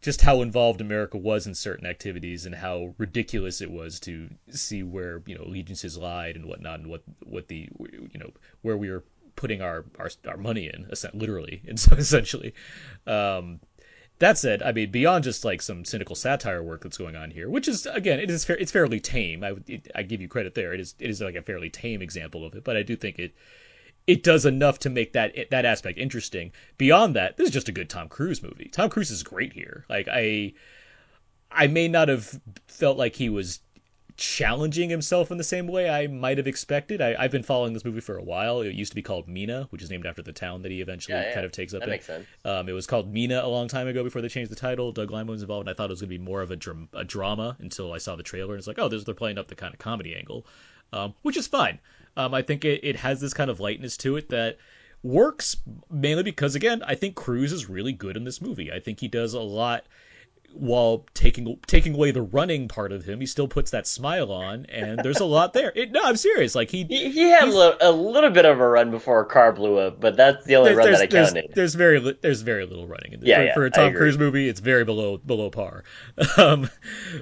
just 0.00 0.20
how 0.20 0.42
involved 0.42 0.80
America 0.80 1.16
was 1.16 1.46
in 1.46 1.54
certain 1.54 1.86
activities 1.86 2.46
and 2.46 2.54
how 2.54 2.94
ridiculous 2.98 3.60
it 3.60 3.70
was 3.70 4.00
to 4.00 4.28
see 4.50 4.82
where 4.82 5.22
you 5.26 5.36
know 5.36 5.44
allegiances 5.44 5.96
lied 5.96 6.36
and 6.36 6.46
whatnot 6.46 6.80
and 6.80 6.88
what 6.88 7.02
what 7.24 7.48
the 7.48 7.68
you 7.78 8.18
know 8.18 8.30
where 8.62 8.76
we 8.76 8.90
were 8.90 9.04
putting 9.36 9.60
our 9.60 9.84
our, 9.98 10.10
our 10.28 10.36
money 10.36 10.70
in 10.72 10.88
literally 11.14 11.62
and 11.68 11.78
so 11.86 11.94
essentially 11.96 12.54
um 13.06 13.60
that 14.18 14.38
said, 14.38 14.62
I 14.62 14.72
mean, 14.72 14.90
beyond 14.90 15.24
just 15.24 15.44
like 15.44 15.60
some 15.60 15.84
cynical 15.84 16.16
satire 16.16 16.62
work 16.62 16.82
that's 16.82 16.96
going 16.96 17.16
on 17.16 17.30
here, 17.30 17.50
which 17.50 17.68
is 17.68 17.86
again, 17.86 18.18
it 18.18 18.30
is 18.30 18.44
fair, 18.44 18.56
it's 18.56 18.72
fairly 18.72 19.00
tame. 19.00 19.44
I 19.44 19.54
it, 19.66 19.90
I 19.94 20.02
give 20.02 20.20
you 20.20 20.28
credit 20.28 20.54
there. 20.54 20.72
It 20.72 20.80
is 20.80 20.94
it 20.98 21.10
is 21.10 21.20
like 21.20 21.34
a 21.34 21.42
fairly 21.42 21.70
tame 21.70 22.02
example 22.02 22.44
of 22.44 22.54
it, 22.54 22.64
but 22.64 22.76
I 22.76 22.82
do 22.82 22.96
think 22.96 23.18
it 23.18 23.34
it 24.06 24.22
does 24.22 24.46
enough 24.46 24.78
to 24.80 24.90
make 24.90 25.12
that 25.12 25.34
that 25.50 25.64
aspect 25.64 25.98
interesting. 25.98 26.52
Beyond 26.78 27.16
that, 27.16 27.36
this 27.36 27.48
is 27.48 27.54
just 27.54 27.68
a 27.68 27.72
good 27.72 27.90
Tom 27.90 28.08
Cruise 28.08 28.42
movie. 28.42 28.70
Tom 28.72 28.88
Cruise 28.88 29.10
is 29.10 29.22
great 29.22 29.52
here. 29.52 29.84
Like 29.88 30.08
I 30.10 30.54
I 31.50 31.66
may 31.66 31.88
not 31.88 32.08
have 32.08 32.40
felt 32.68 32.96
like 32.96 33.16
he 33.16 33.28
was 33.28 33.60
challenging 34.16 34.88
himself 34.90 35.30
in 35.30 35.38
the 35.38 35.44
same 35.44 35.66
way 35.66 35.88
I 35.90 36.06
might 36.06 36.38
have 36.38 36.46
expected. 36.46 37.00
I, 37.00 37.14
I've 37.18 37.30
been 37.30 37.42
following 37.42 37.72
this 37.72 37.84
movie 37.84 38.00
for 38.00 38.16
a 38.16 38.22
while. 38.22 38.60
It 38.62 38.74
used 38.74 38.92
to 38.92 38.96
be 38.96 39.02
called 39.02 39.28
Mena, 39.28 39.66
which 39.70 39.82
is 39.82 39.90
named 39.90 40.06
after 40.06 40.22
the 40.22 40.32
town 40.32 40.62
that 40.62 40.70
he 40.70 40.80
eventually 40.80 41.16
Yeah, 41.18 41.28
yeah. 41.28 41.34
kind 41.34 41.46
of 41.46 41.52
takes 41.52 41.74
up 41.74 41.80
That 41.80 41.86
in. 41.88 41.90
makes 41.90 42.06
sense. 42.06 42.26
Um, 42.44 42.68
it 42.68 42.72
was 42.72 42.86
called 42.86 43.12
Mena 43.12 43.40
a 43.44 43.48
long 43.48 43.68
time 43.68 43.88
ago 43.88 44.02
before 44.02 44.22
they 44.22 44.28
changed 44.28 44.50
the 44.50 44.56
title. 44.56 44.92
Doug 44.92 45.10
Liman 45.10 45.28
was 45.28 45.42
involved, 45.42 45.68
and 45.68 45.70
I 45.70 45.76
thought 45.76 45.90
it 45.90 45.92
was 45.92 46.00
going 46.00 46.10
to 46.10 46.18
be 46.18 46.24
more 46.24 46.40
of 46.42 46.50
a, 46.50 46.56
dram- 46.56 46.88
a 46.94 47.04
drama 47.04 47.56
until 47.60 47.92
I 47.92 47.98
saw 47.98 48.16
the 48.16 48.22
trailer. 48.22 48.54
And 48.54 48.58
it's 48.58 48.66
like, 48.66 48.78
oh, 48.78 48.88
they're 48.88 49.14
playing 49.14 49.38
up 49.38 49.48
the 49.48 49.54
kind 49.54 49.74
of 49.74 49.78
comedy 49.78 50.14
angle, 50.16 50.46
um, 50.92 51.14
which 51.22 51.36
is 51.36 51.46
fine. 51.46 51.78
Um, 52.16 52.32
I 52.32 52.42
think 52.42 52.64
it, 52.64 52.80
it 52.82 52.96
has 52.96 53.20
this 53.20 53.34
kind 53.34 53.50
of 53.50 53.60
lightness 53.60 53.96
to 53.98 54.16
it 54.16 54.30
that 54.30 54.56
works 55.02 55.56
mainly 55.90 56.22
because, 56.22 56.54
again, 56.54 56.82
I 56.86 56.94
think 56.94 57.14
Cruise 57.14 57.52
is 57.52 57.68
really 57.68 57.92
good 57.92 58.16
in 58.16 58.24
this 58.24 58.40
movie. 58.40 58.72
I 58.72 58.80
think 58.80 58.98
he 59.00 59.08
does 59.08 59.34
a 59.34 59.40
lot 59.40 59.84
while 60.52 61.04
taking 61.14 61.58
taking 61.66 61.94
away 61.94 62.10
the 62.10 62.22
running 62.22 62.68
part 62.68 62.92
of 62.92 63.04
him. 63.04 63.20
He 63.20 63.26
still 63.26 63.48
puts 63.48 63.70
that 63.72 63.86
smile 63.86 64.32
on, 64.32 64.66
and 64.66 64.98
there's 65.02 65.20
a 65.20 65.24
lot 65.24 65.52
there. 65.52 65.72
It, 65.74 65.92
no, 65.92 66.00
I'm 66.02 66.16
serious. 66.16 66.54
Like 66.54 66.70
he 66.70 66.84
He, 66.84 67.10
he 67.10 67.22
had 67.30 67.44
a 67.44 67.46
little, 67.46 67.76
a 67.80 67.92
little 67.92 68.30
bit 68.30 68.44
of 68.44 68.60
a 68.60 68.68
run 68.68 68.90
before 68.90 69.20
a 69.20 69.26
car 69.26 69.52
blew 69.52 69.78
up, 69.78 70.00
but 70.00 70.16
that's 70.16 70.44
the 70.44 70.56
only 70.56 70.70
there's, 70.70 70.78
run 70.78 70.86
there's, 70.86 70.98
that 70.98 71.12
I 71.12 71.24
counted. 71.24 71.52
there's 71.54 71.74
very 71.74 72.00
li- 72.00 72.18
there's 72.20 72.40
very 72.40 72.66
little 72.66 72.86
running 72.86 73.12
in 73.12 73.20
this. 73.20 73.28
Yeah, 73.28 73.38
for, 73.38 73.44
yeah, 73.44 73.54
for 73.54 73.64
a 73.66 73.70
Tom. 73.70 73.94
Cruise 73.94 74.18
movie, 74.18 74.48
it's 74.48 74.60
very 74.60 74.84
below 74.84 75.18
below 75.18 75.50
par. 75.50 75.84
Um, 76.38 76.68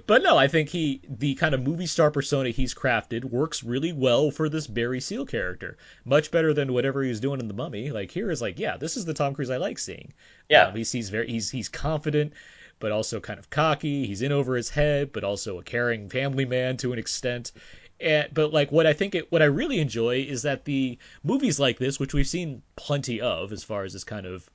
but 0.07 0.23
no, 0.23 0.37
I 0.37 0.49
think 0.49 0.69
he 0.69 1.01
the 1.09 1.35
kind 1.35 1.55
of 1.55 1.63
movie 1.63 1.87
star 1.87 2.11
persona 2.11 2.51
he's 2.51 2.75
crafted 2.75 3.25
works 3.25 3.63
really 3.63 3.93
well 3.93 4.31
for 4.31 4.49
this 4.49 4.67
Barry 4.67 5.01
Seal 5.01 5.25
character. 5.25 5.77
Much 6.05 6.31
better 6.31 6.53
than 6.53 6.73
whatever 6.73 7.03
he 7.03 7.09
was 7.09 7.21
doing 7.21 7.41
in 7.41 7.49
The 7.49 7.55
Mummy. 7.55 7.91
Like 7.91 8.11
here 8.11 8.31
is 8.31 8.43
like, 8.43 8.59
yeah, 8.59 8.77
this 8.77 8.97
is 8.97 9.05
the 9.05 9.15
Tom 9.15 9.35
Cruise 9.35 9.51
I 9.51 9.59
like 9.59 9.79
seeing. 9.79 10.13
Yeah. 10.49 10.67
um, 10.67 10.77
he's 10.77 10.91
he's 10.91 11.11
very 11.11 11.29
he's 11.29 11.51
he's 11.51 11.69
confident. 11.69 12.33
But 12.81 12.93
also 12.93 13.21
kind 13.21 13.39
of 13.39 13.51
cocky. 13.51 14.07
He's 14.07 14.23
in 14.23 14.33
over 14.33 14.57
his 14.57 14.71
head, 14.71 15.13
but 15.13 15.25
also 15.25 15.59
a 15.59 15.63
caring 15.63 16.09
family 16.09 16.45
man 16.45 16.77
to 16.79 16.93
an 16.93 16.99
extent. 16.99 17.53
And, 18.01 18.29
but 18.33 18.53
like 18.53 18.73
what 18.73 18.87
I 18.87 18.93
think 18.93 19.15
it, 19.15 19.31
what 19.31 19.43
I 19.43 19.47
really 19.47 19.79
enjoy 19.79 20.23
is 20.23 20.43
that 20.43 20.65
the 20.65 20.99
movies 21.23 21.61
like 21.61 21.79
this, 21.79 22.01
which 22.01 22.13
we've 22.13 22.27
seen 22.27 22.63
plenty 22.77 23.21
of, 23.21 23.53
as 23.53 23.65
far 23.65 23.85
as 23.85 23.93
this 23.93 24.05
kind 24.05 24.27
of 24.27 24.49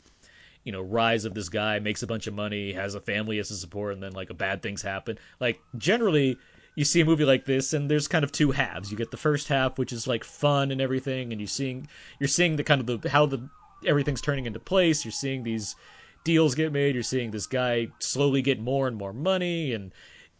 you 0.63 0.71
know 0.71 0.81
rise 0.81 1.25
of 1.25 1.33
this 1.33 1.49
guy 1.49 1.79
makes 1.79 2.03
a 2.03 2.07
bunch 2.07 2.27
of 2.27 2.33
money 2.33 2.73
has 2.73 2.93
a 2.93 2.99
family 2.99 3.39
as 3.39 3.47
to 3.47 3.53
support 3.53 3.93
and 3.93 4.03
then 4.03 4.11
like 4.11 4.29
a 4.29 4.33
bad 4.33 4.61
things 4.61 4.81
happen 4.81 5.17
like 5.39 5.59
generally 5.77 6.37
you 6.75 6.85
see 6.85 7.01
a 7.01 7.05
movie 7.05 7.25
like 7.25 7.45
this 7.45 7.73
and 7.73 7.89
there's 7.89 8.07
kind 8.07 8.23
of 8.23 8.31
two 8.31 8.51
halves 8.51 8.91
you 8.91 8.97
get 8.97 9.09
the 9.09 9.17
first 9.17 9.47
half 9.47 9.77
which 9.77 9.93
is 9.93 10.05
like 10.05 10.23
fun 10.23 10.71
and 10.71 10.81
everything 10.81 11.31
and 11.31 11.41
you 11.41 11.47
seeing 11.47 11.87
you're 12.19 12.27
seeing 12.27 12.55
the 12.55 12.63
kind 12.63 12.81
of 12.81 13.01
the 13.01 13.09
how 13.09 13.25
the 13.25 13.39
everything's 13.85 14.21
turning 14.21 14.45
into 14.45 14.59
place 14.59 15.05
you're 15.05 15.11
seeing 15.11 15.43
these 15.43 15.75
deals 16.23 16.55
get 16.55 16.71
made 16.71 16.93
you're 16.95 17.03
seeing 17.03 17.31
this 17.31 17.47
guy 17.47 17.87
slowly 17.99 18.41
get 18.41 18.59
more 18.59 18.87
and 18.87 18.97
more 18.97 19.13
money 19.13 19.73
and 19.73 19.93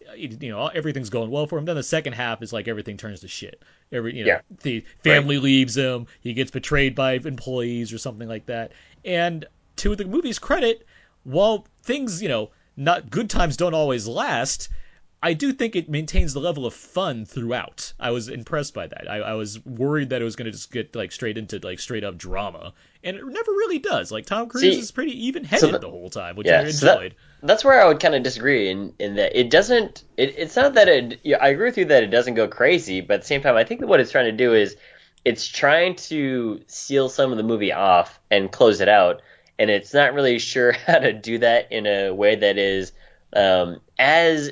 uh, 0.10 0.14
you 0.14 0.50
know 0.50 0.68
everything's 0.68 1.10
going 1.10 1.30
well 1.32 1.48
for 1.48 1.58
him. 1.58 1.66
Then 1.66 1.76
the 1.76 1.84
second 1.84 2.14
half 2.14 2.42
is 2.42 2.52
like 2.54 2.68
everything 2.68 2.98
turns 2.98 3.22
to 3.22 3.28
shit. 3.28 3.62
Every 3.92 4.16
you 4.18 4.24
know 4.24 4.32
Yeah. 4.32 4.42
the 4.62 4.84
family 5.04 5.38
leaves 5.38 5.76
him 5.78 6.08
he 6.22 6.34
gets 6.34 6.52
betrayed 6.52 6.96
by 6.96 7.14
employees 7.14 7.94
or 7.94 7.98
something 7.98 8.28
like 8.28 8.46
that. 8.48 8.72
And 9.06 9.46
to 9.78 9.96
the 9.96 10.06
movie's 10.06 10.40
credit 10.40 10.86
while 11.24 11.66
things 11.84 12.22
you 12.22 12.30
know 12.30 12.52
not 12.78 13.10
good 13.10 13.30
times 13.30 13.58
don't 13.58 13.74
always 13.74 14.08
last 14.08 14.70
I 15.22 15.34
do 15.34 15.52
think 15.52 15.76
it 15.76 15.90
maintains 15.90 16.34
the 16.34 16.40
level 16.40 16.66
of 16.66 16.74
fun 16.74 17.26
throughout. 17.26 17.92
I 18.00 18.12
was 18.12 18.30
impressed 18.30 18.74
by 18.74 18.88
that. 18.88 19.10
I, 19.12 19.18
I 19.18 19.34
was 19.34 19.64
worried 19.66 20.12
that 20.12 20.22
it 20.22 20.24
was 20.26 20.38
going 20.38 20.46
to 20.46 20.52
just 20.52 20.72
get 20.72 20.96
like 20.96 21.12
straight 21.12 21.38
into 21.38 21.60
like 21.62 21.80
straight 21.80 22.06
up 22.06 22.18
drama, 22.18 22.74
and 23.04 23.18
it 23.18 23.26
never 23.26 23.52
really 23.52 23.80
does. 23.80 24.12
Like 24.14 24.26
Tom 24.26 24.48
Cruise 24.48 24.62
See, 24.62 24.80
is 24.80 24.92
pretty 24.92 25.26
even 25.28 25.44
headed 25.44 25.72
so 25.72 25.78
the- 25.78 25.90
whole 25.90 26.10
time, 26.10 26.36
which 26.38 26.48
yeah, 26.48 26.62
I 26.62 26.70
so 26.72 26.86
that- 26.86 26.96
enjoyed. 26.96 27.16
that's 27.44 27.66
where 27.66 27.82
I 27.82 27.88
would 27.88 28.00
kind 28.00 28.16
of 28.16 28.24
disagree 28.24 28.70
in, 28.70 28.94
in 28.98 29.16
that 29.16 29.38
it 29.38 29.50
doesn't. 29.50 30.04
It, 30.16 30.36
it's 30.38 30.56
not 30.56 30.74
that 30.76 30.88
it. 30.88 31.20
Yeah, 31.24 31.38
I 31.42 31.50
agree 31.50 31.66
with 31.66 31.78
you 31.78 31.86
that 31.86 32.04
it 32.04 32.12
doesn't 32.12 32.36
go 32.36 32.48
crazy, 32.48 33.02
but 33.02 33.16
at 33.16 33.22
the 33.22 33.28
same 33.28 33.42
time, 33.42 33.58
I 33.58 33.66
think 33.66 33.82
that 33.82 33.88
what 33.88 34.00
it's 34.00 34.12
trying 34.12 34.26
to 34.26 34.32
do 34.32 34.54
is 34.54 34.78
it's 35.26 35.46
trying 35.46 35.96
to 35.96 36.62
seal 36.68 37.10
some 37.10 37.32
of 37.32 37.38
the 37.38 37.44
movie 37.44 37.74
off 37.74 38.22
and 38.32 38.50
close 38.50 38.80
it 38.80 38.88
out, 38.88 39.22
and 39.60 39.70
it's 39.70 39.94
not 39.94 40.14
really 40.14 40.40
sure 40.40 40.72
how 40.88 41.00
to 41.00 41.12
do 41.12 41.40
that 41.40 41.74
in 41.74 41.86
a 41.88 42.12
way 42.12 42.36
that 42.38 42.58
is 42.58 42.94
um, 43.34 43.80
as 43.98 44.52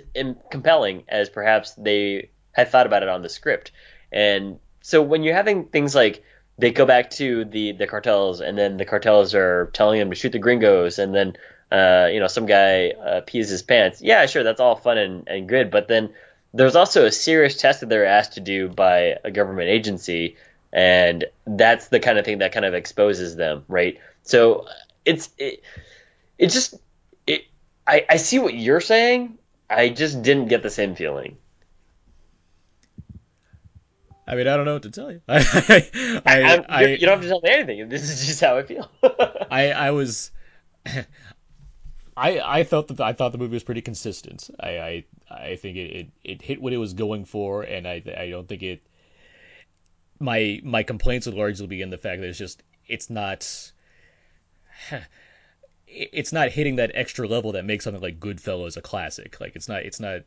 compelling 0.51 1.03
as 1.07 1.29
perhaps 1.29 1.73
they 1.73 2.29
had 2.51 2.69
thought 2.69 2.85
about 2.85 3.03
it 3.03 3.09
on 3.09 3.21
the 3.21 3.29
script. 3.29 3.71
And 4.11 4.59
so 4.81 5.01
when 5.01 5.23
you're 5.23 5.35
having 5.35 5.65
things 5.65 5.93
like 5.95 6.23
they 6.57 6.71
go 6.71 6.85
back 6.85 7.11
to 7.11 7.45
the 7.45 7.73
the 7.73 7.87
cartels, 7.87 8.41
and 8.41 8.57
then 8.57 8.77
the 8.77 8.85
cartels 8.85 9.35
are 9.35 9.69
telling 9.73 9.99
them 9.99 10.09
to 10.09 10.15
shoot 10.15 10.31
the 10.31 10.39
gringos, 10.39 10.99
and 10.99 11.13
then 11.13 11.37
uh, 11.71 12.09
you 12.11 12.19
know 12.19 12.27
some 12.27 12.45
guy 12.45 12.89
uh, 12.89 13.21
pees 13.25 13.49
his 13.49 13.61
pants. 13.61 14.01
Yeah, 14.01 14.25
sure, 14.25 14.43
that's 14.43 14.59
all 14.59 14.75
fun 14.75 14.97
and, 14.97 15.27
and 15.27 15.47
good, 15.47 15.69
but 15.69 15.87
then 15.87 16.09
there's 16.53 16.75
also 16.75 17.05
a 17.05 17.11
serious 17.11 17.57
test 17.57 17.81
that 17.81 17.89
they're 17.89 18.05
asked 18.05 18.33
to 18.33 18.39
do 18.39 18.69
by 18.69 19.17
a 19.23 19.29
government 19.29 19.69
agency, 19.69 20.37
and 20.73 21.25
that's 21.45 21.89
the 21.89 21.99
kind 21.99 22.17
of 22.17 22.25
thing 22.25 22.39
that 22.39 22.53
kind 22.53 22.65
of 22.65 22.73
exposes 22.73 23.35
them, 23.35 23.63
right? 23.67 23.99
So 24.23 24.65
it's 25.05 25.29
it, 25.37 25.61
it 26.39 26.47
just 26.47 26.75
I 27.87 28.05
I 28.09 28.17
see 28.17 28.39
what 28.39 28.53
you're 28.53 28.81
saying. 28.81 29.37
I 29.69 29.89
just 29.89 30.21
didn't 30.21 30.47
get 30.47 30.63
the 30.63 30.69
same 30.69 30.95
feeling. 30.95 31.37
I 34.27 34.35
mean, 34.35 34.47
I 34.47 34.57
don't 34.57 34.65
know 34.65 34.73
what 34.73 34.83
to 34.83 34.91
tell 34.91 35.09
you. 35.09 35.21
I, 35.29 36.21
I, 36.25 36.65
I, 36.67 36.85
you 36.85 37.05
don't 37.05 37.15
have 37.15 37.21
to 37.21 37.29
tell 37.29 37.39
me 37.41 37.49
anything. 37.49 37.87
This 37.87 38.09
is 38.09 38.27
just 38.27 38.41
how 38.41 38.57
I 38.57 38.63
feel. 38.63 38.91
I, 39.49 39.71
I 39.71 39.91
was, 39.91 40.31
I, 42.17 42.41
I 42.43 42.63
felt 42.65 42.89
that 42.89 42.99
I 42.99 43.13
thought 43.13 43.31
the 43.31 43.37
movie 43.37 43.53
was 43.53 43.63
pretty 43.63 43.81
consistent. 43.81 44.49
I, 44.59 44.69
I, 44.79 45.05
I 45.31 45.55
think 45.55 45.77
it, 45.77 45.79
it, 45.79 46.07
it 46.25 46.41
hit 46.41 46.61
what 46.61 46.73
it 46.73 46.77
was 46.77 46.93
going 46.93 47.23
for, 47.23 47.63
and 47.63 47.87
I, 47.87 48.03
I 48.17 48.29
don't 48.29 48.49
think 48.49 48.63
it. 48.63 48.81
My, 50.19 50.59
my 50.61 50.83
complaints 50.83 51.27
would 51.27 51.35
largely 51.35 51.67
be 51.67 51.81
in 51.81 51.89
the 51.89 51.97
fact 51.97 52.19
that 52.19 52.27
it's 52.27 52.37
just, 52.37 52.63
it's 52.85 53.09
not. 53.09 53.71
It's 55.87 56.33
not 56.33 56.49
hitting 56.49 56.75
that 56.75 56.91
extra 56.93 57.27
level 57.27 57.53
that 57.53 57.63
makes 57.63 57.85
something 57.85 58.01
like 58.01 58.19
Goodfellas 58.19 58.75
a 58.75 58.81
classic. 58.81 59.39
Like 59.39 59.55
it's 59.55 59.69
not, 59.69 59.83
it's 59.83 59.99
not. 59.99 60.21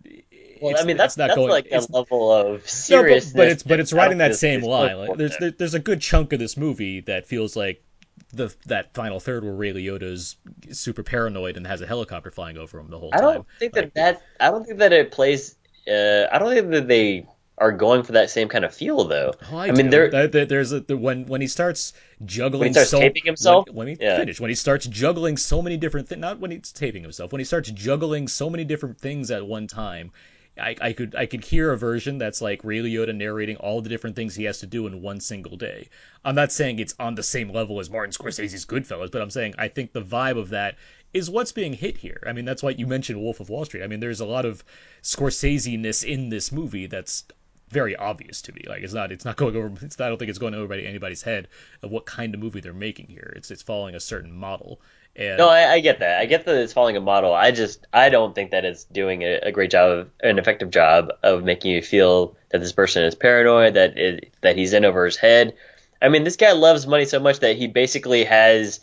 well, 0.61 0.73
it's, 0.73 0.83
I 0.83 0.85
mean, 0.85 0.97
that's 0.97 1.17
not 1.17 1.29
that's 1.29 1.37
going. 1.37 1.51
like 1.51 1.69
a 1.71 1.81
level 1.93 2.33
of 2.33 2.47
no, 2.47 2.53
but, 2.57 2.69
seriousness. 2.69 3.33
but 3.35 3.49
it's 3.49 3.63
but 3.63 3.81
it's 3.81 3.93
riding 3.93 4.19
that 4.19 4.35
same 4.37 4.63
line. 4.63 4.97
Like, 4.97 5.19
there's 5.19 5.37
there, 5.37 5.51
there's 5.51 5.75
a 5.75 5.79
good 5.79 6.01
chunk 6.01 6.33
of 6.33 6.39
this 6.39 6.57
movie 6.57 7.01
that 7.03 7.27
feels 7.27 7.57
like 7.57 7.85
the 8.33 8.55
that 8.67 8.95
final 8.95 9.21
third 9.21 9.45
where 9.45 9.53
Ray 9.53 9.73
Liotta's 9.73 10.37
super 10.71 11.03
paranoid 11.03 11.57
and 11.57 11.67
has 11.67 11.81
a 11.81 11.87
helicopter 11.87 12.31
flying 12.31 12.57
over 12.57 12.79
him 12.79 12.89
the 12.89 12.99
whole 12.99 13.11
time. 13.11 13.21
I 13.21 13.33
don't 13.35 13.47
think 13.59 13.77
Like, 13.77 13.95
that 13.95 14.21
that 14.41 14.47
I 14.47 14.51
don't 14.51 14.65
think 14.65 14.79
that 14.79 14.93
it 14.93 15.11
plays. 15.11 15.57
Uh, 15.87 16.27
I 16.33 16.39
don't 16.39 16.55
think 16.55 16.71
that 16.71 16.89
they 16.89 17.27
are 17.61 17.73
going 17.73 18.03
for 18.03 18.13
that 18.13 18.31
same 18.31 18.49
kind 18.49 18.65
of 18.65 18.75
feel 18.75 19.05
though. 19.05 19.35
Oh, 19.53 19.57
I, 19.57 19.69
I 19.69 19.73
mean, 19.73 19.91
there- 19.91 20.11
there's 20.47 20.73
a 20.73 20.81
when 20.97 21.27
when 21.27 21.41
he 21.41 21.47
starts 21.47 21.93
juggling 22.25 22.61
When 22.61 22.69
he 22.69 22.73
starts 22.75 22.91
so, 22.91 23.01
taping 23.01 23.23
himself? 23.25 23.67
When, 23.69 23.77
when 23.77 23.89
he 23.89 23.97
Yeah. 24.01 24.17
finish 24.17 24.41
when 24.41 24.49
he 24.51 24.55
starts 24.55 24.87
juggling 24.87 25.37
so 25.37 25.61
many 25.63 25.77
different 25.77 26.09
things. 26.09 26.21
Not 26.21 26.41
when 26.41 26.51
he's 26.51 26.73
taping 26.73 27.03
himself. 27.03 27.33
When 27.33 27.41
he 27.41 27.45
starts 27.45 27.71
juggling 27.71 28.29
so 28.29 28.49
many 28.51 28.65
different 28.65 28.99
things 28.99 29.31
at 29.31 29.47
one 29.47 29.67
time. 29.67 30.11
I, 30.59 30.77
I 30.81 30.93
could 30.93 31.15
I 31.15 31.27
could 31.27 31.45
hear 31.45 31.73
a 31.73 31.79
version 31.79 32.19
that's 32.19 32.41
like 32.43 32.63
Ray 32.65 32.79
Liotta 32.81 33.15
narrating 33.15 33.57
all 33.57 33.81
the 33.81 33.89
different 33.89 34.17
things 34.17 34.35
he 34.35 34.45
has 34.45 34.59
to 34.61 34.67
do 34.67 34.87
in 34.87 35.01
one 35.01 35.21
single 35.21 35.57
day. 35.57 35.89
I'm 36.25 36.35
not 36.35 36.53
saying 36.53 36.79
it's 36.79 36.95
on 36.99 37.15
the 37.15 37.23
same 37.23 37.51
level 37.51 37.79
as 37.81 37.89
Martin 37.91 38.13
Scorsese's 38.13 38.67
Goodfellas, 38.67 39.11
but 39.11 39.23
I'm 39.23 39.31
saying 39.31 39.55
I 39.59 39.69
think 39.69 39.93
the 39.93 40.03
vibe 40.03 40.39
of 40.39 40.51
that 40.51 40.77
is 41.15 41.31
what's 41.31 41.53
being 41.53 41.73
hit 41.73 41.97
here. 41.99 42.23
I 42.27 42.33
mean, 42.33 42.45
that's 42.45 42.63
why 42.63 42.71
you 42.71 42.87
mentioned 42.87 43.21
Wolf 43.21 43.41
of 43.41 43.49
Wall 43.49 43.65
Street. 43.65 43.83
I 43.83 43.87
mean, 43.87 44.01
there's 44.01 44.21
a 44.21 44.27
lot 44.27 44.45
of 44.45 44.63
Scorsese-ness 45.03 46.03
in 46.03 46.29
this 46.29 46.53
movie 46.53 46.87
that's 46.87 47.25
very 47.71 47.97
obvious 47.97 48.43
to 48.43 48.53
me. 48.53 48.65
Like 48.67 48.83
it's 48.83 48.93
not 48.93 49.13
it's 49.13 49.25
not 49.25 49.37
going 49.37 49.57
over 49.57 49.69
I 49.69 50.09
don't 50.09 50.19
think 50.19 50.29
it's 50.29 50.39
going 50.39 50.55
over 50.55 50.75
anybody's 50.75 51.23
head 51.23 51.49
of 51.83 51.91
what 51.91 52.05
kind 52.05 52.35
of 52.35 52.41
movie 52.41 52.61
they're 52.61 52.73
making 52.73 53.07
here. 53.07 53.33
It's 53.37 53.51
it's 53.51 53.63
following 53.63 53.95
a 53.95 54.01
certain 54.01 54.33
model. 54.33 54.81
And 55.17 55.39
No, 55.39 55.49
I, 55.49 55.73
I 55.73 55.81
get 55.81 56.01
that. 56.01 56.21
I 56.21 56.27
get 56.27 56.45
that 56.45 56.57
it's 56.57 56.73
following 56.73 56.97
a 56.97 57.01
model. 57.01 57.33
I 57.33 57.51
just 57.51 57.87
I 57.93 58.09
don't 58.11 58.35
think 58.35 58.51
that 58.51 58.65
it's 58.65 58.85
doing 58.85 59.23
a, 59.23 59.39
a 59.43 59.53
great 59.53 59.71
job, 59.71 59.91
of, 59.91 60.11
an 60.23 60.39
effective 60.39 60.71
job 60.71 61.11
of 61.23 61.45
making 61.45 61.73
you 61.73 61.83
feel 61.83 62.37
that 62.51 62.61
this 62.61 62.73
person 62.73 63.05
is 63.05 63.15
paranoid, 63.15 63.75
that 63.75 63.97
it, 63.97 64.33
that 64.43 64.57
he's 64.57 64.73
in 64.73 64.85
over 64.85 65.05
his 65.05 65.17
head. 65.17 65.55
I 66.03 66.09
mean, 66.09 66.25
this 66.25 66.37
guy 66.37 66.53
loves 66.53 66.87
money 66.87 67.05
so 67.05 67.21
much 67.21 67.41
that 67.41 67.57
he 67.57 67.67
basically 67.67 68.25
has 68.25 68.81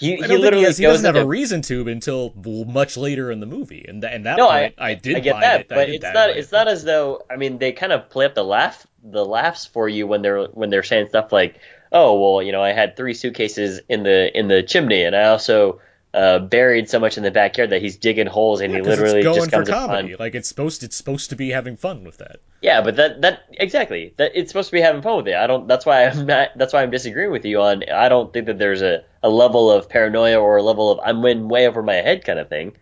he, 0.00 0.16
he 0.16 0.22
literally 0.22 0.60
he, 0.60 0.64
has, 0.64 0.78
he 0.78 0.84
doesn't 0.84 1.04
have 1.04 1.22
a 1.22 1.26
reason 1.26 1.60
to 1.62 1.86
until 1.86 2.32
much 2.34 2.96
later 2.96 3.30
in 3.30 3.40
the 3.40 3.46
movie, 3.46 3.84
and 3.86 4.02
that 4.02 4.14
and 4.14 4.24
that 4.24 4.38
no, 4.38 4.48
point, 4.48 4.74
I, 4.78 4.90
I, 4.90 4.94
did 4.94 5.16
I 5.16 5.20
get 5.20 5.34
buy 5.34 5.40
that, 5.42 5.60
it. 5.60 5.68
But 5.68 5.90
it's 5.90 6.02
that, 6.02 6.14
not 6.14 6.30
it's 6.30 6.48
it. 6.48 6.56
not 6.56 6.68
as 6.68 6.84
though 6.84 7.22
I 7.30 7.36
mean 7.36 7.58
they 7.58 7.72
kind 7.72 7.92
of 7.92 8.08
play 8.08 8.24
up 8.24 8.34
the 8.34 8.42
laugh 8.42 8.86
the 9.04 9.24
laughs 9.24 9.66
for 9.66 9.88
you 9.90 10.06
when 10.06 10.22
they're 10.22 10.46
when 10.46 10.70
they're 10.70 10.82
saying 10.82 11.08
stuff 11.10 11.32
like 11.32 11.60
oh 11.92 12.18
well 12.18 12.42
you 12.42 12.50
know 12.50 12.62
I 12.62 12.72
had 12.72 12.96
three 12.96 13.12
suitcases 13.12 13.80
in 13.90 14.02
the 14.02 14.36
in 14.36 14.48
the 14.48 14.62
chimney 14.62 15.02
and 15.02 15.14
I 15.14 15.24
also 15.24 15.80
uh, 16.12 16.40
buried 16.40 16.88
so 16.90 16.98
much 16.98 17.16
in 17.16 17.22
the 17.22 17.30
backyard 17.30 17.70
that 17.70 17.80
he's 17.80 17.96
digging 17.96 18.26
holes 18.26 18.60
and 18.60 18.72
Yeah, 18.72 18.78
he 18.80 18.82
literally 18.82 19.22
just 19.22 19.44
for 19.50 19.56
comes 19.58 19.68
comedy. 19.70 20.12
upon 20.14 20.24
Like 20.24 20.34
it's 20.34 20.48
supposed 20.48 20.82
it's 20.82 20.96
supposed 20.96 21.30
to 21.30 21.36
be 21.36 21.50
having 21.50 21.76
fun 21.76 22.02
with 22.02 22.18
that. 22.18 22.40
yeah 22.62 22.80
but 22.82 22.96
that 22.96 23.20
that 23.22 23.42
exactly 23.52 24.12
that 24.16 24.32
it's 24.34 24.50
supposed 24.50 24.70
to 24.70 24.76
be 24.76 24.80
having 24.80 25.02
fun 25.02 25.18
with 25.18 25.28
it 25.28 25.36
I 25.36 25.46
don't 25.46 25.68
that's 25.68 25.86
why 25.86 26.06
I'm 26.06 26.26
not 26.26 26.48
that's 26.56 26.72
why 26.72 26.82
I'm 26.82 26.90
disagreeing 26.90 27.30
with 27.30 27.44
you 27.44 27.60
on 27.62 27.84
I 27.88 28.08
don't 28.08 28.32
think 28.32 28.46
that 28.46 28.58
there's 28.58 28.82
a, 28.82 29.04
a 29.22 29.30
level 29.30 29.70
of 29.70 29.88
paranoia 29.88 30.40
or 30.40 30.56
a 30.56 30.62
level 30.62 30.90
of 30.90 30.98
I'm 31.04 31.24
in 31.26 31.48
way 31.48 31.68
over 31.68 31.82
my 31.82 31.94
head 31.96 32.24
kind 32.24 32.38
of 32.40 32.48
thing 32.48 32.72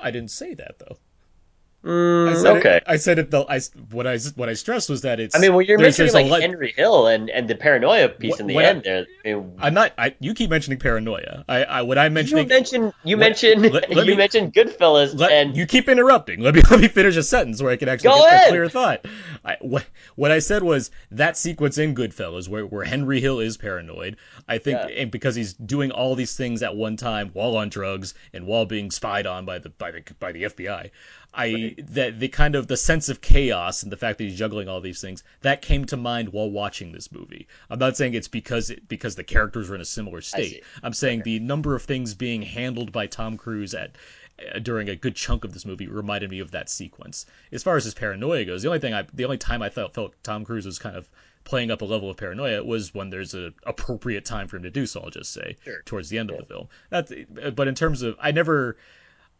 I 0.00 0.10
didn't 0.10 0.30
say 0.30 0.54
that 0.54 0.78
though. 0.78 0.96
I 1.84 1.86
mm, 1.86 2.42
said 2.42 2.56
okay 2.56 2.76
It, 2.78 2.82
I 2.88 2.96
said 2.96 3.18
it. 3.20 3.30
though. 3.30 3.46
I 3.48 3.60
what 3.92 4.04
I 4.06 4.18
what 4.34 4.48
I 4.48 4.54
stressed 4.54 4.90
was 4.90 5.02
that 5.02 5.20
it's. 5.20 5.36
I 5.36 5.38
mean, 5.38 5.52
well, 5.52 5.62
you're 5.62 5.78
there's- 5.78 5.96
mentioning 5.98 6.12
there's 6.12 6.30
like 6.32 6.40
li- 6.40 6.46
Henry 6.46 6.72
Hill 6.76 7.06
and, 7.06 7.30
and 7.30 7.46
the 7.48 7.54
paranoia 7.54 8.08
piece 8.08 8.32
What- 8.32 8.40
in 8.40 8.46
the 8.48 8.58
I- 8.58 8.64
end 8.64 8.82
there. 8.82 9.06
I 9.24 9.28
mean, 9.34 9.54
I'm 9.60 9.74
not. 9.74 9.92
I 9.96 10.16
you 10.18 10.34
keep 10.34 10.50
mentioning 10.50 10.80
paranoia. 10.80 11.44
I, 11.48 11.62
I 11.64 11.82
what 11.82 11.96
I'm 11.96 12.10
you 12.12 12.14
mentioned 12.36 12.92
you 13.04 13.16
what- 13.16 13.20
mentioned 13.20 13.62
let- 13.72 13.90
let 13.94 14.06
you 14.06 14.12
me- 14.12 14.16
mentioned 14.16 14.52
Goodfellas 14.54 15.16
Let, 15.16 15.30
and 15.30 15.56
you 15.56 15.66
keep 15.66 15.88
interrupting. 15.88 16.40
Let 16.40 16.56
me 16.56 16.62
let 16.70 16.80
me 16.80 16.88
finish 16.88 17.16
a 17.16 17.22
sentence 17.22 17.62
where 17.62 17.70
I 17.70 17.76
can 17.76 17.88
actually 17.88 18.10
Go 18.10 18.22
get 18.22 18.32
ahead. 18.32 18.46
a 18.48 18.50
clear 18.50 18.68
thought. 18.68 19.06
I, 19.48 19.56
what, 19.60 19.86
what 20.16 20.30
I 20.30 20.40
said 20.40 20.62
was 20.62 20.90
that 21.10 21.36
sequence 21.36 21.78
in 21.78 21.94
Goodfellas 21.94 22.48
where, 22.48 22.66
where 22.66 22.84
Henry 22.84 23.20
Hill 23.20 23.40
is 23.40 23.56
paranoid. 23.56 24.16
I 24.46 24.58
think, 24.58 24.78
Yeah. 24.78 25.02
and 25.02 25.10
because 25.10 25.34
he's 25.34 25.54
doing 25.54 25.90
all 25.90 26.14
these 26.14 26.36
things 26.36 26.62
at 26.62 26.76
one 26.76 26.96
time 26.96 27.30
while 27.32 27.56
on 27.56 27.70
drugs 27.70 28.14
and 28.34 28.46
while 28.46 28.66
being 28.66 28.90
spied 28.90 29.26
on 29.26 29.46
by 29.46 29.58
the 29.58 29.70
by 29.70 29.90
the 29.90 30.02
by 30.20 30.32
the 30.32 30.42
FBI. 30.44 30.90
I 31.34 31.74
that 31.78 32.20
the 32.20 32.28
kind 32.28 32.54
of 32.54 32.66
the 32.66 32.76
sense 32.76 33.08
of 33.08 33.20
chaos 33.20 33.82
and 33.82 33.92
the 33.92 33.96
fact 33.96 34.18
that 34.18 34.24
he's 34.24 34.38
juggling 34.38 34.68
all 34.68 34.80
these 34.80 35.00
things 35.00 35.22
that 35.42 35.62
came 35.62 35.84
to 35.86 35.96
mind 35.96 36.30
while 36.30 36.50
watching 36.50 36.92
this 36.92 37.12
movie. 37.12 37.46
I'm 37.70 37.78
not 37.78 37.96
saying 37.96 38.14
it's 38.14 38.28
because 38.28 38.70
it, 38.70 38.88
because 38.88 39.14
the 39.14 39.24
characters 39.24 39.68
were 39.68 39.74
in 39.74 39.80
a 39.80 39.86
similar 39.86 40.20
state. 40.20 40.64
I'm 40.82 40.94
saying 40.94 41.22
the 41.24 41.38
number 41.40 41.74
of 41.74 41.82
things 41.82 42.14
being 42.14 42.42
handled 42.42 42.92
by 42.92 43.06
Tom 43.06 43.36
Cruise 43.36 43.74
at 43.74 43.92
Uh, 44.38 44.58
during 44.60 44.88
a 44.88 44.96
good 44.96 45.16
chunk 45.16 45.44
of 45.44 45.52
this 45.52 45.64
movie 45.64 45.88
reminded 45.88 46.30
me 46.30 46.38
of 46.38 46.52
that 46.52 46.68
sequence. 46.68 47.26
As 47.50 47.62
far 47.62 47.76
as 47.76 47.84
his 47.84 47.94
paranoia 47.94 48.44
goes, 48.44 48.62
the 48.62 48.68
only 48.68 48.78
thing 48.78 48.94
I 48.94 49.04
the 49.12 49.24
only 49.24 49.38
time 49.38 49.62
I 49.62 49.68
felt 49.68 49.94
felt 49.94 50.14
Tom 50.22 50.44
Cruise 50.44 50.66
was 50.66 50.78
kind 50.78 50.96
of 50.96 51.08
playing 51.44 51.70
up 51.70 51.82
a 51.82 51.84
level 51.84 52.10
of 52.10 52.16
paranoia 52.16 52.62
was 52.62 52.94
when 52.94 53.10
there's 53.10 53.34
an 53.34 53.54
appropriate 53.64 54.24
time 54.24 54.46
for 54.46 54.56
him 54.56 54.62
to 54.62 54.70
do 54.70 54.86
so. 54.86 55.00
I'll 55.00 55.10
just 55.10 55.32
say 55.32 55.56
towards 55.86 56.08
the 56.08 56.18
end 56.18 56.30
of 56.30 56.38
the 56.38 56.44
film. 56.44 56.68
That, 56.90 57.10
uh, 57.42 57.50
but 57.50 57.68
in 57.68 57.74
terms 57.74 58.02
of, 58.02 58.16
I 58.20 58.30
never. 58.30 58.76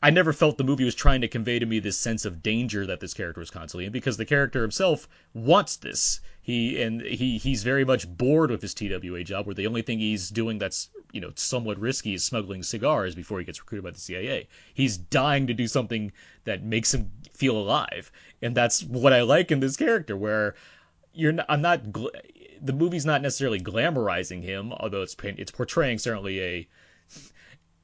I 0.00 0.10
never 0.10 0.32
felt 0.32 0.58
the 0.58 0.64
movie 0.64 0.84
was 0.84 0.94
trying 0.94 1.22
to 1.22 1.28
convey 1.28 1.58
to 1.58 1.66
me 1.66 1.80
this 1.80 1.98
sense 1.98 2.24
of 2.24 2.40
danger 2.40 2.86
that 2.86 3.00
this 3.00 3.14
character 3.14 3.40
was 3.40 3.50
constantly 3.50 3.84
in 3.84 3.90
because 3.90 4.16
the 4.16 4.24
character 4.24 4.62
himself 4.62 5.08
wants 5.34 5.74
this. 5.76 6.20
He 6.40 6.80
and 6.80 7.02
he 7.02 7.36
he's 7.36 7.64
very 7.64 7.84
much 7.84 8.06
bored 8.08 8.52
with 8.52 8.62
his 8.62 8.74
TWA 8.74 9.24
job 9.24 9.46
where 9.46 9.56
the 9.56 9.66
only 9.66 9.82
thing 9.82 9.98
he's 9.98 10.30
doing 10.30 10.56
that's, 10.56 10.90
you 11.10 11.20
know, 11.20 11.32
somewhat 11.34 11.80
risky 11.80 12.14
is 12.14 12.24
smuggling 12.24 12.62
cigars 12.62 13.16
before 13.16 13.40
he 13.40 13.44
gets 13.44 13.60
recruited 13.60 13.82
by 13.82 13.90
the 13.90 13.98
CIA. 13.98 14.46
He's 14.72 14.96
dying 14.96 15.48
to 15.48 15.54
do 15.54 15.66
something 15.66 16.12
that 16.44 16.62
makes 16.62 16.94
him 16.94 17.10
feel 17.32 17.56
alive. 17.56 18.12
And 18.40 18.56
that's 18.56 18.84
what 18.84 19.12
I 19.12 19.22
like 19.22 19.50
in 19.50 19.58
this 19.58 19.76
character 19.76 20.16
where 20.16 20.54
you're 21.12 21.32
not, 21.32 21.46
I'm 21.48 21.60
not 21.60 21.82
the 22.62 22.72
movie's 22.72 23.04
not 23.04 23.20
necessarily 23.20 23.60
glamorizing 23.60 24.44
him, 24.44 24.72
although 24.74 25.02
it's 25.02 25.16
it's 25.24 25.50
portraying 25.50 25.98
certainly 25.98 26.40
a 26.40 26.68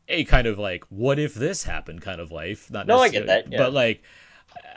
a 0.08 0.24
kind 0.24 0.46
of 0.46 0.58
like 0.58 0.84
what 0.88 1.18
if 1.18 1.34
this 1.34 1.62
happened 1.62 2.02
kind 2.02 2.20
of 2.20 2.30
life. 2.32 2.70
Not 2.70 2.86
No, 2.86 2.98
I 2.98 3.08
get 3.08 3.26
that, 3.26 3.50
yeah. 3.50 3.58
But 3.58 3.72
like 3.72 4.02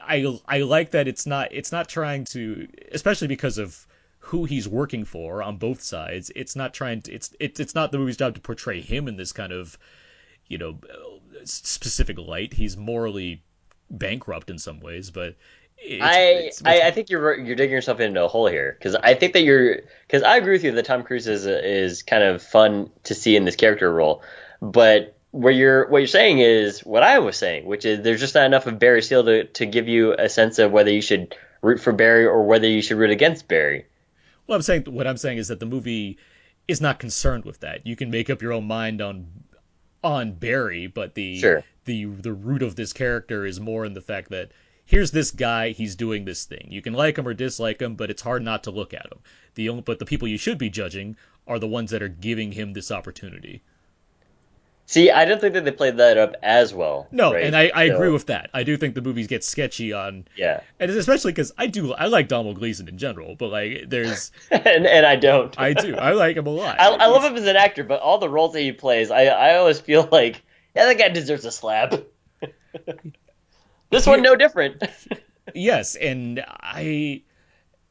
I 0.02 0.40
I 0.48 0.60
like 0.60 0.92
that 0.92 1.08
it's 1.08 1.26
not 1.26 1.52
it's 1.52 1.72
not 1.72 1.90
trying 1.90 2.26
to 2.26 2.68
especially 2.92 3.28
because 3.28 3.58
of 3.58 3.86
who 4.20 4.46
he's 4.46 4.68
working 4.68 5.06
for 5.06 5.42
on 5.44 5.58
both 5.58 5.82
sides. 5.82 6.32
It's 6.36 6.56
not 6.56 6.74
trying 6.74 7.02
to 7.04 7.13
it's 7.13 7.34
it's 7.40 7.60
it's 7.60 7.76
not 7.76 7.92
the 7.92 7.98
movie's 7.98 8.18
job 8.18 8.36
to 8.36 8.42
portray 8.42 8.82
him 8.82 9.08
in 9.08 9.18
this 9.18 9.32
kind 9.32 9.52
of 9.52 9.78
you 10.48 10.58
know 10.58 10.80
specific 11.44 12.18
light. 12.18 12.54
He's 12.54 12.78
morally 12.78 13.44
bankrupt 13.90 14.50
in 14.50 14.58
some 14.58 14.80
ways, 14.80 15.12
but 15.12 15.36
it's, 15.78 16.04
I, 16.04 16.20
it's- 16.20 16.62
I 16.66 16.88
I 16.88 16.92
think 16.92 17.10
you're 17.10 17.38
you're 17.38 17.56
digging 17.56 17.74
yourself 17.74 18.00
into 18.00 18.24
a 18.24 18.28
hole 18.28 18.48
here 18.48 18.76
because 18.80 18.96
I 18.96 19.13
think 19.13 19.34
that 19.34 19.42
you're 19.44 19.82
because 20.08 20.24
I 20.24 20.38
agree 20.38 20.54
with 20.54 20.63
you 20.63 20.72
that 20.72 20.86
Tom 20.86 21.04
Cruise 21.04 21.28
is 21.28 21.46
is 21.46 22.02
kind 22.04 22.24
of 22.24 22.42
fun 22.42 22.90
to 23.04 23.13
see 23.13 23.36
in 23.36 23.46
this 23.46 23.56
character 23.56 23.92
role, 23.94 24.24
but 24.62 25.17
where 25.32 25.52
you're 25.52 25.88
what 25.90 26.00
you're 26.00 26.08
saying 26.08 26.40
is 26.40 26.80
what 26.82 27.04
I 27.04 27.20
was 27.20 27.38
saying, 27.38 27.66
which 27.66 27.86
is 27.86 28.02
there's 28.02 28.20
just 28.20 28.36
not 28.36 28.46
enough 28.46 28.68
of 28.68 28.80
Barry 28.80 29.02
Seal 29.02 29.24
to 29.26 29.44
to 29.46 29.66
give 29.66 29.88
you 29.88 30.13
a 30.18 30.30
sense 30.30 30.60
of 30.60 30.72
whether 30.72 30.92
you 30.92 31.02
should 31.02 31.36
root 31.62 31.80
for 31.80 31.92
Barry 31.94 32.26
or 32.26 32.44
whether 32.44 32.68
you 32.68 32.82
should 32.82 32.98
root 32.98 33.12
against 33.12 33.48
Barry. 33.48 33.86
Well, 34.48 34.56
I'm 34.56 34.62
saying 34.62 34.86
what 34.86 35.08
I'm 35.08 35.18
saying 35.18 35.38
is 35.38 35.50
that 35.50 35.60
the 35.60 35.66
movie 35.66 36.18
is 36.68 36.82
not 36.82 37.00
concerned 37.00 37.46
with 37.46 37.60
that. 37.62 37.86
You 37.86 37.96
can 37.96 38.10
make 38.10 38.30
up 38.30 38.42
your 38.42 38.54
own 38.54 38.66
mind 38.66 39.02
on 39.02 39.28
on 40.04 40.32
Barry, 40.34 40.88
but 40.88 41.16
the 41.16 41.40
Sure. 41.40 41.63
the 41.86 42.06
the 42.06 42.34
root 42.34 42.62
of 42.63 42.76
this 42.76 42.94
character 42.94 43.46
is 43.46 43.60
more 43.60 43.86
in 43.86 43.94
the 43.94 44.02
fact 44.02 44.30
that 44.30 44.52
here's 44.86 45.12
this 45.12 45.32
guy, 45.32 45.72
he's 45.72 45.96
doing 45.96 46.24
this 46.24 46.46
thing. 46.46 46.68
You 46.70 46.82
can 46.82 46.94
like 46.94 47.18
him 47.18 47.28
or 47.28 47.34
dislike 47.34 47.82
him, 47.82 47.96
but 47.96 48.10
it's 48.10 48.22
hard 48.22 48.42
not 48.42 48.63
to 48.63 48.72
look 48.72 48.94
at 48.94 49.12
him. 49.12 49.20
The 49.56 49.68
only, 49.70 49.82
but 49.82 50.00
the 50.00 50.06
people 50.06 50.30
you 50.30 50.38
should 50.38 50.58
be 50.58 50.70
judging 50.70 51.18
are 51.46 51.60
the 51.60 51.68
ones 51.68 51.92
that 51.92 52.02
are 52.02 52.08
giving 52.08 52.54
him 52.54 52.72
this 52.72 52.92
opportunity. 52.92 53.62
See, 54.89 55.12
I 55.12 55.26
don't 55.26 55.41
think 55.41 55.54
that 55.54 55.65
they 55.65 55.71
played 55.71 55.97
that 55.97 56.17
up 56.17 56.36
as 56.41 56.73
well. 56.73 57.08
No, 57.12 57.34
right? 57.34 57.43
and 57.43 57.58
I, 57.58 57.69
I 57.76 57.84
agree 57.84 58.10
with 58.10 58.28
that. 58.28 58.50
I 58.54 58.63
do 58.63 58.78
think 58.78 58.95
the 58.95 59.02
movies 59.02 59.28
get 59.28 59.43
sketchy 59.43 59.91
on, 59.91 60.26
yeah, 60.38 60.62
and 60.80 60.89
it's 60.89 60.97
especially 60.97 61.34
because 61.34 61.52
I 61.58 61.67
do 61.67 61.93
I 61.93 62.06
like 62.06 62.30
Domhnall 62.30 62.54
Gleeson 62.54 62.88
in 62.88 62.97
general, 62.97 63.36
but 63.36 63.50
like 63.50 63.89
there's 63.89 64.32
and 64.52 64.88
and 64.88 65.06
I 65.06 65.17
don't. 65.17 65.54
I 65.60 65.73
do 65.73 65.97
I 65.97 66.13
like 66.13 66.38
him 66.38 66.47
a 66.47 66.52
lot. 66.52 66.80
I, 66.80 66.88
I 66.88 67.08
love 67.08 67.21
him 67.26 67.36
as 67.36 67.45
an 67.45 67.58
actor, 67.58 67.84
but 67.84 68.00
all 68.00 68.17
the 68.17 68.30
roles 68.30 68.54
that 68.54 68.62
he 68.62 68.71
plays, 68.71 69.12
I 69.12 69.26
I 69.26 69.58
always 69.58 69.78
feel 69.78 70.08
like 70.10 70.41
yeah, 70.73 70.86
that 70.86 70.97
guy 70.97 71.10
deserves 71.10 71.43
a 71.43 71.52
slap. 71.52 71.93
this 73.89 74.08
one 74.08 74.21
no 74.21 74.36
different. 74.36 74.82
Yes, 75.54 75.95
and 75.95 76.43
I 76.50 77.21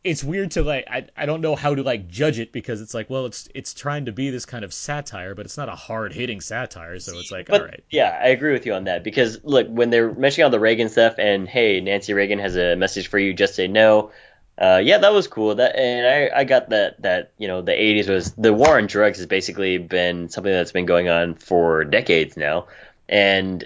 it's 0.07 0.25
weird 0.25 0.53
to 0.53 0.63
like 0.63 0.87
I, 0.91 1.07
I 1.17 1.27
don't 1.27 1.41
know 1.41 1.57
how 1.57 1.75
to 1.75 1.83
like 1.83 2.09
judge 2.09 2.39
it 2.39 2.53
because 2.53 2.81
it's 2.81 2.95
like 2.95 3.11
well 3.11 3.27
it's 3.27 3.49
it's 3.55 3.75
trying 3.75 4.07
to 4.07 4.13
be 4.13 4.31
this 4.31 4.47
kind 4.47 4.65
of 4.65 4.73
satire 4.73 5.35
but 5.35 5.45
it's 5.45 5.57
not 5.57 5.69
a 5.69 5.75
hard 5.75 6.13
hitting 6.13 6.41
satire 6.41 6.99
so 6.99 7.19
it's 7.19 7.31
like 7.31 7.49
But 7.49 7.61
all 7.61 7.67
right 7.67 7.83
yeah, 7.91 8.19
I 8.23 8.29
agree 8.29 8.53
with 8.53 8.67
you 8.67 8.75
on 8.75 8.85
that 8.85 9.05
because 9.05 9.43
look, 9.45 9.69
when 9.69 9.91
they're 9.91 10.13
mentioning 10.13 10.45
all 10.45 10.51
the 10.51 10.61
Reagan 10.61 10.89
stuff 10.89 11.15
and 11.19 11.49
hey, 11.49 11.81
Nancy 11.81 12.13
Reagan 12.13 12.39
has 12.39 12.57
a 12.57 12.77
message 12.77 13.09
for 13.09 13.19
you, 13.19 13.33
just 13.33 13.55
say 13.55 13.69
no. 13.69 14.11
Uh, 14.59 14.81
yeah, 14.83 14.99
that 14.99 15.13
was 15.13 15.29
cool. 15.29 15.55
That 15.55 15.77
and 15.77 16.07
I, 16.07 16.41
I 16.41 16.45
got 16.45 16.71
that 16.71 17.03
that 17.03 17.33
you 17.39 17.47
know 17.49 17.63
the 17.63 17.73
80s 17.73 18.09
was 18.09 18.33
the 18.33 18.53
war 18.53 18.79
on 18.79 18.87
drugs 18.87 19.19
has 19.19 19.27
basically 19.27 19.79
been 19.79 20.29
something 20.29 20.53
that's 20.53 20.73
been 20.73 20.87
going 20.87 21.09
on 21.09 21.35
for 21.35 21.85
decades 21.85 22.37
now, 22.37 22.67
and 23.09 23.65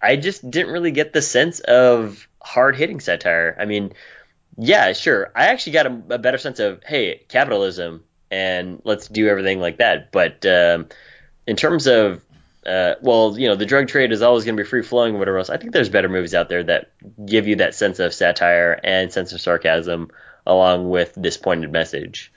I 0.00 0.16
just 0.16 0.48
didn't 0.48 0.72
really 0.72 0.90
get 0.90 1.12
the 1.12 1.22
sense 1.22 1.60
of 1.60 2.28
hard 2.40 2.76
hitting 2.76 3.00
satire. 3.00 3.56
I 3.58 3.64
mean, 3.66 3.92
yeah, 4.58 4.92
sure. 4.92 5.30
I 5.34 5.46
actually 5.46 5.72
got 5.72 5.86
a, 5.86 6.02
a 6.10 6.18
better 6.18 6.38
sense 6.38 6.58
of 6.60 6.82
hey, 6.84 7.22
capitalism 7.28 8.04
and 8.30 8.80
let's 8.84 9.08
do 9.08 9.28
everything 9.28 9.60
like 9.60 9.78
that. 9.78 10.10
But 10.12 10.44
um, 10.46 10.88
in 11.46 11.56
terms 11.56 11.86
of 11.86 12.22
uh, 12.66 12.94
well, 13.02 13.36
you 13.38 13.48
know, 13.48 13.56
the 13.56 13.66
drug 13.66 13.88
trade 13.88 14.12
is 14.12 14.22
always 14.22 14.44
going 14.44 14.56
to 14.56 14.62
be 14.62 14.68
free 14.68 14.82
flowing, 14.82 15.18
whatever 15.18 15.38
else. 15.38 15.50
I 15.50 15.56
think 15.56 15.72
there's 15.72 15.88
better 15.88 16.08
movies 16.08 16.34
out 16.34 16.48
there 16.48 16.62
that 16.62 16.92
give 17.26 17.48
you 17.48 17.56
that 17.56 17.74
sense 17.74 17.98
of 17.98 18.14
satire 18.14 18.78
and 18.84 19.12
sense 19.12 19.32
of 19.32 19.40
sarcasm 19.40 20.10
along 20.46 20.88
with 20.88 21.12
this 21.16 21.36
pointed 21.36 21.72
message. 21.72 22.32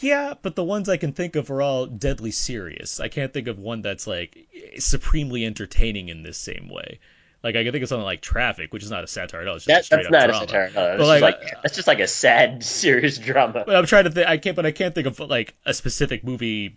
yeah 0.00 0.34
but 0.40 0.54
the 0.54 0.64
ones 0.64 0.88
I 0.88 0.96
can 0.96 1.12
think 1.12 1.36
of 1.36 1.50
are 1.50 1.62
all 1.62 1.86
deadly 1.86 2.30
serious 2.30 3.00
I 3.00 3.08
can't 3.08 3.32
think 3.32 3.48
of 3.48 3.58
one 3.58 3.82
that's 3.82 4.06
like 4.06 4.46
supremely 4.78 5.44
entertaining 5.44 6.08
in 6.08 6.22
this 6.22 6.38
same 6.38 6.68
way 6.68 7.00
like 7.42 7.56
I 7.56 7.64
can 7.64 7.72
think 7.72 7.82
of 7.82 7.88
something 7.88 8.04
like 8.04 8.20
Traffic 8.20 8.72
which 8.72 8.82
is 8.82 8.90
not 8.90 9.04
a 9.04 9.06
satire 9.06 9.40
at 9.42 9.48
all 9.48 9.56
it's 9.56 9.64
just 9.64 9.90
That, 9.90 9.96
that's 9.96 10.06
up 10.06 10.12
not 10.12 10.28
drama 10.28 10.44
a 10.44 10.48
satire. 10.48 10.70
No, 10.74 10.74
that's, 10.74 10.98
But, 10.98 10.98
just 10.98 11.08
like, 11.08 11.22
like, 11.22 11.62
that's 11.62 11.76
just 11.76 11.88
like 11.88 12.00
a 12.00 12.06
sad, 12.06 12.64
serious 12.80 13.18
drama. 13.18 13.64
But 13.66 13.76
I'm 13.76 13.86
trying 13.86 14.04
to 14.04 14.10
think. 14.10 14.26
I 14.28 14.36
can't, 14.38 14.56
but 14.56 14.66
I 14.66 14.72
can't 14.72 14.94
think 14.94 15.06
of 15.06 15.18
like 15.20 15.54
a 15.64 15.72
specific 15.74 16.24
movie 16.24 16.76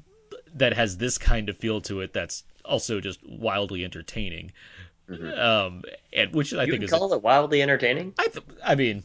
that 0.56 0.74
has 0.74 0.98
this 0.98 1.18
kind 1.18 1.50
of 1.50 1.58
feel 1.58 1.82
to 1.82 2.02
it. 2.02 2.14
That's 2.14 2.44
also 2.64 3.00
just 3.02 3.20
wildly 3.28 3.84
entertaining. 3.84 4.52
Um, 5.10 5.84
and 6.14 6.34
which 6.34 6.54
I 6.54 6.58
Mm-hmm. 6.58 6.66
You 6.66 6.72
think 6.72 6.84
is. 6.86 6.90
call 6.92 7.12
it 7.14 7.22
wildly 7.22 7.62
entertaining? 7.62 8.14
I, 8.18 8.28
th- 8.28 8.46
I 8.64 8.76
mean, 8.76 9.04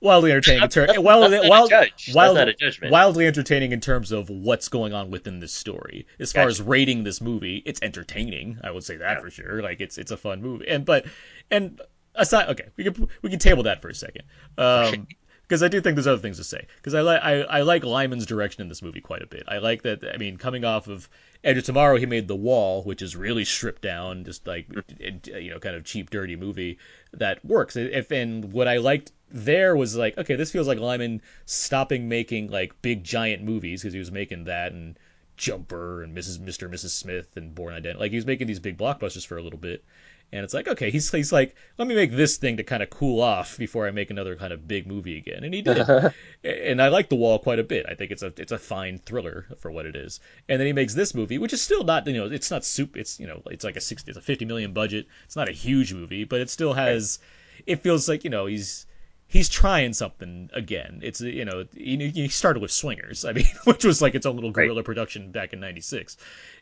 wildly 0.00 0.30
entertaining. 0.32 0.62
In 0.64 0.68
ter- 0.68 0.86
That's- 0.86 1.02
wildly, 1.02 1.30
that's 1.30 1.42
not 1.42 1.46
a 1.46 1.50
wild, 1.50 1.70
judge. 1.70 2.06
That's 2.06 2.14
wild- 2.14 2.36
not 2.36 2.48
a 2.48 2.54
judgment. 2.54 2.92
Wildly 2.92 3.26
entertaining 3.26 3.72
in 3.72 3.80
terms 3.80 4.12
of 4.12 4.30
what's 4.30 4.68
going 4.68 4.92
on 4.92 5.10
within 5.10 5.40
this 5.40 5.52
story. 5.52 6.06
As 6.18 6.32
far 6.32 6.44
Gotcha. 6.44 6.50
as 6.50 6.62
rating 6.62 7.04
this 7.04 7.20
movie, 7.20 7.62
it's 7.66 7.80
entertaining. 7.82 8.58
I 8.62 8.70
would 8.70 8.84
say 8.84 8.96
that 8.96 9.20
for 9.20 9.30
sure. 9.30 9.62
Like 9.62 9.80
it's 9.80 9.98
it's 9.98 10.10
a 10.10 10.16
fun 10.16 10.42
movie. 10.42 10.68
And 10.68 10.84
but 10.84 11.06
and 11.50 11.80
aside, 12.14 12.48
okay, 12.50 12.68
we 12.76 12.84
can 12.84 13.08
we 13.22 13.30
can 13.30 13.38
table 13.38 13.64
that 13.64 13.82
for 13.82 13.88
a 13.88 13.94
second. 13.94 14.22
Um, 14.58 15.06
because 15.42 15.64
I 15.64 15.68
do 15.68 15.80
think 15.80 15.96
there's 15.96 16.06
other 16.06 16.22
things 16.22 16.36
to 16.36 16.44
say. 16.44 16.64
Because 16.76 16.94
I 16.94 17.00
like 17.00 17.20
I, 17.22 17.40
I 17.42 17.62
like 17.62 17.82
Liman's 17.84 18.24
direction 18.24 18.62
in 18.62 18.68
this 18.68 18.82
movie 18.82 19.00
quite 19.00 19.22
a 19.22 19.26
bit. 19.26 19.42
I 19.48 19.58
like 19.58 19.82
that. 19.82 20.04
I 20.14 20.16
mean, 20.16 20.36
coming 20.36 20.64
off 20.64 20.86
of 20.86 21.08
Edge 21.42 21.56
of 21.58 21.64
Tomorrow, 21.64 21.96
he 21.96 22.06
made 22.06 22.28
The 22.28 22.36
Wall, 22.36 22.84
which 22.84 23.02
is 23.02 23.16
really 23.16 23.44
stripped 23.44 23.82
down, 23.82 24.24
just 24.24 24.46
like 24.46 24.68
you 25.00 25.50
know, 25.50 25.58
kind 25.58 25.74
of 25.74 25.84
cheap, 25.84 26.10
dirty 26.10 26.36
movie 26.36 26.78
that 27.14 27.44
works. 27.44 27.74
If 27.74 28.12
and 28.12 28.52
what 28.52 28.68
I 28.68 28.76
liked 28.76 29.10
there 29.30 29.76
was 29.76 29.96
like, 29.96 30.18
okay, 30.18 30.36
this 30.36 30.50
feels 30.50 30.66
like 30.66 30.78
Liman 30.78 31.22
stopping 31.46 32.08
making 32.08 32.50
like 32.50 32.80
big 32.82 33.04
giant 33.04 33.42
movies 33.42 33.82
because 33.82 33.92
he 33.92 33.98
was 33.98 34.10
making 34.10 34.44
that 34.44 34.72
and 34.72 34.98
Jumper 35.36 36.02
and 36.02 36.16
Mrs. 36.16 36.38
Mr. 36.38 36.64
and 36.64 36.74
Mrs. 36.74 36.90
Smith 36.90 37.36
and 37.36 37.54
Bourne 37.54 37.74
Identity. 37.74 37.98
Like 37.98 38.10
he 38.10 38.16
was 38.16 38.26
making 38.26 38.46
these 38.46 38.58
big 38.58 38.76
blockbusters 38.76 39.26
for 39.26 39.38
a 39.38 39.42
little 39.42 39.58
bit. 39.58 39.84
And 40.32 40.44
it's 40.44 40.54
like, 40.54 40.68
okay, 40.68 40.90
he's, 40.90 41.10
he's 41.10 41.32
like, 41.32 41.56
let 41.76 41.88
me 41.88 41.94
make 41.94 42.12
this 42.12 42.36
thing 42.36 42.58
to 42.58 42.62
kind 42.62 42.84
of 42.84 42.90
cool 42.90 43.20
off 43.20 43.58
before 43.58 43.88
I 43.88 43.90
make 43.90 44.10
another 44.10 44.36
kind 44.36 44.52
of 44.52 44.68
big 44.68 44.86
movie 44.86 45.16
again. 45.16 45.42
And 45.42 45.52
he 45.52 45.62
did. 45.62 45.78
and 46.44 46.80
I 46.80 46.88
like 46.88 47.08
The 47.08 47.16
Wall 47.16 47.40
quite 47.40 47.58
a 47.58 47.64
bit. 47.64 47.86
I 47.88 47.94
think 47.94 48.12
it's 48.12 48.22
a 48.22 48.32
it's 48.36 48.52
a 48.52 48.58
fine 48.58 48.98
thriller 48.98 49.46
for 49.58 49.72
what 49.72 49.86
it 49.86 49.96
is. 49.96 50.20
And 50.48 50.60
then 50.60 50.66
he 50.66 50.72
makes 50.72 50.94
this 50.94 51.14
movie, 51.14 51.38
which 51.38 51.52
is 51.52 51.62
still 51.62 51.82
not, 51.82 52.06
you 52.06 52.12
know, 52.12 52.26
it's 52.26 52.50
not 52.50 52.64
soup. 52.64 52.96
It's, 52.96 53.18
you 53.18 53.26
know, 53.26 53.42
it's 53.46 53.64
like 53.64 53.76
a 53.76 53.80
60, 53.80 54.10
it's 54.10 54.18
a 54.18 54.22
50 54.22 54.44
million 54.44 54.72
budget. 54.72 55.06
It's 55.24 55.36
not 55.36 55.48
a 55.48 55.52
huge 55.52 55.92
movie, 55.92 56.24
but 56.24 56.40
it 56.40 56.50
still 56.50 56.74
has, 56.74 57.18
it 57.66 57.82
feels 57.82 58.08
like, 58.08 58.22
you 58.22 58.30
know, 58.30 58.46
he's, 58.46 58.86
he's 59.30 59.48
trying 59.48 59.92
something 59.92 60.50
again. 60.52 61.00
It's 61.02 61.20
you 61.20 61.44
know 61.44 61.64
he, 61.74 62.08
he 62.10 62.28
started 62.28 62.60
with 62.60 62.72
Swingers, 62.72 63.24
I 63.24 63.32
mean, 63.32 63.46
which 63.64 63.84
was 63.84 64.02
like 64.02 64.14
its 64.14 64.26
own 64.26 64.34
little 64.34 64.50
guerrilla 64.50 64.82
production 64.82 65.30
back 65.30 65.52
in 65.54 65.60
'96, 65.60 66.18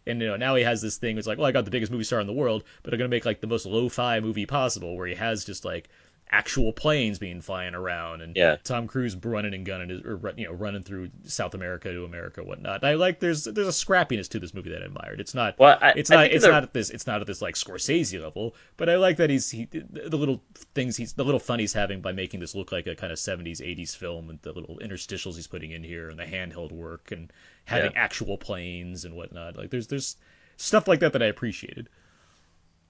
and 0.07 0.20
you 0.20 0.28
know 0.28 0.37
now 0.37 0.54
he 0.54 0.62
has 0.62 0.81
this 0.81 0.98
thing. 0.98 1.18
It's 1.18 1.26
like, 1.26 1.38
well, 1.38 1.46
I 1.46 1.52
got 1.52 1.64
the 1.64 1.70
biggest 1.72 1.90
movie 1.90 2.04
star 2.04 2.20
in 2.20 2.26
the 2.28 2.33
world, 2.33 2.62
but 2.83 2.92
I'm 2.92 2.98
gonna 2.98 3.09
make 3.09 3.24
like 3.24 3.40
the 3.40 3.46
most 3.48 3.66
lo-fi 3.66 4.20
movie 4.20 4.46
possible, 4.46 4.96
where 4.96 5.09
he 5.09 5.14
has 5.14 5.44
just 5.44 5.64
like 5.64 5.88
actual 6.30 6.72
planes 6.72 7.18
being 7.18 7.40
flying 7.40 7.74
around 7.74 8.20
and 8.20 8.36
Yeah. 8.36 8.56
Tom 8.62 8.86
Cruise 8.86 9.16
running 9.16 9.54
and 9.54 9.64
gunning 9.64 9.88
his- 9.88 10.02
or 10.02 10.20
you 10.36 10.46
know 10.46 10.52
running 10.52 10.82
through 10.82 11.10
South 11.24 11.54
America 11.54 11.92
to 11.92 12.04
America 12.04 12.42
whatnot. 12.44 12.84
I 12.84 12.94
like 12.94 13.20
there's 13.20 13.44
there's 13.44 13.68
a 13.68 13.70
scrappiness 13.70 14.28
to 14.30 14.38
this 14.38 14.52
movie 14.54 14.70
that 14.70 14.82
I 14.82 14.86
admired. 14.86 15.20
It's 15.20 15.34
not 15.34 15.58
Well, 15.58 15.78
I- 15.80 15.92
it's 15.96 16.10
I 16.10 16.14
not 16.16 16.32
it's 16.32 16.44
not 16.44 16.62
at 16.62 16.72
this 16.72 16.90
it's 16.90 17.06
not 17.06 17.20
at 17.20 17.26
this 17.26 17.40
like 17.40 17.54
Scorsese 17.54 18.20
level, 18.22 18.54
but 18.76 18.88
I 18.88 18.96
like 18.96 19.16
that 19.16 19.30
he's 19.30 19.50
he 19.50 19.66
the 19.72 20.16
little 20.16 20.42
things 20.74 20.96
he's 20.96 21.12
the 21.14 21.24
little 21.24 21.40
fun 21.40 21.58
he's 21.58 21.72
having 21.72 22.00
by 22.00 22.12
making 22.12 22.40
this 22.40 22.54
look 22.54 22.72
like 22.72 22.86
a 22.86 22.94
kind 22.94 23.12
of 23.12 23.18
70s 23.18 23.60
80s 23.60 23.96
film 23.96 24.30
and 24.30 24.38
the 24.42 24.52
little 24.52 24.78
interstitials 24.82 25.36
he's 25.36 25.46
putting 25.46 25.70
in 25.72 25.82
here 25.82 26.10
and 26.10 26.18
the 26.18 26.24
handheld 26.24 26.72
work 26.72 27.10
and 27.10 27.32
having 27.64 27.92
Yeah. 27.92 28.00
actual 28.02 28.36
planes 28.38 29.04
and 29.04 29.14
whatnot. 29.14 29.56
Like 29.56 29.70
there's 29.70 29.86
there's 29.86 30.16
stuff 30.56 30.86
like 30.88 31.00
that 31.00 31.12
that 31.14 31.22
I 31.22 31.26
appreciated. 31.26 31.88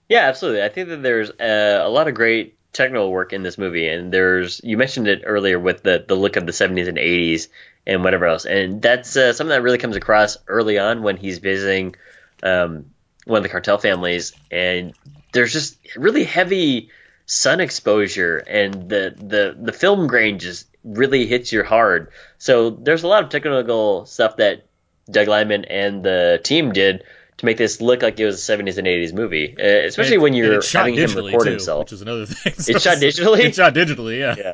Yeah, 0.08 0.20
absolutely. 0.20 0.62
I 0.62 0.68
think 0.70 0.88
that 0.88 1.02
there's 1.02 1.30
uh, 1.30 1.80
a 1.82 1.88
lot 1.88 2.08
of 2.08 2.14
great 2.14 2.57
technical 2.78 3.10
work 3.10 3.32
in 3.34 3.42
this 3.42 3.58
movie, 3.58 3.88
and 3.88 4.12
there's 4.12 4.60
you 4.64 4.78
mentioned 4.78 5.08
it 5.08 5.22
earlier 5.26 5.58
with 5.58 5.82
the 5.82 6.04
the 6.06 6.14
look 6.14 6.36
of 6.36 6.46
the 6.46 6.52
70s 6.52 6.88
and 6.88 6.96
80s 6.96 7.48
and 7.86 8.02
whatever 8.02 8.26
else, 8.26 8.46
and 8.46 8.80
that's 8.80 9.16
uh, 9.16 9.32
something 9.34 9.50
that 9.50 9.62
really 9.62 9.78
comes 9.78 9.96
across 9.96 10.38
early 10.46 10.78
on 10.78 11.02
when 11.02 11.16
he's 11.16 11.38
visiting 11.38 11.96
um, 12.42 12.86
one 13.26 13.38
of 13.38 13.42
the 13.42 13.48
cartel 13.50 13.78
families, 13.78 14.32
and 14.50 14.94
there's 15.32 15.52
just 15.52 15.76
really 15.96 16.24
heavy 16.24 16.90
sun 17.26 17.60
exposure, 17.60 18.38
and 18.38 18.88
the 18.88 19.14
the 19.16 19.56
the 19.60 19.72
film 19.72 20.06
grain 20.06 20.38
just 20.38 20.66
really 20.84 21.26
hits 21.26 21.52
you 21.52 21.62
hard. 21.64 22.10
So 22.38 22.70
there's 22.70 23.02
a 23.02 23.08
lot 23.08 23.24
of 23.24 23.30
technical 23.30 24.06
stuff 24.06 24.36
that 24.36 24.66
Doug 25.10 25.28
Liman 25.28 25.64
and 25.64 26.02
the 26.02 26.40
team 26.42 26.72
did 26.72 27.04
to 27.38 27.46
make 27.46 27.56
this 27.56 27.80
look 27.80 28.02
like 28.02 28.18
it 28.20 28.26
was 28.26 28.48
a 28.48 28.52
70s 28.52 28.78
and 28.78 28.86
80s 28.86 29.12
movie, 29.12 29.56
uh, 29.58 29.86
especially 29.86 30.16
it- 30.16 30.20
when 30.20 30.34
you're 30.34 30.60
having 30.72 30.94
him 30.94 31.14
record 31.14 31.44
too, 31.44 31.50
himself. 31.50 31.84
which 31.84 31.92
is 31.92 32.02
another 32.02 32.26
thing. 32.26 32.52
It's 32.56 32.82
shot 32.82 32.98
digitally? 32.98 33.40
It's 33.40 33.56
shot 33.56 33.74
digitally, 33.74 34.18
yeah. 34.18 34.34
Yeah. 34.36 34.52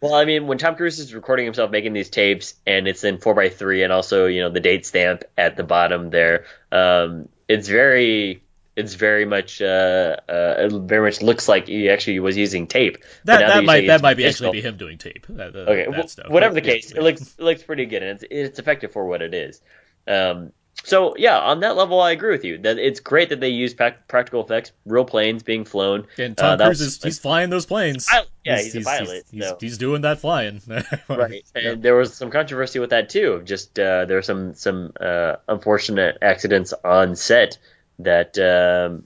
Well, 0.00 0.14
I 0.14 0.24
mean, 0.24 0.48
when 0.48 0.58
Tom 0.58 0.74
Cruise 0.74 0.98
is 0.98 1.14
recording 1.14 1.44
himself 1.44 1.70
making 1.70 1.92
these 1.92 2.10
tapes, 2.10 2.54
and 2.66 2.88
it's 2.88 3.04
in 3.04 3.18
four 3.18 3.40
x 3.40 3.54
three, 3.54 3.84
and 3.84 3.92
also 3.92 4.26
you 4.26 4.40
know 4.40 4.50
the 4.50 4.58
date 4.58 4.84
stamp 4.84 5.22
at 5.38 5.56
the 5.56 5.62
bottom 5.62 6.10
there, 6.10 6.46
um, 6.72 7.28
it's 7.46 7.68
very, 7.68 8.42
it's 8.74 8.94
very 8.94 9.24
much, 9.26 9.62
uh, 9.62 10.16
uh, 10.28 10.54
it 10.58 10.72
very 10.72 11.06
much 11.06 11.22
looks 11.22 11.46
like 11.48 11.68
he 11.68 11.88
actually 11.88 12.18
was 12.18 12.36
using 12.36 12.66
tape. 12.66 12.98
That 13.26 13.46
that 13.46 13.62
might 13.62 13.86
that 13.86 14.02
might 14.02 14.16
be 14.16 14.26
actually 14.26 14.50
be 14.50 14.60
him 14.60 14.76
doing 14.76 14.98
tape. 14.98 15.24
That, 15.28 15.52
that, 15.52 15.68
Okay, 15.68 16.06
stuff. 16.08 16.30
whatever 16.30 16.54
the 16.54 16.62
case, 16.62 16.90
it 16.90 17.00
looks 17.00 17.20
it 17.38 17.44
looks 17.44 17.62
pretty 17.62 17.86
good, 17.86 18.02
and 18.02 18.20
it's 18.20 18.24
it's 18.28 18.58
effective 18.58 18.90
for 18.92 19.06
what 19.06 19.22
it 19.22 19.34
is. 19.34 19.60
Um, 20.08 20.50
so 20.84 21.14
yeah, 21.16 21.38
on 21.38 21.60
that 21.60 21.76
level, 21.76 22.00
I 22.00 22.10
agree 22.12 22.30
with 22.32 22.44
you 22.44 22.58
that 22.58 22.78
it's 22.78 22.98
great 23.00 23.28
that 23.28 23.40
they 23.40 23.50
use 23.50 23.72
prac- 23.74 24.08
practical 24.08 24.42
effects, 24.42 24.72
real 24.84 25.04
planes 25.04 25.42
being 25.42 25.64
flown. 25.64 26.06
And 26.18 26.38
Uh, 26.38 26.42
Tom 26.50 26.58
that 26.58 26.64
Cruise 26.66 26.80
is 26.80 27.02
he's 27.02 27.18
flying 27.18 27.50
those 27.50 27.66
planes. 27.66 28.06
Pilot. 28.06 28.28
Yeah, 28.44 28.56
he's 28.60 28.74
a 28.74 28.80
pilot, 28.80 29.24
He's, 29.30 29.44
so. 29.44 29.58
he's 29.60 29.78
doing 29.78 30.02
that 30.02 30.18
flying. 30.18 30.60
right 31.08 31.44
and 31.54 31.64
Yeah. 31.64 31.74
there 31.76 31.94
was 31.94 32.14
some 32.14 32.30
controversy 32.30 32.78
with 32.80 32.90
that 32.90 33.08
too 33.10 33.32
of 33.32 33.44
just 33.44 33.78
uh, 33.78 34.06
there 34.06 34.16
were 34.16 34.22
some 34.22 34.54
some 34.54 34.92
uh, 35.00 35.36
unfortunate 35.48 36.18
accidents 36.22 36.72
on 36.84 37.14
set 37.14 37.58
that 38.00 38.36
um, 38.38 39.04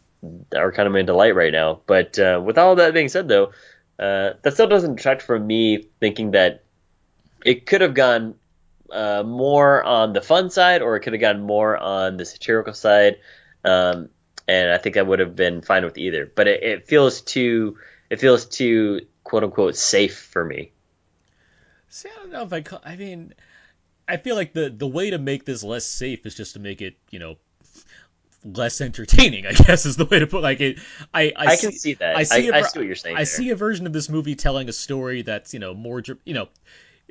are 0.56 0.72
kind 0.72 0.86
of 0.86 0.92
made 0.94 1.06
to 1.08 1.14
light 1.14 1.34
right 1.34 1.52
now 1.52 1.80
but 1.86 2.18
uh, 2.18 2.40
with 2.42 2.56
all 2.56 2.76
that 2.76 2.94
being 2.94 3.08
said 3.08 3.28
though 3.28 3.52
uh, 3.98 4.32
that 4.42 4.54
still 4.54 4.66
doesn't 4.68 4.96
detract 4.96 5.20
from 5.22 5.46
me 5.46 5.86
thinking 6.00 6.30
that 6.30 6.62
it 7.44 7.66
could 7.66 7.80
have 7.82 7.92
gone 7.94 8.34
uh, 8.92 9.22
more 9.24 9.82
on 9.84 10.12
the 10.12 10.20
fun 10.20 10.50
side 10.50 10.82
or 10.82 10.96
it 10.96 11.00
could 11.00 11.12
have 11.12 11.20
gone 11.20 11.42
more 11.42 11.76
on 11.76 12.16
the 12.16 12.24
satirical 12.24 12.74
side 12.74 13.16
um, 13.64 14.08
and 14.48 14.70
I 14.70 14.78
think 14.78 14.96
I 14.96 15.02
would 15.02 15.18
have 15.18 15.34
been 15.36 15.62
fine 15.62 15.84
with 15.84 15.98
either 15.98 16.30
but 16.34 16.46
it, 16.48 16.62
it 16.62 16.88
feels 16.88 17.20
too 17.20 17.78
it 18.10 18.20
feels 18.20 18.46
too 18.46 19.00
quote 19.24 19.44
unquote 19.44 19.76
safe 19.76 20.18
for 20.18 20.44
me 20.44 20.72
See, 21.96 22.10
I 22.14 22.20
don't 22.20 22.30
know 22.30 22.42
if 22.42 22.52
I. 22.52 22.60
Call, 22.60 22.82
I 22.84 22.94
mean, 22.96 23.32
I 24.06 24.18
feel 24.18 24.36
like 24.36 24.52
the 24.52 24.68
the 24.68 24.86
way 24.86 25.08
to 25.08 25.18
make 25.18 25.46
this 25.46 25.64
less 25.64 25.86
safe 25.86 26.26
is 26.26 26.34
just 26.34 26.52
to 26.52 26.58
make 26.58 26.82
it, 26.82 26.96
you 27.10 27.18
know, 27.18 27.36
less 28.44 28.82
entertaining. 28.82 29.46
I 29.46 29.52
guess 29.66 29.86
is 29.86 29.96
the 29.96 30.04
way 30.04 30.18
to 30.18 30.26
put 30.26 30.42
like 30.42 30.60
it. 30.60 30.78
I 31.14 31.32
I, 31.34 31.46
I 31.46 31.56
can 31.56 31.72
see 31.72 31.94
that. 31.94 32.16
I 32.16 32.24
see. 32.24 32.50
I 32.50 32.58
a 32.58 32.62
ver- 32.62 32.68
see 32.68 32.78
what 32.80 32.86
you're 32.86 32.96
saying 32.96 33.16
I 33.16 33.20
there. 33.20 33.24
see 33.24 33.48
a 33.48 33.56
version 33.56 33.86
of 33.86 33.94
this 33.94 34.10
movie 34.10 34.34
telling 34.34 34.68
a 34.68 34.74
story 34.74 35.22
that's 35.22 35.54
you 35.54 35.60
know 35.60 35.72
more 35.72 36.02
you 36.24 36.34
know. 36.34 36.48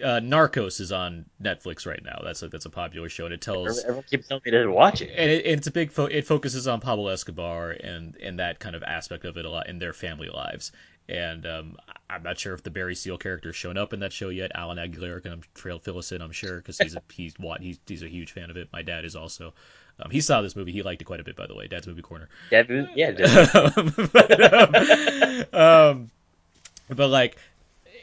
Uh, 0.03 0.19
Narcos 0.19 0.81
is 0.81 0.91
on 0.91 1.25
Netflix 1.41 1.85
right 1.85 2.03
now. 2.03 2.19
That's 2.23 2.41
a 2.41 2.49
that's 2.49 2.65
a 2.65 2.69
popular 2.69 3.07
show, 3.07 3.25
and 3.25 3.33
it 3.33 3.41
tells 3.41 3.79
Everyone 3.83 4.03
keeps 4.03 4.27
telling 4.27 4.41
me 4.45 4.51
to 4.51 4.67
watch 4.67 5.01
it. 5.01 5.09
and, 5.15 5.31
it, 5.31 5.45
it's 5.45 5.67
a 5.67 5.71
big 5.71 5.91
fo- 5.91 6.07
it 6.07 6.27
focuses 6.27 6.67
on 6.67 6.81
Pablo 6.81 7.07
Escobar 7.07 7.71
and 7.71 8.17
and 8.17 8.39
that 8.39 8.59
kind 8.59 8.75
of 8.75 8.83
aspect 8.83 9.23
of 9.23 9.37
it 9.37 9.45
a 9.45 9.49
lot 9.49 9.69
in 9.69 9.79
their 9.79 9.93
family 9.93 10.27
lives. 10.27 10.71
And 11.07 11.45
um, 11.45 11.77
I'm 12.09 12.23
not 12.23 12.39
sure 12.39 12.53
if 12.53 12.63
the 12.63 12.71
Barry 12.71 12.95
Seal 12.95 13.17
character 13.17 13.49
has 13.49 13.55
shown 13.55 13.77
up 13.77 13.93
in 13.93 13.99
that 13.99 14.11
show 14.11 14.29
yet. 14.29 14.51
Alan 14.55 14.77
Aguilera 14.77 15.23
and 15.23 15.33
I'm 15.33 15.41
Trail 15.53 15.79
Phillison, 15.79 16.21
I'm 16.21 16.31
sure, 16.31 16.57
because 16.57 16.77
he's 16.77 16.95
a 16.95 17.01
he's 17.13 17.35
what 17.37 17.61
he's 17.61 17.79
he's 17.85 18.03
a 18.03 18.09
huge 18.09 18.31
fan 18.31 18.49
of 18.49 18.57
it. 18.57 18.69
My 18.73 18.81
dad 18.81 19.05
is 19.05 19.15
also. 19.15 19.53
Um, 19.99 20.11
he 20.11 20.19
saw 20.19 20.41
this 20.41 20.57
movie. 20.57 20.73
He 20.73 20.83
liked 20.83 21.01
it 21.01 21.05
quite 21.05 21.21
a 21.21 21.23
bit, 21.23 21.37
by 21.37 21.47
the 21.47 21.55
way. 21.55 21.67
Dad's 21.67 21.87
movie 21.87 22.01
corner. 22.01 22.27
Yeah, 22.51 22.63
yeah. 22.95 23.11
but, 24.11 24.53
um, 24.53 25.45
um, 25.53 26.11
but 26.89 27.07
like, 27.07 27.37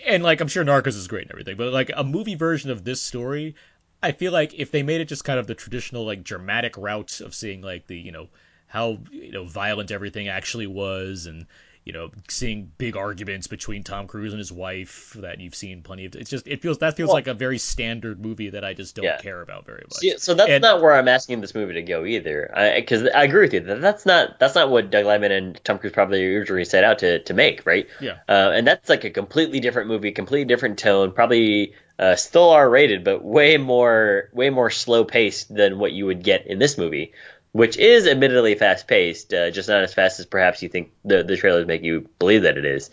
and 0.07 0.23
like, 0.23 0.41
I'm 0.41 0.49
sure 0.49 0.65
Narcos 0.65 0.97
is 0.97 1.09
great 1.09 1.23
and 1.23 1.33
everything, 1.33 1.57
but 1.57 1.73
like 1.73 1.91
a 1.95 2.05
movie 2.05 2.35
version 2.35 2.71
of 2.71 2.85
this 2.85 3.01
story, 3.01 3.55
I 4.03 4.13
feel 4.13 4.33
like 4.33 4.55
if 4.55 4.71
they 4.71 4.83
made 4.83 5.01
it 5.01 5.09
just 5.09 5.25
kind 5.25 5.39
of 5.39 5.47
the 5.47 5.55
traditional 5.55 6.05
like 6.05 6.25
dramatic 6.25 6.77
route 6.77 7.21
of 7.21 7.35
seeing 7.35 7.63
like 7.63 7.87
the 7.87 7.97
you 7.97 8.13
know 8.13 8.29
how 8.67 8.99
you 9.11 9.33
know 9.33 9.45
violent 9.45 9.91
everything 9.91 10.29
actually 10.29 10.67
was 10.67 11.27
and 11.27 11.47
you 11.85 11.93
know 11.93 12.11
seeing 12.29 12.71
big 12.79 12.97
arguments 12.97 13.49
between 13.49 13.83
Tom 13.83 14.07
Cruise 14.07 14.33
and 14.33 14.39
his 14.39 14.53
wife 14.53 15.17
that 15.19 15.41
you've 15.41 15.55
seen 15.55 15.83
plenty 15.83 16.05
of 16.05 16.15
it's 16.15 16.31
just 16.31 16.47
it 16.47 16.63
feels 16.63 16.79
that 16.79 16.97
feels 16.97 17.09
Well- 17.09 17.17
like 17.17 17.27
a 17.27 17.35
very 17.35 17.59
standard 17.59 18.21
movie 18.21 18.51
that 18.51 18.65
I 18.65 18.73
just 18.75 18.95
don't 18.95 19.05
Yeah. 19.05 19.19
care 19.19 19.41
about 19.41 19.67
very 19.67 19.83
much. 19.85 20.19
So 20.19 20.35
that's 20.35 20.49
And- 20.51 20.63
not 20.63 20.81
where 20.81 20.93
I'm 20.93 21.09
asking 21.09 21.41
this 21.41 21.55
movie 21.55 21.75
to 21.75 21.83
go 21.83 22.05
either. 22.05 22.51
Because 22.77 23.09
I, 23.13 23.25
agree 23.25 23.43
with 23.43 23.55
you. 23.55 23.61
That 23.61 23.81
that's 23.81 24.07
not 24.07 24.39
that's 24.39 24.55
not 24.55 24.71
what 24.71 24.91
Doug 24.91 25.07
Liman 25.07 25.33
and 25.33 25.65
Tom 25.65 25.79
Cruise 25.79 25.93
probably 25.93 26.37
originally 26.37 26.65
set 26.65 26.85
out 26.85 27.01
to, 27.01 27.19
to 27.21 27.35
make, 27.35 27.67
right? 27.67 27.89
Yeah. 28.01 28.19
Uh, 28.29 28.53
and 28.55 28.67
that's 28.67 28.89
like 28.89 29.05
a 29.05 29.11
completely 29.11 29.59
different 29.61 29.89
movie, 29.89 30.13
completely 30.13 30.45
different 30.47 30.79
tone, 30.79 31.11
probably 31.13 31.75
uh, 31.99 32.17
still 32.17 32.51
R 32.51 32.69
rated, 32.69 33.05
but 33.05 33.23
way 33.25 33.57
more 33.59 34.29
way 34.33 34.51
more 34.51 34.71
slow 34.71 35.05
paced 35.05 35.55
than 35.55 35.79
what 35.79 35.93
you 35.93 36.07
would 36.07 36.23
get 36.23 36.47
in 36.47 36.59
this 36.59 36.79
movie, 36.79 37.13
which 37.53 37.77
is 37.77 38.07
admittedly 38.07 38.55
fast 38.55 38.87
paced, 38.89 39.33
uh, 39.35 39.51
just 39.51 39.69
not 39.69 39.83
as 39.83 39.95
fast 39.95 40.19
as 40.21 40.27
perhaps 40.27 40.63
you 40.63 40.69
think 40.69 40.93
the 41.05 41.23
the 41.23 41.37
trailers 41.37 41.67
make 41.67 41.83
you 41.83 42.09
believe 42.19 42.43
that 42.43 42.57
it 42.59 42.65
is. 42.65 42.91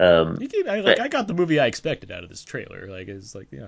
Um, 0.00 0.38
You 0.40 0.48
can- 0.48 0.68
I, 0.68 0.80
like 0.80 0.98
I 1.00 1.08
got 1.08 1.28
the 1.28 1.34
movie 1.34 1.60
I 1.60 1.66
expected 1.66 2.10
out 2.10 2.24
of 2.24 2.28
this 2.30 2.44
trailer. 2.44 2.88
Like 2.88 3.08
it's 3.08 3.34
like 3.34 3.48
yeah, 3.52 3.66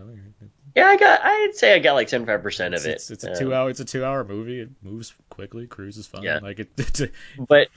yeah, 0.74 0.87
I 0.87 0.96
got 0.96 1.20
I'd 1.22 1.52
say 1.54 1.74
I 1.74 1.78
got 1.78 1.92
like 1.92 2.09
seventy 2.09 2.30
five 2.33 2.42
percent 2.42 2.74
of 2.74 2.85
it. 2.87 2.90
it's, 2.90 3.11
it's 3.11 3.24
a 3.24 3.33
Um, 3.33 3.38
two 3.38 3.54
hour 3.54 3.70
it's 3.70 3.80
a 3.80 3.85
two 3.85 4.04
hour 4.04 4.24
movie. 4.24 4.61
It 4.61 4.70
moves 4.83 5.14
quickly. 5.30 5.66
Cruise 5.66 5.96
is 5.96 6.07
fun. 6.07 6.22
Yeah. 6.22 6.38
Like 6.42 6.59
it, 6.61 6.70
it's 6.78 7.00
a, 7.00 7.11
but 7.48 7.68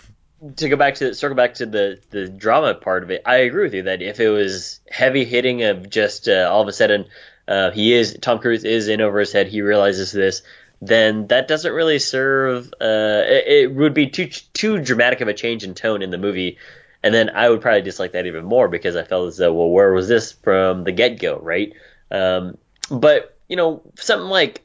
to 0.57 0.69
go 0.69 0.75
back 0.75 0.95
to 0.95 1.13
circle 1.13 1.35
back 1.35 1.55
to 1.55 1.65
the 1.65 1.99
the 2.09 2.27
drama 2.27 2.73
part 2.75 3.03
of 3.03 3.11
it, 3.11 3.21
I 3.25 3.37
agree 3.37 3.63
with 3.63 3.73
you 3.75 3.83
that 3.83 4.01
if 4.01 4.19
it 4.19 4.29
was 4.29 4.79
heavy 4.89 5.25
hitting 5.25 5.63
of 5.63 5.89
just 5.89 6.27
uh, 6.27 6.49
all 6.51 6.61
of 6.61 6.67
a 6.67 6.73
sudden 6.73 7.05
uh, 7.47 7.71
he 7.71 7.93
is 7.93 8.17
Tom 8.21 8.39
Cruise 8.39 8.63
is 8.63 8.87
in 8.87 9.01
over 9.01 9.19
his 9.19 9.31
head, 9.31 9.47
he 9.47 9.61
realizes 9.61 10.11
this, 10.11 10.41
then 10.81 11.27
that 11.27 11.47
doesn't 11.47 11.71
really 11.73 11.99
serve. 11.99 12.67
Uh, 12.79 13.23
it, 13.25 13.47
it 13.47 13.75
would 13.75 13.93
be 13.93 14.07
too 14.07 14.27
too 14.53 14.79
dramatic 14.79 15.21
of 15.21 15.27
a 15.27 15.33
change 15.33 15.63
in 15.63 15.73
tone 15.73 16.01
in 16.01 16.11
the 16.11 16.17
movie, 16.17 16.57
and 17.03 17.13
then 17.13 17.29
I 17.29 17.49
would 17.49 17.61
probably 17.61 17.81
dislike 17.81 18.11
that 18.13 18.25
even 18.27 18.45
more 18.45 18.67
because 18.67 18.95
I 18.95 19.03
felt 19.03 19.27
as 19.27 19.37
though 19.37 19.53
well, 19.53 19.69
where 19.69 19.93
was 19.93 20.07
this 20.07 20.31
from 20.31 20.83
the 20.83 20.91
get 20.91 21.19
go, 21.19 21.39
right? 21.39 21.73
Um, 22.11 22.57
but 22.91 23.37
you 23.47 23.55
know, 23.55 23.81
something 23.95 24.29
like 24.29 24.63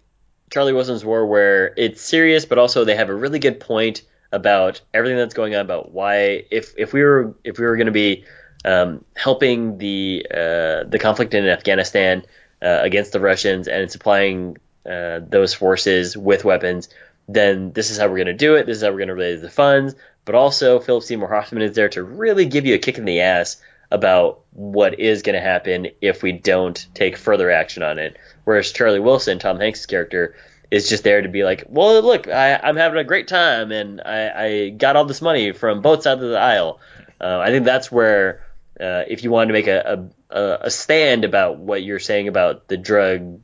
Charlie 0.50 0.72
Wilson's 0.72 1.04
War, 1.04 1.26
where 1.26 1.72
it's 1.76 2.02
serious, 2.02 2.44
but 2.44 2.58
also 2.58 2.84
they 2.84 2.96
have 2.96 3.08
a 3.08 3.14
really 3.14 3.38
good 3.38 3.58
point 3.60 4.02
about 4.32 4.80
everything 4.94 5.18
that's 5.18 5.34
going 5.34 5.54
on 5.54 5.60
about 5.60 5.92
why 5.92 6.44
if 6.50 6.74
if 6.76 6.92
we 6.92 7.02
were 7.02 7.34
if 7.44 7.58
we 7.58 7.64
were 7.64 7.76
going 7.76 7.86
to 7.86 7.92
be 7.92 8.24
um, 8.64 9.04
helping 9.16 9.78
the 9.78 10.26
uh, 10.30 10.84
the 10.88 10.98
conflict 11.00 11.34
in 11.34 11.46
Afghanistan 11.46 12.22
uh, 12.62 12.80
against 12.82 13.12
the 13.12 13.20
Russians 13.20 13.68
and 13.68 13.90
supplying 13.90 14.56
uh, 14.88 15.20
those 15.26 15.54
forces 15.54 16.16
with 16.16 16.44
weapons, 16.44 16.88
then 17.28 17.72
this 17.72 17.90
is 17.90 17.98
how 17.98 18.08
we're 18.08 18.16
going 18.16 18.26
to 18.26 18.34
do 18.34 18.56
it. 18.56 18.66
This 18.66 18.78
is 18.78 18.82
how 18.82 18.90
we're 18.90 18.98
going 18.98 19.08
to 19.08 19.14
raise 19.14 19.40
the 19.40 19.50
funds. 19.50 19.94
But 20.24 20.34
also, 20.34 20.78
Philip 20.80 21.02
Seymour 21.02 21.28
Hoffman 21.28 21.62
is 21.62 21.74
there 21.74 21.88
to 21.90 22.02
really 22.02 22.46
give 22.46 22.66
you 22.66 22.74
a 22.74 22.78
kick 22.78 22.98
in 22.98 23.04
the 23.04 23.20
ass 23.20 23.60
about 23.90 24.40
what 24.52 24.98
is 24.98 25.22
going 25.22 25.34
to 25.34 25.40
happen 25.40 25.88
if 26.00 26.22
we 26.22 26.32
don't 26.32 26.86
take 26.94 27.16
further 27.16 27.50
action 27.50 27.82
on 27.82 27.98
it. 27.98 28.16
Whereas 28.44 28.72
Charlie 28.72 29.00
Wilson, 29.00 29.38
Tom 29.38 29.58
Hanks' 29.58 29.86
character, 29.86 30.34
is 30.70 30.88
just 30.88 31.04
there 31.04 31.20
to 31.20 31.28
be 31.28 31.44
like, 31.44 31.64
well, 31.68 32.00
look, 32.00 32.28
I, 32.28 32.56
I'm 32.56 32.76
having 32.76 32.98
a 32.98 33.04
great 33.04 33.28
time 33.28 33.72
and 33.72 34.00
I, 34.00 34.44
I 34.44 34.68
got 34.70 34.96
all 34.96 35.04
this 35.04 35.20
money 35.20 35.52
from 35.52 35.82
both 35.82 36.02
sides 36.02 36.22
of 36.22 36.30
the 36.30 36.38
aisle. 36.38 36.80
Uh, 37.20 37.38
I 37.38 37.50
think 37.50 37.66
that's 37.66 37.92
where, 37.92 38.46
uh, 38.80 39.04
if 39.06 39.22
you 39.22 39.30
wanted 39.30 39.48
to 39.48 39.52
make 39.52 39.66
a, 39.66 40.08
a, 40.30 40.58
a 40.62 40.70
stand 40.70 41.26
about 41.26 41.58
what 41.58 41.82
you're 41.82 41.98
saying 41.98 42.28
about 42.28 42.68
the 42.68 42.78
drug 42.78 43.40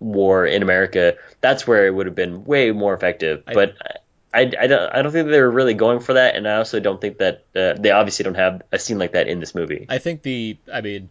war 0.00 0.44
in 0.46 0.62
America, 0.62 1.14
that's 1.40 1.66
where 1.66 1.86
it 1.86 1.94
would 1.94 2.06
have 2.06 2.14
been 2.16 2.44
way 2.44 2.72
more 2.72 2.94
effective. 2.94 3.42
I- 3.46 3.54
but 3.54 3.76
I, 4.32 4.42
I, 4.42 4.66
don't, 4.68 4.94
I 4.94 5.02
don't 5.02 5.10
think 5.12 5.28
they 5.28 5.40
were 5.40 5.50
really 5.50 5.74
going 5.74 5.98
for 6.00 6.12
that, 6.14 6.36
and 6.36 6.46
I 6.48 6.56
also 6.56 6.78
don't 6.80 7.00
think 7.00 7.18
that 7.18 7.44
uh, 7.56 7.74
they 7.78 7.90
obviously 7.90 8.22
don't 8.24 8.36
have 8.36 8.62
a 8.72 8.78
scene 8.78 8.96
like 8.98 9.12
that 9.12 9.26
in 9.26 9.40
this 9.40 9.54
movie. 9.56 9.86
I 9.88 9.98
think 9.98 10.22
the 10.22 10.56
I 10.72 10.80
mean 10.82 11.10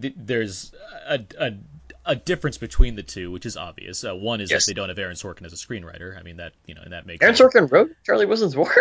th- 0.00 0.14
there's 0.16 0.72
a, 1.08 1.20
a 1.38 1.52
a 2.06 2.14
difference 2.16 2.56
between 2.56 2.94
the 2.94 3.02
two, 3.02 3.30
which 3.32 3.46
is 3.46 3.56
obvious. 3.56 4.04
Uh, 4.04 4.14
one 4.14 4.40
is 4.40 4.50
Yes. 4.50 4.64
that 4.64 4.70
they 4.70 4.74
don't 4.80 4.88
have 4.88 4.98
Aaron 4.98 5.16
Sorkin 5.16 5.44
as 5.44 5.52
a 5.52 5.56
screenwriter. 5.56 6.16
I 6.18 6.22
mean 6.22 6.36
that 6.36 6.52
you 6.66 6.74
know 6.76 6.82
and 6.82 6.92
that 6.92 7.04
makes 7.04 7.20
Aaron 7.22 7.34
sense. 7.34 7.52
Sorkin 7.52 7.70
wrote 7.70 7.90
Charlie 8.06 8.26
Wilson's 8.26 8.54
War. 8.56 8.72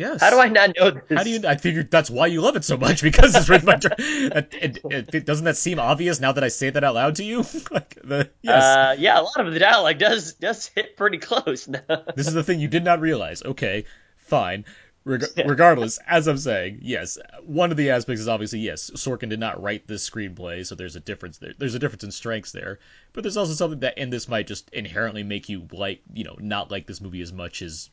Yes. 0.00 0.22
How 0.22 0.30
do 0.30 0.40
I 0.40 0.48
not 0.48 0.74
know 0.78 0.92
this? 0.92 1.02
How 1.10 1.24
do 1.24 1.28
you? 1.28 1.40
I 1.46 1.56
figured 1.56 1.90
that's 1.90 2.08
why 2.08 2.28
you 2.28 2.40
love 2.40 2.56
it 2.56 2.64
so 2.64 2.78
much 2.78 3.02
because 3.02 3.34
it's 3.34 3.50
written 3.50 3.66
by. 3.66 3.78
It, 4.00 4.80
it, 4.84 5.14
it, 5.14 5.26
doesn't 5.26 5.44
that 5.44 5.58
seem 5.58 5.78
obvious 5.78 6.20
now 6.20 6.32
that 6.32 6.42
I 6.42 6.48
say 6.48 6.70
that 6.70 6.82
out 6.82 6.94
loud 6.94 7.16
to 7.16 7.24
you? 7.24 7.38
like 7.70 7.98
the 8.02 8.30
yes, 8.40 8.62
Uh, 8.62 8.96
yeah, 8.98 9.20
a 9.20 9.22
lot 9.22 9.46
of 9.46 9.52
the 9.52 9.58
dialogue 9.58 9.98
does 9.98 10.32
does 10.34 10.68
hit 10.68 10.96
pretty 10.96 11.18
close. 11.18 11.66
this 12.16 12.26
is 12.26 12.32
the 12.32 12.42
thing 12.42 12.60
you 12.60 12.68
did 12.68 12.82
not 12.82 13.00
realize. 13.00 13.42
Okay, 13.42 13.84
fine. 14.16 14.64
Reg- 15.04 15.24
regardless, 15.44 15.98
as 16.06 16.26
I'm 16.28 16.38
saying, 16.38 16.78
yes, 16.80 17.18
one 17.44 17.70
of 17.70 17.76
the 17.76 17.90
aspects 17.90 18.22
is 18.22 18.28
obviously 18.28 18.60
yes, 18.60 18.90
Sorkin 18.94 19.28
did 19.28 19.40
not 19.40 19.62
write 19.62 19.86
this 19.86 20.08
screenplay, 20.08 20.64
so 20.64 20.74
there's 20.74 20.96
a 20.96 21.00
difference 21.00 21.36
there. 21.36 21.52
There's 21.58 21.74
a 21.74 21.78
difference 21.78 22.04
in 22.04 22.10
strengths 22.10 22.52
there, 22.52 22.78
but 23.12 23.22
there's 23.22 23.36
also 23.36 23.52
something 23.52 23.80
that, 23.80 23.98
and 23.98 24.10
this 24.10 24.28
might 24.28 24.46
just 24.46 24.70
inherently 24.70 25.24
make 25.24 25.50
you 25.50 25.68
like, 25.72 26.00
you 26.14 26.24
know, 26.24 26.36
not 26.38 26.70
like 26.70 26.86
this 26.86 27.02
movie 27.02 27.20
as 27.20 27.34
much 27.34 27.60
as, 27.60 27.90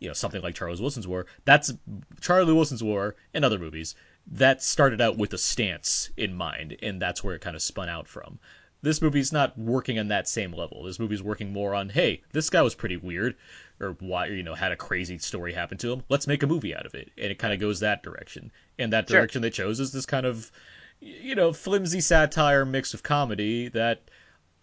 you 0.00 0.08
know, 0.08 0.14
something 0.14 0.42
like 0.42 0.54
Charles 0.54 0.80
Wilson's 0.80 1.06
War. 1.08 1.26
That's 1.44 1.72
Charlie 2.20 2.52
Wilson's 2.52 2.82
War 2.82 3.16
and 3.32 3.44
other 3.44 3.58
movies. 3.58 3.94
That 4.26 4.62
started 4.62 5.00
out 5.00 5.18
with 5.18 5.32
a 5.34 5.38
stance 5.38 6.10
in 6.16 6.34
mind, 6.34 6.76
and 6.82 7.00
that's 7.00 7.22
where 7.22 7.34
it 7.34 7.40
kind 7.42 7.56
of 7.56 7.62
spun 7.62 7.88
out 7.88 8.08
from. 8.08 8.38
This 8.82 9.00
movie's 9.00 9.32
not 9.32 9.56
working 9.58 9.98
on 9.98 10.08
that 10.08 10.28
same 10.28 10.52
level. 10.52 10.82
This 10.82 10.98
movie's 10.98 11.22
working 11.22 11.52
more 11.52 11.74
on, 11.74 11.88
hey, 11.88 12.22
this 12.32 12.50
guy 12.50 12.60
was 12.60 12.74
pretty 12.74 12.98
weird, 12.98 13.34
or 13.80 13.96
why, 14.00 14.26
you 14.26 14.42
know, 14.42 14.54
had 14.54 14.72
a 14.72 14.76
crazy 14.76 15.16
story 15.18 15.54
happen 15.54 15.78
to 15.78 15.92
him. 15.92 16.04
Let's 16.10 16.26
make 16.26 16.42
a 16.42 16.46
movie 16.46 16.74
out 16.74 16.84
of 16.84 16.94
it, 16.94 17.10
and 17.16 17.30
it 17.30 17.38
kind 17.38 17.54
of 17.54 17.60
goes 17.60 17.80
that 17.80 18.02
direction. 18.02 18.52
And 18.78 18.92
that 18.92 19.08
Sure. 19.08 19.20
direction 19.20 19.40
they 19.40 19.50
chose 19.50 19.80
is 19.80 19.92
this 19.92 20.04
kind 20.04 20.26
of, 20.26 20.52
you 21.00 21.34
know, 21.34 21.52
flimsy 21.52 22.00
satire 22.00 22.66
mix 22.66 22.92
of 22.92 23.02
comedy 23.02 23.68
that 23.68 24.02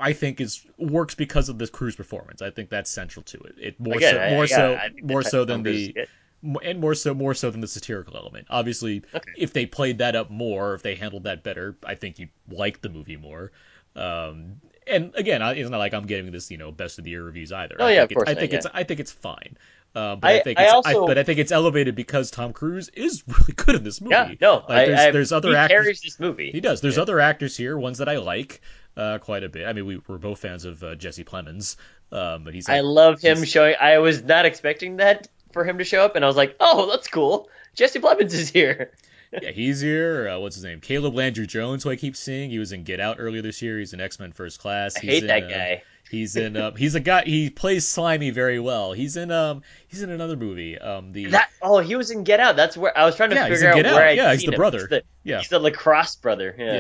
I 0.01 0.13
think 0.13 0.41
is 0.41 0.65
works 0.77 1.15
because 1.15 1.47
of 1.49 1.57
this 1.57 1.69
Cruise 1.69 1.95
performance. 1.95 2.41
I 2.41 2.49
think 2.49 2.69
that's 2.69 2.89
central 2.89 3.23
to 3.23 3.37
it. 3.41 3.55
It 3.59 3.79
more 3.79 3.95
Again, 3.97 4.15
so, 4.15 4.19
I- 4.21 4.29
more 4.31 4.45
yeah, 4.45 4.55
so, 4.55 4.89
more 5.03 5.23
so 5.23 5.45
than 5.45 5.63
the 5.63 5.95
m- 6.43 6.57
and 6.63 6.79
more 6.79 6.95
so 6.95 7.13
more 7.13 7.33
so 7.33 7.51
than 7.51 7.61
the 7.61 7.67
satirical 7.67 8.17
element. 8.17 8.47
Obviously, 8.49 9.03
Okay. 9.13 9.31
if 9.37 9.53
they 9.53 9.65
played 9.65 9.99
that 9.99 10.15
up 10.15 10.29
more, 10.31 10.73
if 10.73 10.81
they 10.83 10.95
handled 10.95 11.23
that 11.25 11.43
better, 11.43 11.77
I 11.85 11.95
think 11.95 12.19
you'd 12.19 12.29
like 12.49 12.81
the 12.81 12.89
movie 12.89 13.17
more. 13.17 13.51
Um, 13.95 14.61
and 14.87 15.13
again, 15.15 15.41
it's 15.41 15.69
not 15.69 15.77
like 15.77 15.93
I'm 15.93 16.07
getting 16.07 16.31
this, 16.31 16.49
you 16.49 16.57
know, 16.57 16.71
best 16.71 16.97
of 16.97 17.03
the 17.03 17.11
year 17.11 17.23
reviews 17.23 17.51
either. 17.51 17.75
Oh, 17.79 17.85
I 17.85 17.91
yeah, 17.91 17.99
think 17.99 18.03
of 18.03 18.11
it's, 18.11 18.15
course 18.15 18.29
I 18.29 18.33
not, 18.33 18.39
think 18.39 18.51
yeah. 18.53 18.57
it's 18.57 18.67
I 18.73 18.83
think 18.83 18.99
it's 18.99 19.11
fine. 19.11 19.57
Uh, 19.93 20.15
but 20.15 20.27
I, 20.31 20.39
I- 20.39 20.43
think 20.43 20.57
I 20.59 20.63
it's, 20.63 20.73
also- 20.73 21.05
but 21.05 21.17
I 21.17 21.23
think 21.23 21.37
it's 21.39 21.51
elevated 21.51 21.95
because 21.95 22.31
Tom 22.31 22.53
Cruise 22.53 22.89
is 22.89 23.23
really 23.27 23.53
good 23.55 23.75
in 23.75 23.83
this 23.83 23.99
movie. 24.01 24.15
Yeah, 24.15 24.33
no, 24.41 24.65
like, 24.69 24.87
there's, 24.87 25.13
there's 25.13 25.31
other 25.33 25.49
he 25.49 25.55
actors. 25.55 25.75
carries 25.83 26.01
this 26.01 26.19
movie. 26.19 26.49
He 26.51 26.61
does. 26.61 26.79
There's 26.81 26.95
Yeah. 26.95 27.01
other 27.03 27.19
actors 27.19 27.55
here, 27.57 27.77
ones 27.77 27.97
that 27.97 28.07
I 28.09 28.17
like 28.17 28.61
uh, 28.97 29.17
quite 29.19 29.43
a 29.43 29.49
bit. 29.49 29.67
I 29.67 29.73
mean, 29.73 29.85
we, 29.85 30.01
we're 30.07 30.17
both 30.17 30.39
fans 30.39 30.65
of 30.65 30.83
uh, 30.83 30.95
Jesse 30.95 31.23
Plemons, 31.23 31.75
um, 32.11 32.43
but 32.43 32.53
he's. 32.53 32.69
I 32.69 32.81
love 32.81 33.21
him 33.21 33.43
showing. 33.43 33.75
I 33.79 33.99
was 33.99 34.23
not 34.23 34.45
expecting 34.45 34.97
that 34.97 35.27
for 35.53 35.63
him 35.63 35.77
to 35.77 35.83
show 35.83 36.03
up, 36.03 36.15
and 36.15 36.25
I 36.25 36.27
was 36.27 36.37
like, 36.37 36.55
"Oh, 36.59 36.89
that's 36.89 37.07
cool. 37.07 37.49
Jesse 37.75 37.99
Plemons 37.99 38.33
is 38.33 38.49
here." 38.49 38.91
Yeah, 39.41 39.51
he's 39.51 39.79
here. 39.79 40.27
Uh, 40.27 40.39
what's 40.39 40.55
his 40.55 40.65
name? 40.65 40.81
Caleb 40.81 41.15
Landry 41.15 41.47
Jones, 41.47 41.85
who 41.85 41.89
I 41.89 41.95
keep 41.95 42.17
seeing. 42.17 42.49
He 42.49 42.59
was 42.59 42.73
in 42.73 42.83
Get 42.83 42.99
Out 42.99 43.15
earlier 43.17 43.41
this 43.41 43.61
year. 43.61 43.79
He's 43.79 43.93
in 43.93 44.01
X 44.01 44.19
Men 44.19 44.33
First 44.33 44.59
Class. 44.59 44.97
I 44.97 44.99
He's 44.99 45.09
hate 45.09 45.23
in, 45.23 45.27
that 45.27 45.49
guy. 45.49 45.83
He's 46.09 46.35
in. 46.35 46.57
Uh, 46.57 46.71
he's 46.75 46.95
a 46.95 46.99
guy. 46.99 47.23
He 47.23 47.49
plays 47.49 47.87
Slimy 47.87 48.31
very 48.31 48.59
well. 48.59 48.91
He's 48.91 49.15
in. 49.15 49.31
Um. 49.31 49.61
He's 49.87 50.01
in 50.01 50.09
another 50.09 50.35
movie. 50.35 50.77
Um. 50.77 51.13
The. 51.13 51.27
That 51.27 51.49
oh, 51.61 51.79
he 51.79 51.95
was 51.95 52.11
in 52.11 52.25
Get 52.25 52.41
Out. 52.41 52.57
That's 52.57 52.75
where 52.75 52.97
I 52.97 53.05
was 53.05 53.15
trying 53.15 53.29
to 53.29 53.37
Yeah, 53.37 53.47
figure 53.47 53.71
in 53.71 53.85
out 53.85 53.93
where 53.95 54.05
I'd 54.09 54.17
Yeah, 54.17 54.33
he's 54.33 54.43
the 54.43 54.51
him. 54.51 54.57
brother. 54.57 54.79
He's 54.79 54.89
the, 54.89 55.03
Yeah. 55.23 55.37
he's 55.37 55.47
the 55.47 55.59
lacrosse 55.59 56.17
brother. 56.17 56.53
Yeah. 56.57 56.73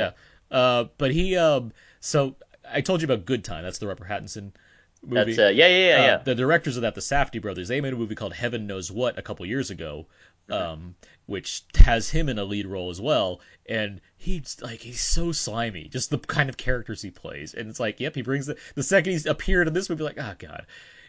yeah. 0.51 0.57
Uh. 0.57 0.85
But 0.97 1.11
he. 1.11 1.37
Um. 1.37 1.71
So 2.01 2.35
I 2.69 2.81
told 2.81 3.01
you 3.01 3.05
about 3.05 3.25
Good 3.25 3.43
Time. 3.45 3.63
That's 3.63 3.77
the 3.77 3.87
Robert 3.87 4.07
Pattinson 4.07 4.51
movie. 5.03 5.33
That's 5.33 5.39
uh, 5.39 5.51
yeah, 5.53 5.67
yeah, 5.67 5.87
yeah, 5.87 5.95
Uh, 5.95 6.05
yeah. 6.05 6.17
the 6.17 6.35
directors 6.35 6.75
of 6.75 6.81
that, 6.81 6.95
the 6.95 7.01
Safdie 7.01 7.41
brothers, 7.41 7.67
they 7.69 7.79
made 7.81 7.93
a 7.93 7.95
movie 7.95 8.15
called 8.15 8.33
Heaven 8.33 8.67
Knows 8.67 8.91
What 8.91 9.17
a 9.17 9.21
couple 9.21 9.45
years 9.45 9.69
ago, 9.71 10.07
um, 10.49 10.95
which 11.27 11.63
has 11.75 12.09
him 12.09 12.27
in 12.27 12.37
a 12.37 12.43
lead 12.43 12.65
role 12.67 12.89
as 12.89 12.99
well. 12.99 13.39
And 13.69 14.01
he's 14.17 14.57
like 14.61 14.81
he's 14.81 14.99
so 15.01 15.31
slimy, 15.31 15.87
just 15.87 16.09
the 16.09 16.17
kind 16.17 16.49
of 16.49 16.57
characters 16.57 17.01
he 17.01 17.09
plays. 17.11 17.53
And 17.53 17.69
it's 17.69 17.79
like, 17.79 17.99
yep, 17.99 18.15
he 18.15 18.21
brings 18.21 18.45
the 18.47 18.57
the 18.75 18.83
second 18.83 19.11
he's 19.13 19.25
appeared 19.25 19.67
in 19.67 19.73
this 19.73 19.89
movie, 19.89 20.03
like, 20.03 20.19
oh 20.19 20.33
god. 20.37 20.65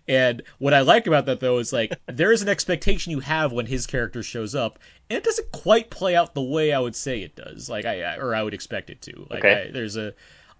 And 0.08 0.42
what 0.58 0.74
I 0.74 0.80
like 0.80 1.06
about 1.06 1.26
that 1.26 1.38
though 1.40 1.58
is 1.58 1.72
like 1.72 1.92
there 2.06 2.32
is 2.32 2.42
an 2.42 2.48
expectation 2.48 3.12
you 3.12 3.20
have 3.20 3.52
when 3.52 3.66
his 3.66 3.86
character 3.86 4.22
shows 4.22 4.54
up, 4.54 4.78
and 5.10 5.16
it 5.16 5.24
doesn't 5.24 5.52
quite 5.52 5.90
play 5.90 6.14
out 6.16 6.34
the 6.34 6.42
way 6.42 6.72
I 6.72 6.78
would 6.80 6.96
say 6.96 7.22
it 7.22 7.34
does, 7.36 7.68
like 7.70 7.84
I 7.84 8.02
I- 8.02 8.16
or 8.18 8.34
I 8.34 8.42
would 8.42 8.54
expect 8.54 8.90
it 8.90 9.00
to. 9.02 9.26
Like 9.30 9.44
Okay. 9.44 9.66
I, 9.68 9.72
there's 9.72 9.96
a, 9.96 10.12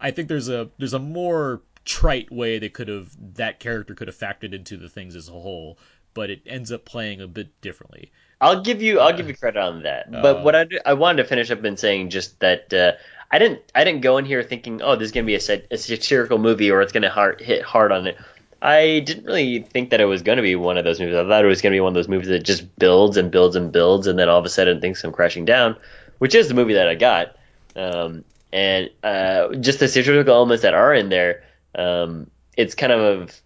I 0.03 0.11
think 0.11 0.28
there's 0.28 0.48
a 0.48 0.68
there's 0.78 0.94
a 0.94 0.98
more 0.98 1.62
trite 1.84 2.30
way 2.30 2.59
they 2.59 2.68
could 2.68 2.88
have 2.88 3.11
that 3.36 3.61
character 3.61 3.94
could 3.94 4.09
have 4.09 4.16
factored 4.16 4.53
into 4.53 4.76
the 4.76 4.88
things 4.88 5.16
as 5.16 5.28
a 5.28 5.32
whole, 5.32 5.78
but 6.12 6.28
it 6.28 6.42
ends 6.46 6.70
up 6.70 6.84
playing 6.84 7.20
a 7.20 7.26
bit 7.26 7.61
differently. 7.61 8.12
I'll 8.40 8.62
give 8.62 8.82
you 8.82 8.98
I'll 8.98 9.16
give 9.16 9.28
you 9.28 9.36
credit 9.36 9.61
on 9.61 9.84
that. 9.84 10.12
Uh, 10.12 10.20
But 10.20 10.42
what 10.42 10.57
I 10.57 10.64
do, 10.64 10.78
I 10.84 10.94
wanted 10.94 11.22
to 11.22 11.28
finish 11.28 11.50
up 11.53 11.64
in 11.64 11.76
saying 11.76 12.11
just 12.11 12.40
that 12.40 12.74
uh, 12.74 12.92
I 13.30 13.38
didn't 13.38 13.61
I 13.74 13.84
didn't 13.84 14.00
go 14.03 14.18
in 14.18 14.24
here 14.24 14.42
thinking 14.42 14.82
oh 14.82 14.96
this 14.96 15.07
is 15.07 15.12
gonna 15.12 15.26
be 15.26 15.36
a, 15.36 15.40
sat- 15.40 15.66
a 15.70 15.78
satirical 15.78 16.38
movie 16.38 16.70
or 16.70 16.82
it's 16.82 16.92
gonna 16.92 17.09
hard, 17.09 17.40
hit 17.40 17.62
hard 17.62 17.92
on 17.92 18.09
it. 18.09 18.16
I 18.61 19.00
didn't 19.00 19.24
really 19.24 19.61
think 19.61 19.90
that 19.90 20.00
it 20.00 20.05
was 20.07 20.22
gonna 20.22 20.42
be 20.42 20.57
one 20.57 20.78
of 20.78 20.84
those 20.84 20.98
movies. 20.98 21.14
I 21.14 21.26
thought 21.26 21.44
it 21.44 21.48
was 21.48 21.62
gonna 21.62 21.74
be 21.74 21.80
one 21.80 21.90
of 21.90 21.94
those 21.94 22.09
movies 22.09 22.28
that 22.28 22.42
just 22.42 22.76
builds 22.76 23.16
and 23.16 23.30
builds 23.30 23.55
and 23.55 23.70
builds 23.70 24.09
and 24.09 24.18
then 24.18 24.28
all 24.28 24.38
of 24.40 24.44
a 24.44 24.48
sudden 24.48 24.80
things 24.80 25.00
come 25.00 25.12
crashing 25.12 25.44
down, 25.44 25.76
which 26.18 26.34
is 26.34 26.48
the 26.48 26.55
movie 26.55 26.74
that 26.74 26.88
I 26.88 26.96
got. 26.96 27.36
Um, 27.76 28.24
and 28.53 28.90
uh, 29.03 29.55
just 29.57 29.80
the 29.80 29.88
satirical 29.88 30.34
elements 30.34 30.62
that 30.62 30.74
are 30.74 30.94
in 30.94 31.09
there, 31.09 31.44
um, 31.74 32.30
it's 32.57 32.74
kind 32.74 32.92
of 32.92 33.40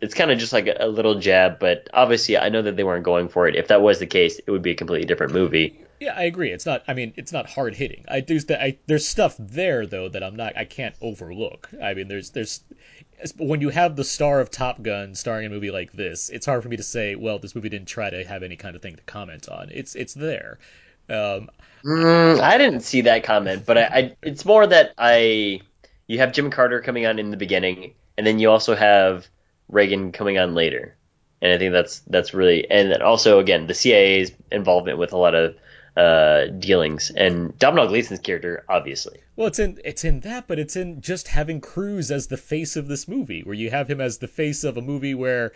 it's 0.00 0.14
kind 0.14 0.30
of 0.30 0.38
just 0.38 0.52
like 0.52 0.66
a, 0.66 0.76
a 0.80 0.88
little 0.88 1.18
jab, 1.18 1.58
but 1.58 1.88
obviously 1.92 2.38
I 2.38 2.48
know 2.48 2.62
that 2.62 2.76
they 2.76 2.84
weren't 2.84 3.04
going 3.04 3.28
for 3.28 3.48
it. 3.48 3.56
If 3.56 3.68
that 3.68 3.82
was 3.82 3.98
the 3.98 4.06
case, 4.06 4.38
it 4.38 4.50
would 4.50 4.62
be 4.62 4.70
a 4.70 4.76
completely 4.76 5.06
different 5.06 5.32
movie. 5.32 5.84
Yeah, 6.00 6.14
I 6.16 6.22
agree. 6.22 6.52
It's 6.52 6.64
not. 6.64 6.84
I 6.86 6.94
mean, 6.94 7.12
it's 7.16 7.32
not 7.32 7.50
hard 7.50 7.74
hitting. 7.74 8.04
I 8.08 8.20
do. 8.20 8.38
I, 8.50 8.78
there's 8.86 9.06
stuff 9.06 9.34
there 9.38 9.84
though 9.86 10.08
that 10.08 10.22
I'm 10.22 10.36
not. 10.36 10.56
I 10.56 10.64
can't 10.64 10.94
overlook. 11.00 11.68
I 11.82 11.94
mean, 11.94 12.06
there's 12.06 12.30
there's 12.30 12.60
when 13.36 13.60
you 13.60 13.70
have 13.70 13.96
the 13.96 14.04
star 14.04 14.40
of 14.40 14.50
Top 14.50 14.80
Gun 14.80 15.14
starring 15.16 15.46
in 15.46 15.50
a 15.50 15.54
movie 15.54 15.72
like 15.72 15.92
this, 15.92 16.30
it's 16.30 16.46
hard 16.46 16.62
for 16.62 16.68
me 16.68 16.76
to 16.76 16.84
say, 16.84 17.16
well, 17.16 17.40
this 17.40 17.56
movie 17.56 17.68
didn't 17.68 17.88
try 17.88 18.10
to 18.10 18.24
have 18.24 18.44
any 18.44 18.54
kind 18.54 18.76
of 18.76 18.82
thing 18.82 18.94
to 18.94 19.02
comment 19.02 19.48
on. 19.48 19.70
It's 19.72 19.96
it's 19.96 20.14
there. 20.14 20.58
Um, 21.08 21.50
Mm, 21.84 22.40
I 22.40 22.58
didn't 22.58 22.80
see 22.80 23.02
that 23.02 23.22
comment, 23.24 23.64
but 23.64 23.78
I, 23.78 23.82
I 23.82 24.16
it's 24.22 24.44
more 24.44 24.66
that 24.66 24.94
I 24.98 25.60
you 26.06 26.18
have 26.18 26.32
Jim 26.32 26.50
Carter 26.50 26.80
coming 26.80 27.06
on 27.06 27.18
in 27.18 27.30
the 27.30 27.36
beginning, 27.36 27.94
and 28.16 28.26
then 28.26 28.38
you 28.38 28.50
also 28.50 28.74
have 28.74 29.26
Reagan 29.68 30.10
coming 30.12 30.38
on 30.38 30.54
later, 30.54 30.96
and 31.40 31.52
I 31.52 31.58
think 31.58 31.72
that's 31.72 32.00
that's 32.00 32.34
really 32.34 32.68
and 32.68 32.90
then 32.90 33.00
also 33.00 33.38
again 33.38 33.68
the 33.68 33.74
CIA's 33.74 34.32
involvement 34.50 34.98
with 34.98 35.12
a 35.12 35.16
lot 35.16 35.34
of 35.36 35.54
uh, 35.96 36.46
dealings 36.46 37.10
and 37.10 37.56
Domhnall 37.58 37.86
Gleeson's 37.86 38.20
character, 38.20 38.64
obviously. 38.68 39.18
Well, 39.36 39.46
it's 39.46 39.60
in 39.60 39.78
it's 39.84 40.04
in 40.04 40.20
that, 40.20 40.48
but 40.48 40.58
it's 40.58 40.74
in 40.74 41.00
just 41.00 41.28
having 41.28 41.60
Cruise 41.60 42.10
as 42.10 42.26
the 42.26 42.36
face 42.36 42.74
of 42.74 42.88
this 42.88 43.06
movie, 43.06 43.42
where 43.42 43.54
you 43.54 43.70
have 43.70 43.88
him 43.88 44.00
as 44.00 44.18
the 44.18 44.28
face 44.28 44.64
of 44.64 44.76
a 44.76 44.82
movie 44.82 45.14
where, 45.14 45.52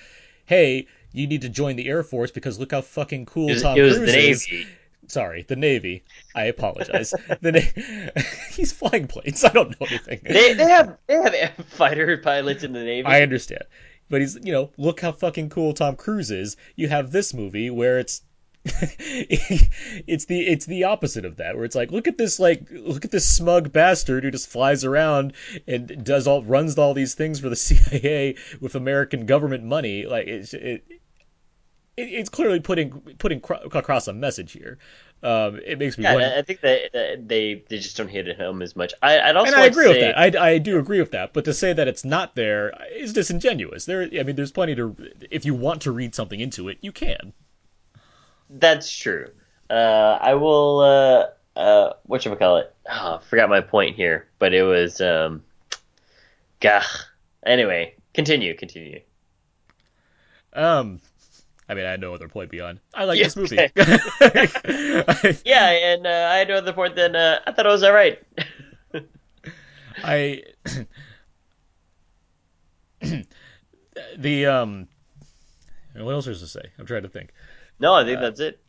hey, 0.46 0.86
you 1.12 1.26
need 1.26 1.42
to 1.42 1.48
join 1.48 1.74
the 1.74 1.88
Air 1.88 2.04
Force 2.04 2.30
because 2.30 2.60
look 2.60 2.70
how 2.70 2.80
fucking 2.80 3.26
cool 3.26 3.50
It 3.50 3.54
was, 3.54 3.62
Tom 3.62 3.76
it 3.76 3.82
was 3.82 3.96
Cruise 3.96 4.12
the 4.12 4.30
is. 4.30 4.48
Navy. 4.48 4.66
Sorry, 5.12 5.44
the 5.46 5.56
Navy. 5.56 6.04
I 6.34 6.44
apologize. 6.44 7.10
the 7.42 7.52
Na- 7.52 8.22
he's 8.52 8.72
flying 8.72 9.08
planes. 9.08 9.44
I 9.44 9.50
don't 9.50 9.78
know 9.78 9.86
anything. 9.86 10.20
They, 10.24 10.54
they 10.54 10.64
have 10.64 10.96
they 11.06 11.16
have 11.16 11.54
fighter 11.66 12.16
pilots 12.16 12.64
in 12.64 12.72
the 12.72 12.82
Navy. 12.82 13.06
I 13.06 13.20
understand, 13.20 13.64
but 14.08 14.22
he's 14.22 14.38
you 14.42 14.52
know 14.52 14.70
look 14.78 15.02
how 15.02 15.12
fucking 15.12 15.50
cool 15.50 15.74
Tom 15.74 15.96
Cruise 15.96 16.30
is. 16.30 16.56
You 16.76 16.88
have 16.88 17.12
this 17.12 17.34
movie 17.34 17.68
where 17.68 17.98
it's. 17.98 18.22
it's 18.64 20.26
the 20.26 20.40
it's 20.40 20.66
the 20.66 20.84
opposite 20.84 21.24
of 21.24 21.38
that 21.38 21.56
where 21.56 21.64
it's 21.64 21.74
like 21.74 21.90
look 21.90 22.06
at 22.06 22.16
this 22.16 22.38
like 22.38 22.68
look 22.70 23.04
at 23.04 23.10
this 23.10 23.28
smug 23.28 23.72
bastard 23.72 24.22
who 24.22 24.30
just 24.30 24.48
flies 24.48 24.84
around 24.84 25.32
and 25.66 26.04
does 26.04 26.28
all 26.28 26.44
runs 26.44 26.78
all 26.78 26.94
these 26.94 27.14
things 27.16 27.40
for 27.40 27.48
the 27.48 27.56
CIA 27.56 28.36
with 28.60 28.76
American 28.76 29.26
government 29.26 29.64
money 29.64 30.06
like 30.06 30.28
it's 30.28 30.54
it, 30.54 30.84
it 31.96 32.02
it's 32.02 32.28
clearly 32.28 32.60
putting 32.60 32.90
putting 33.18 33.40
cro- 33.40 33.58
across 33.58 34.08
a 34.08 34.12
message 34.12 34.52
here 34.52 34.78
um, 35.24 35.60
it 35.64 35.78
makes 35.78 35.96
me 35.96 36.04
yeah, 36.04 36.14
wonder 36.14 36.34
I 36.36 36.42
think 36.42 36.60
that 36.62 37.28
they 37.28 37.62
they 37.68 37.78
just 37.78 37.96
don't 37.96 38.08
hit 38.08 38.26
it 38.26 38.40
home 38.40 38.60
as 38.60 38.74
much. 38.74 38.92
I, 39.00 39.20
I'd 39.20 39.36
also 39.36 39.52
and 39.52 39.56
I 39.56 39.62
like 39.62 39.72
agree 39.72 39.86
with 39.86 39.96
say, 39.98 40.00
that. 40.00 40.36
I, 40.36 40.50
I 40.50 40.58
do 40.58 40.78
agree 40.78 40.98
with 40.98 41.12
that. 41.12 41.32
But 41.32 41.44
to 41.44 41.54
say 41.54 41.72
that 41.72 41.86
it's 41.86 42.04
not 42.04 42.34
there 42.34 42.72
is 42.92 43.12
disingenuous. 43.12 43.84
There, 43.84 44.02
I 44.02 44.24
mean, 44.24 44.34
there's 44.34 44.50
plenty 44.50 44.74
to. 44.74 44.96
If 45.30 45.44
you 45.44 45.54
want 45.54 45.82
to 45.82 45.92
read 45.92 46.16
something 46.16 46.40
into 46.40 46.68
it, 46.68 46.78
you 46.80 46.90
can. 46.90 47.32
That's 48.50 48.90
true. 48.90 49.28
Uh, 49.70 50.18
I 50.20 50.34
will. 50.34 50.80
Uh, 50.80 51.58
uh, 51.58 51.92
what 52.02 52.22
should 52.22 52.32
I 52.32 52.36
call 52.36 52.56
it? 52.56 52.74
Oh, 52.90 53.20
I 53.20 53.24
forgot 53.24 53.48
my 53.48 53.60
point 53.60 53.94
here, 53.94 54.26
but 54.40 54.52
it 54.52 54.64
was. 54.64 55.00
Um, 55.00 55.44
gah. 56.58 56.82
Anyway, 57.46 57.94
continue, 58.12 58.56
continue. 58.56 59.02
Um, 60.52 61.00
I 61.68 61.74
mean, 61.74 61.84
I 61.86 61.90
had 61.90 62.00
no 62.00 62.12
other 62.14 62.28
point 62.28 62.50
beyond. 62.50 62.80
I 62.94 63.04
like 63.04 63.18
Yeah, 63.18 63.24
this 63.24 63.36
movie. 63.36 63.58
okay. 63.58 65.38
Yeah, 65.44 65.70
and 65.70 66.06
uh, 66.06 66.28
I 66.32 66.36
had 66.38 66.48
no 66.48 66.56
other 66.56 66.72
point 66.72 66.96
than 66.96 67.16
uh, 67.16 67.40
I 67.46 67.52
thought 67.52 67.66
it 67.66 67.68
was 67.68 67.82
all 67.82 67.92
right. 67.92 68.22
I 70.02 70.42
the 74.16 74.46
um, 74.46 74.88
what 75.94 76.12
else 76.12 76.26
is 76.26 76.40
to 76.40 76.46
say? 76.46 76.62
I'm 76.78 76.86
trying 76.86 77.02
to 77.02 77.08
think. 77.08 77.32
no, 77.78 77.94
I 77.94 78.04
think 78.04 78.20
that's 78.20 78.40
it. 78.40 78.60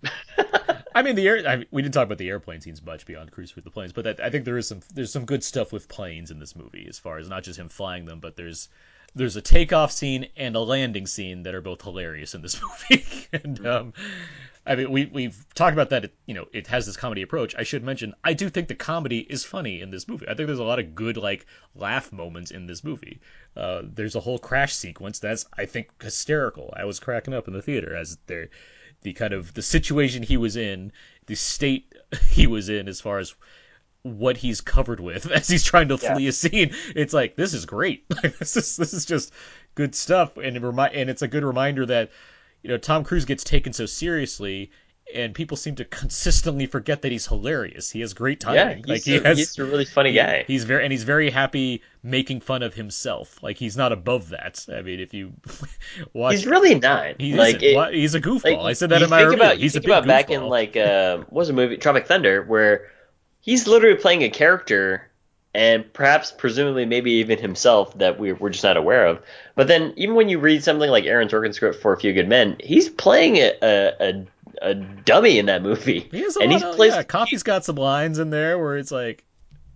I 0.95 1.01
mean, 1.01 1.15
the 1.15 1.27
air. 1.27 1.43
I 1.47 1.55
mean, 1.57 1.65
we 1.71 1.81
didn't 1.81 1.93
talk 1.93 2.05
about 2.05 2.17
the 2.17 2.29
airplane 2.29 2.61
scenes 2.61 2.81
much 2.83 3.05
beyond 3.05 3.31
Cruise 3.31 3.55
with 3.55 3.63
the 3.63 3.71
planes, 3.71 3.93
but 3.93 4.03
that, 4.05 4.19
I 4.19 4.29
think 4.29 4.45
there 4.45 4.57
is 4.57 4.67
some 4.67 4.81
there's 4.93 5.11
some 5.11 5.25
good 5.25 5.43
stuff 5.43 5.71
with 5.71 5.87
planes 5.87 6.31
in 6.31 6.39
this 6.39 6.55
movie, 6.55 6.85
as 6.87 6.99
far 6.99 7.17
as 7.17 7.29
not 7.29 7.43
just 7.43 7.59
him 7.59 7.69
flying 7.69 8.05
them, 8.05 8.19
but 8.19 8.35
there's 8.35 8.69
there's 9.15 9.35
a 9.35 9.41
takeoff 9.41 9.91
scene 9.91 10.27
and 10.35 10.55
a 10.55 10.59
landing 10.59 11.07
scene 11.07 11.43
that 11.43 11.53
are 11.53 11.61
both 11.61 11.81
hilarious 11.81 12.33
in 12.33 12.41
this 12.41 12.59
movie. 12.89 13.05
and 13.31 13.65
um, 13.65 13.93
I 14.65 14.75
mean, 14.75 14.91
we 14.91 15.05
we've 15.07 15.45
talked 15.55 15.73
about 15.73 15.89
that. 15.89 16.05
It, 16.05 16.13
you 16.25 16.33
know, 16.33 16.47
it 16.53 16.67
has 16.67 16.85
this 16.85 16.95
comedy 16.95 17.21
approach. 17.21 17.53
I 17.55 17.63
should 17.63 17.83
mention, 17.83 18.13
I 18.23 18.33
do 18.33 18.49
think 18.49 18.69
the 18.69 18.75
comedy 18.75 19.19
is 19.19 19.43
funny 19.43 19.81
in 19.81 19.91
this 19.91 20.07
movie. 20.07 20.25
I 20.25 20.33
think 20.33 20.47
there's 20.47 20.59
a 20.59 20.63
lot 20.63 20.79
of 20.79 20.95
good 20.95 21.17
like 21.17 21.45
laugh 21.75 22.11
moments 22.13 22.51
in 22.51 22.65
this 22.65 22.83
movie. 22.83 23.19
Uh, 23.57 23.81
there's 23.83 24.15
a 24.15 24.21
whole 24.21 24.39
crash 24.39 24.73
sequence 24.73 25.19
that's 25.19 25.45
I 25.57 25.65
think 25.65 26.01
hysterical. 26.01 26.73
I 26.77 26.85
was 26.85 26.99
cracking 26.99 27.33
up 27.33 27.47
in 27.47 27.53
the 27.53 27.61
theater 27.61 27.95
as 27.95 28.17
they're 28.27 28.49
the 29.01 29.13
kind 29.13 29.33
of 29.33 29.53
the 29.53 29.61
situation 29.61 30.23
he 30.23 30.37
was 30.37 30.55
in, 30.55 30.93
the 31.25 31.35
state 31.35 31.93
he 32.29 32.47
was 32.47 32.69
in 32.69 32.87
as 32.87 33.01
far 33.01 33.19
as 33.19 33.35
what 34.03 34.37
he's 34.37 34.61
covered 34.61 34.99
with 34.99 35.25
as 35.31 35.47
he's 35.47 35.63
trying 35.63 35.87
to 35.87 35.97
Yeah. 36.01 36.13
flee 36.13 36.27
a 36.27 36.31
scene. 36.31 36.75
It's 36.95 37.13
like 37.13 37.35
this 37.35 37.53
is 37.53 37.65
great. 37.65 38.05
This 38.39 38.55
is 38.57 38.77
this 38.77 38.93
is 38.93 39.05
just 39.05 39.33
good 39.75 39.95
stuff, 39.95 40.37
and 40.37 40.55
it 40.57 40.61
remi- 40.61 40.93
and 40.93 41.09
it's 41.09 41.21
a 41.21 41.27
good 41.27 41.43
reminder 41.43 41.85
that 41.87 42.11
you 42.61 42.69
know 42.69 42.77
Tom 42.77 43.03
Cruise 43.03 43.25
gets 43.25 43.43
taken 43.43 43.73
so 43.73 43.85
seriously. 43.85 44.71
And 45.13 45.35
people 45.35 45.57
seem 45.57 45.75
to 45.75 45.85
consistently 46.01 46.65
forget 46.65 47.01
that 47.01 47.11
he's 47.11 47.27
hilarious. 47.27 47.89
He 47.89 47.99
has 47.99 48.13
great 48.13 48.41
yeah, 48.41 48.63
timing. 48.69 48.77
he's, 48.77 48.87
like 48.87 49.03
he 49.03 49.19
has, 49.19 49.37
he's 49.37 49.59
a 49.59 49.65
really 49.65 49.83
funny 49.83 50.13
guy. 50.13 50.45
He's 50.47 50.63
very 50.63 50.81
and 50.85 50.93
he's 50.93 51.03
very 51.03 51.29
happy 51.29 51.81
making 52.03 52.39
fun 52.39 52.63
of 52.63 52.73
himself. 52.73 53.37
Like 53.43 53.57
he's 53.57 53.75
not 53.75 53.91
above 53.91 54.29
that. 54.29 54.65
I 54.73 54.81
mean, 54.81 55.01
if 55.01 55.13
you 55.13 55.33
watch, 56.13 56.35
He's 56.35 56.45
really 56.47 56.75
not. 56.79 57.19
he 57.19 57.35
like 57.35 57.61
it- 57.61 57.93
he's 57.93 58.15
a 58.15 58.21
goofball. 58.21 58.57
Like, 58.57 58.69
I 58.69 58.73
said 58.73 58.89
that 58.91 59.01
in 59.01 59.09
my 59.09 59.21
review. 59.23 59.37
About, 59.37 59.57
you 59.57 59.63
he's 59.63 59.75
a 59.75 59.81
big 59.81 59.89
about 59.89 60.07
back 60.07 60.29
in 60.29 60.43
like 60.43 60.77
uh, 60.77 61.17
what 61.17 61.31
was 61.33 61.49
a 61.49 61.53
movie 61.53 61.75
Tropic 61.77 62.07
Thunder 62.07 62.43
where 62.43 62.87
he's 63.43 63.67
literally 63.67 63.97
playing 63.97 64.23
a 64.23 64.29
character 64.29 65.09
and 65.53 65.91
perhaps 65.93 66.31
presumably 66.31 66.85
maybe 66.85 67.11
even 67.11 67.37
himself 67.37 67.95
that 67.99 68.17
we, 68.17 68.31
we're 68.33 68.49
just 68.49 68.63
not 68.63 68.77
aware 68.77 69.05
of. 69.05 69.21
But 69.53 69.67
then 69.67 69.93
even 69.97 70.15
when 70.15 70.29
you 70.29 70.39
read 70.39 70.63
something 70.63 70.89
like 70.89 71.03
Aaron 71.05 71.27
Sorkin's 71.27 71.57
script 71.57 71.79
for 71.79 71.93
A 71.93 71.99
Few 71.99 72.13
Good 72.13 72.27
Men, 72.27 72.55
he's 72.59 72.89
playing 72.89 73.37
a 73.37 73.51
a, 73.61 73.93
a, 73.99 74.25
a 74.61 74.75
dummy 74.75 75.37
in 75.37 75.45
that 75.47 75.61
movie. 75.61 76.07
He 76.11 76.21
has 76.21 76.37
a 76.37 76.39
and 76.39 76.51
lot 76.51 76.61
he 76.61 76.67
of, 76.67 76.75
plays 76.75 76.93
yeah, 76.93 77.03
Kaffee's 77.03 77.43
got 77.43 77.65
some 77.65 77.75
lines 77.75 78.17
in 78.17 78.31
there 78.31 78.57
where 78.57 78.77
it's 78.77 78.91
like, 78.91 79.23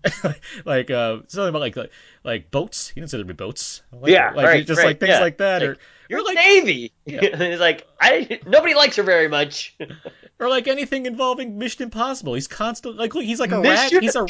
like 0.65 0.89
uh, 0.89 1.17
something 1.27 1.49
about 1.49 1.61
like 1.61 1.75
like, 1.75 1.91
like 2.23 2.49
boats. 2.49 2.89
He 2.89 2.99
didn't 3.01 3.11
say 3.11 3.17
there'd 3.17 3.27
be 3.27 3.33
boats. 3.33 3.83
Like, 3.91 4.11
Yeah, 4.11 4.31
like 4.31 4.45
right, 4.45 4.65
just 4.65 4.79
right, 4.79 4.87
like 4.87 4.99
things 4.99 5.09
yeah. 5.09 5.19
like 5.19 5.37
that, 5.37 5.61
Like, 5.61 5.69
or 5.71 5.77
You're 6.09 6.23
like 6.23 6.35
Navy. 6.35 6.93
Yeah. 7.05 7.25
and 7.25 7.41
he's 7.41 7.59
like, 7.59 7.87
I 7.99 8.39
nobody 8.45 8.73
likes 8.73 8.95
her 8.97 9.03
very 9.03 9.27
much. 9.27 9.75
or 10.39 10.49
like 10.49 10.67
anything 10.67 11.05
involving 11.05 11.57
Mission 11.57 11.83
Impossible. 11.83 12.33
He's 12.33 12.47
constantly 12.47 12.99
like 12.99 13.15
look, 13.15 13.23
he's 13.23 13.39
like 13.39 13.51
a 13.51 13.61
rag. 13.61 13.91
Mission 13.91 14.01
He's 14.01 14.15
a. 14.15 14.25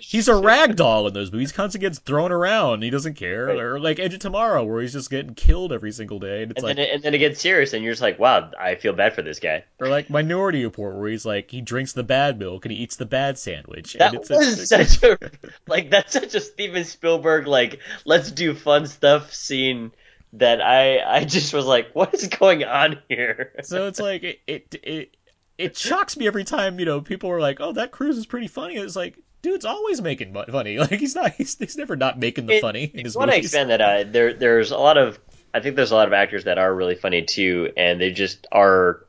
He's 0.00 0.28
a 0.28 0.34
rag 0.34 0.76
doll 0.76 1.06
in 1.08 1.14
those 1.14 1.32
movies. 1.32 1.50
He 1.50 1.56
constantly 1.56 1.88
gets 1.88 1.98
thrown 1.98 2.32
around. 2.32 2.82
He 2.82 2.90
doesn't 2.90 3.14
care. 3.14 3.50
Or 3.50 3.80
like 3.80 3.98
Edge 3.98 4.14
of 4.14 4.20
Tomorrow, 4.20 4.64
where 4.64 4.80
he's 4.80 4.92
just 4.92 5.10
getting 5.10 5.34
killed 5.34 5.72
every 5.72 5.92
single 5.92 6.18
day. 6.18 6.42
And 6.42 6.52
it's 6.52 6.58
and 6.58 6.68
like, 6.68 6.76
then 6.76 6.86
it, 6.86 6.94
and 6.94 7.02
then 7.02 7.14
it 7.14 7.18
gets 7.18 7.40
serious, 7.40 7.72
and 7.72 7.82
you're 7.82 7.92
just 7.92 8.02
like, 8.02 8.18
wow, 8.18 8.50
I 8.58 8.76
feel 8.76 8.92
bad 8.92 9.14
for 9.14 9.22
this 9.22 9.40
guy. 9.40 9.64
or 9.80 9.88
like 9.88 10.08
Minority 10.08 10.64
Report, 10.64 10.96
where 10.96 11.10
he's 11.10 11.26
like, 11.26 11.50
he 11.50 11.60
drinks 11.60 11.92
the 11.92 12.04
bad 12.04 12.38
milk 12.38 12.64
and 12.64 12.72
he 12.72 12.78
eats 12.78 12.96
the 12.96 13.06
bad 13.06 13.38
sandwich. 13.38 13.94
That 13.94 14.14
and 14.14 14.20
it's, 14.20 14.30
was 14.30 14.70
it's, 14.70 14.98
such 14.98 15.02
a 15.02 15.18
like 15.66 15.90
that's 15.90 16.12
such 16.12 16.34
a 16.34 16.40
Steven 16.40 16.84
Spielberg 16.84 17.46
like 17.46 17.80
let's 18.04 18.30
do 18.30 18.54
fun 18.54 18.86
stuff 18.86 19.32
scene 19.34 19.92
that 20.34 20.60
I 20.60 21.00
I 21.00 21.24
just 21.24 21.52
was 21.54 21.66
like, 21.66 21.90
what 21.94 22.12
is 22.14 22.28
going 22.28 22.64
on 22.64 22.98
here? 23.08 23.52
So 23.62 23.86
it's 23.86 24.00
like 24.00 24.22
it 24.22 24.40
it 24.46 24.74
it, 24.82 25.16
it 25.58 25.76
shocks 25.76 26.16
me 26.16 26.26
every 26.26 26.44
time 26.44 26.78
you 26.78 26.84
know 26.86 27.00
people 27.00 27.30
are 27.30 27.40
like, 27.40 27.60
oh, 27.60 27.72
that 27.72 27.90
Cruise 27.92 28.18
is 28.18 28.26
pretty 28.26 28.48
funny. 28.48 28.76
It's 28.76 28.96
like, 28.96 29.16
dude's 29.42 29.64
always 29.64 30.00
making 30.02 30.34
funny. 30.50 30.78
Like 30.78 30.90
he's 31.00 31.14
not 31.14 31.32
he's, 31.32 31.56
he's 31.58 31.76
never 31.76 31.96
not 31.96 32.18
making 32.18 32.46
the 32.46 32.54
It- 32.54 32.60
funny 32.62 32.90
in 32.92 33.04
his 33.04 33.14
you 33.14 33.18
want 33.18 33.30
to 33.30 33.36
expand 33.36 33.70
that 33.70 33.80
out, 33.80 34.12
there 34.12 34.34
there's 34.34 34.70
a 34.70 34.78
lot 34.78 34.98
of 34.98 35.18
I 35.52 35.60
think 35.60 35.76
there's 35.76 35.92
a 35.92 35.94
lot 35.94 36.08
of 36.08 36.12
actors 36.12 36.44
that 36.44 36.58
are 36.58 36.74
really 36.74 36.96
funny 36.96 37.22
too, 37.22 37.72
and 37.76 38.00
they 38.00 38.10
just 38.10 38.46
are 38.50 39.04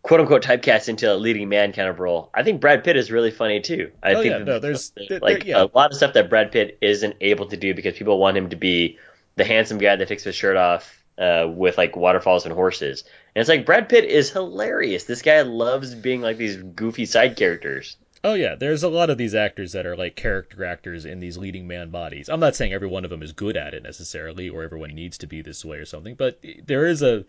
quote 0.00 0.18
unquote 0.20 0.42
typecast 0.42 0.88
into 0.88 1.12
a 1.12 1.14
leading 1.14 1.48
man 1.50 1.72
kind 1.74 1.88
of 1.88 2.00
role. 2.00 2.30
I 2.34 2.42
think 2.42 2.60
Brad 2.62 2.82
Pitt 2.84 2.96
is 2.96 3.12
really 3.12 3.30
funny 3.30 3.60
too. 3.60 3.92
I 4.02 4.14
Oh, 4.14 4.22
think 4.22 4.32
yeah, 4.32 4.38
no, 4.38 4.58
there's- 4.58 4.92
like 5.20 5.20
there- 5.20 5.46
yeah. 5.46 5.62
a 5.64 5.68
lot 5.74 5.90
of 5.90 5.96
stuff 5.96 6.14
that 6.14 6.30
Brad 6.30 6.50
Pitt 6.52 6.78
isn't 6.80 7.16
able 7.20 7.46
to 7.48 7.56
do 7.58 7.74
because 7.74 7.94
people 7.98 8.18
want 8.18 8.36
him 8.36 8.48
to 8.48 8.56
be 8.56 8.98
the 9.36 9.44
handsome 9.44 9.78
guy 9.78 9.96
that 9.96 10.08
takes 10.08 10.24
his 10.24 10.34
shirt 10.34 10.56
off 10.56 11.02
uh, 11.18 11.46
with 11.48 11.78
like 11.78 11.96
waterfalls 11.96 12.44
and 12.44 12.54
horses. 12.54 13.04
And 13.34 13.40
it's 13.40 13.48
like 13.48 13.66
Brad 13.66 13.88
Pitt 13.88 14.04
is 14.04 14.30
hilarious. 14.30 15.04
This 15.04 15.22
guy 15.22 15.42
loves 15.42 15.94
being 15.94 16.20
like 16.20 16.36
these 16.36 16.56
goofy 16.56 17.06
side 17.06 17.36
characters. 17.36 17.96
Oh 18.24 18.34
yeah, 18.34 18.54
there's 18.54 18.84
a 18.84 18.88
lot 18.88 19.10
of 19.10 19.18
these 19.18 19.34
actors 19.34 19.72
that 19.72 19.84
are 19.84 19.96
like 19.96 20.14
character 20.14 20.64
actors 20.64 21.04
in 21.04 21.18
these 21.18 21.36
leading 21.36 21.66
man 21.66 21.90
bodies. 21.90 22.28
I'm 22.28 22.40
not 22.40 22.54
saying 22.54 22.72
every 22.72 22.86
one 22.86 23.04
of 23.04 23.10
them 23.10 23.22
is 23.22 23.32
good 23.32 23.56
at 23.56 23.74
it 23.74 23.82
necessarily, 23.82 24.48
or 24.48 24.62
everyone 24.62 24.94
needs 24.94 25.18
to 25.18 25.26
be 25.26 25.42
this 25.42 25.64
way 25.64 25.78
or 25.78 25.86
something, 25.86 26.14
but 26.14 26.44
there 26.64 26.86
is 26.86 27.02
a 27.02 27.24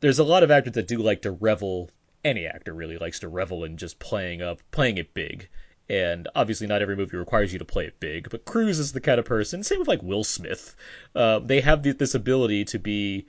there's 0.00 0.18
a 0.18 0.24
lot 0.24 0.42
of 0.42 0.50
actors 0.50 0.72
that 0.74 0.88
do 0.88 0.98
like 0.98 1.22
to 1.22 1.30
revel. 1.30 1.90
Any 2.24 2.46
actor 2.46 2.74
really 2.74 2.98
likes 2.98 3.20
to 3.20 3.28
revel 3.28 3.64
in 3.64 3.76
just 3.76 3.98
playing 4.00 4.42
up, 4.42 4.58
playing 4.72 4.98
it 4.98 5.14
big. 5.14 5.48
And 5.88 6.28
obviously, 6.34 6.66
not 6.66 6.80
every 6.80 6.96
movie 6.96 7.16
requires 7.16 7.52
you 7.52 7.58
to 7.58 7.64
play 7.64 7.86
it 7.86 8.00
big. 8.00 8.30
But 8.30 8.44
Cruise 8.44 8.78
is 8.78 8.92
the 8.92 9.00
kind 9.00 9.18
of 9.18 9.24
person. 9.24 9.62
Same 9.62 9.80
with 9.80 9.88
like 9.88 10.02
Will 10.02 10.24
Smith. 10.24 10.74
Uh, 11.14 11.40
they 11.40 11.60
have 11.60 11.82
the, 11.82 11.92
this 11.92 12.14
ability 12.14 12.64
to 12.66 12.78
be 12.78 13.26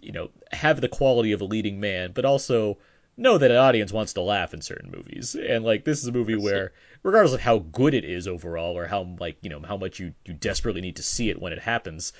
you 0.00 0.12
know, 0.12 0.30
have 0.52 0.80
the 0.80 0.88
quality 0.88 1.32
of 1.32 1.40
a 1.40 1.44
leading 1.44 1.80
man, 1.80 2.12
but 2.12 2.24
also 2.24 2.78
know 3.16 3.36
that 3.36 3.50
an 3.50 3.56
audience 3.56 3.92
wants 3.92 4.12
to 4.12 4.20
laugh 4.20 4.54
in 4.54 4.62
certain 4.62 4.90
movies. 4.90 5.34
And 5.34 5.64
like 5.64 5.84
this 5.84 6.00
is 6.00 6.06
a 6.06 6.12
movie 6.12 6.36
where, 6.36 6.72
regardless 7.02 7.34
of 7.34 7.40
how 7.40 7.58
good 7.58 7.94
it 7.94 8.04
is 8.04 8.28
overall, 8.28 8.78
or 8.78 8.86
how 8.86 9.16
like 9.18 9.38
you 9.42 9.50
know 9.50 9.60
how 9.60 9.76
much 9.76 9.98
you 9.98 10.14
you 10.24 10.34
desperately 10.34 10.80
need 10.80 10.96
to 10.96 11.02
see 11.02 11.30
it 11.30 11.40
when 11.40 11.52
it 11.52 11.58
happens, 11.58 12.12